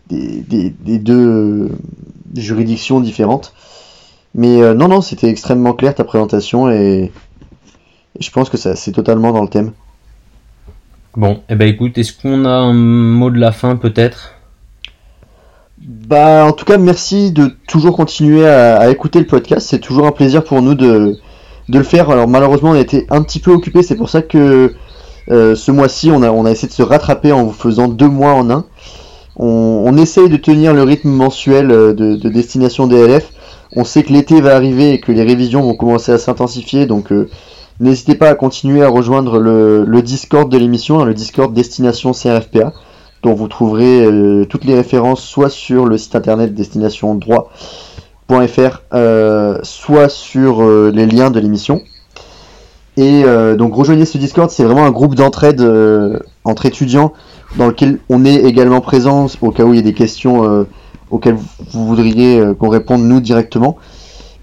des, 0.08 0.72
deux 0.98 1.70
juridictions 2.34 3.00
différentes. 3.00 3.52
Mais 4.34 4.62
euh, 4.62 4.74
non, 4.74 4.88
non, 4.88 5.00
c'était 5.00 5.28
extrêmement 5.28 5.72
clair 5.72 5.94
ta 5.94 6.04
présentation 6.04 6.70
et 6.70 7.12
je 8.20 8.30
pense 8.30 8.50
que 8.50 8.56
c'est 8.56 8.92
totalement 8.92 9.32
dans 9.32 9.42
le 9.42 9.48
thème. 9.48 9.72
Bon, 11.16 11.40
eh 11.48 11.54
ben 11.54 11.68
écoute, 11.68 11.98
est-ce 11.98 12.12
qu'on 12.12 12.44
a 12.44 12.50
un 12.50 12.72
mot 12.72 13.30
de 13.30 13.38
la 13.38 13.52
fin 13.52 13.76
peut-être? 13.76 14.34
Bah 15.80 16.44
en 16.44 16.52
tout 16.52 16.64
cas 16.64 16.76
merci 16.76 17.30
de 17.30 17.56
toujours 17.66 17.96
continuer 17.96 18.46
à, 18.46 18.90
écouter 18.90 19.20
le 19.20 19.26
podcast, 19.26 19.66
c'est 19.68 19.78
toujours 19.78 20.06
un 20.06 20.12
plaisir 20.12 20.42
pour 20.44 20.60
nous 20.60 20.74
de, 20.74 21.16
le 21.68 21.82
faire. 21.82 22.10
Alors 22.10 22.28
malheureusement 22.28 22.70
on 22.70 22.74
a 22.74 22.80
été 22.80 23.06
un 23.10 23.22
petit 23.22 23.38
peu 23.38 23.52
occupé, 23.52 23.82
c'est 23.82 23.94
pour 23.94 24.10
ça 24.10 24.22
que 24.22 24.74
euh, 25.30 25.54
ce 25.54 25.70
mois-ci 25.70 26.10
on 26.10 26.22
a, 26.22 26.30
on 26.30 26.44
a 26.44 26.50
essayé 26.50 26.68
de 26.68 26.72
se 26.72 26.82
rattraper 26.82 27.32
en 27.32 27.44
vous 27.44 27.52
faisant 27.52 27.88
deux 27.88 28.08
mois 28.08 28.32
en 28.34 28.50
un. 28.50 28.64
On, 29.36 29.96
essaye 29.96 30.28
de 30.28 30.36
tenir 30.36 30.74
le 30.74 30.82
rythme 30.82 31.10
mensuel 31.10 31.70
euh, 31.70 31.94
de, 31.94 32.28
destination 32.28 32.88
DLF. 32.88 33.32
On 33.76 33.84
sait 33.84 34.02
que 34.02 34.12
l'été 34.12 34.40
va 34.40 34.56
arriver 34.56 34.94
et 34.94 35.00
que 35.00 35.12
les 35.12 35.22
révisions 35.22 35.62
vont 35.62 35.74
commencer 35.74 36.12
à 36.12 36.18
s'intensifier, 36.18 36.86
donc 36.86 37.12
euh, 37.12 37.28
N'hésitez 37.80 38.16
pas 38.16 38.30
à 38.30 38.34
continuer 38.34 38.82
à 38.82 38.88
rejoindre 38.88 39.38
le, 39.38 40.02
Discord 40.02 40.50
de 40.50 40.58
l'émission, 40.58 41.00
hein, 41.00 41.04
le 41.04 41.14
Discord 41.14 41.54
Destination 41.54 42.10
CRFPA, 42.10 42.72
dont 43.22 43.34
vous 43.34 43.46
trouverez 43.46 44.04
euh, 44.04 44.44
toutes 44.46 44.64
les 44.64 44.74
références 44.74 45.22
soit 45.22 45.48
sur 45.48 45.86
le 45.86 45.96
site 45.96 46.16
internet 46.16 46.54
destinationdroit.fr, 46.54 48.82
euh, 48.94 49.60
soit 49.62 50.08
sur 50.08 50.62
euh, 50.62 50.90
les 50.92 51.06
liens 51.06 51.30
de 51.30 51.38
l'émission. 51.38 51.82
Et 52.96 53.22
donc 53.56 53.74
rejoignez 53.74 54.06
ce 54.06 54.18
Discord, 54.18 54.50
c'est 54.50 54.64
vraiment 54.64 54.84
un 54.84 54.90
groupe 54.90 55.14
d'entraide 55.14 55.62
entre 56.42 56.66
étudiants 56.66 57.12
dans 57.56 57.68
lequel 57.68 58.00
on 58.08 58.24
est 58.24 58.42
également 58.42 58.80
présent 58.80 59.28
au 59.40 59.52
cas 59.52 59.62
où 59.62 59.72
il 59.72 59.76
y 59.76 59.78
a 59.78 59.82
des 59.82 59.94
questions 59.94 60.66
auxquelles 61.10 61.36
vous 61.72 61.86
voudriez 61.86 62.42
qu'on 62.58 62.68
réponde 62.68 63.02
nous 63.02 63.20
directement. 63.20 63.78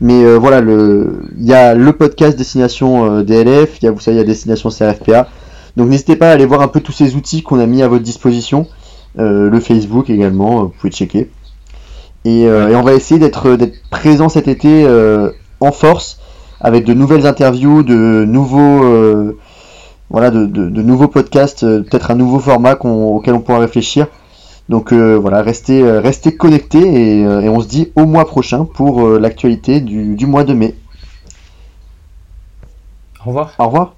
Mais 0.02 0.24
euh, 0.24 0.38
voilà, 0.38 0.60
il 0.60 1.46
y 1.46 1.54
a 1.54 1.74
le 1.74 1.94
podcast 1.94 2.38
Destination 2.38 3.20
euh, 3.20 3.24
DLF, 3.24 3.80
il 3.82 3.86
y 3.86 3.88
a, 3.88 3.92
vous 3.92 4.00
savez, 4.00 4.18
il 4.18 4.20
y 4.20 4.24
a 4.24 4.26
Destination 4.26 4.70
CRFPA. 4.70 5.30
Donc 5.78 5.90
n'hésitez 5.90 6.16
pas 6.16 6.30
à 6.30 6.34
aller 6.34 6.46
voir 6.46 6.62
un 6.62 6.68
peu 6.68 6.82
tous 6.82 6.92
ces 6.92 7.16
outils 7.16 7.44
qu'on 7.44 7.60
a 7.60 7.66
mis 7.66 7.82
à 7.82 7.88
votre 7.88 8.04
disposition. 8.04 8.68
Euh, 9.18 9.50
le 9.50 9.60
Facebook 9.60 10.10
également, 10.10 10.64
vous 10.64 10.70
pouvez 10.70 10.92
checker. 10.92 11.30
Et, 12.26 12.48
on 12.50 12.82
va 12.82 12.94
essayer 12.94 13.20
d'être 13.20 13.56
présent 13.92 14.30
cet 14.30 14.48
été 14.48 14.88
en 15.60 15.72
force 15.72 16.20
avec 16.60 16.84
de 16.84 16.94
nouvelles 16.96 17.28
interviews, 17.28 17.84
de 17.84 18.26
nouveaux, 18.26 18.84
voilà, 20.10 20.32
de, 20.32 20.82
nouveaux 20.82 21.08
podcasts, 21.08 21.62
peut-être 21.62 22.10
un 22.10 22.16
nouveau 22.16 22.40
format 22.40 22.78
auquel 22.82 23.36
on 23.36 23.42
pourra 23.42 23.60
réfléchir. 23.60 24.08
Donc 24.68 24.92
euh, 24.94 25.16
voilà, 25.16 25.42
restez, 25.42 25.84
euh, 25.84 26.00
restez 26.00 26.36
connectés 26.36 26.80
et, 27.20 27.26
euh, 27.26 27.42
et, 27.42 27.50
on 27.50 27.60
se 27.62 27.68
dit 27.68 27.92
au 27.96 28.06
mois 28.06 28.26
prochain 28.26 28.66
pour 28.66 29.08
l'actualité 29.08 29.80
du, 29.80 30.16
du 30.16 30.26
mois 30.26 30.44
de 30.44 30.54
mai. 30.54 30.76
Au 33.22 33.30
revoir. 33.30 33.54
Au 33.60 33.66
revoir. 33.66 33.96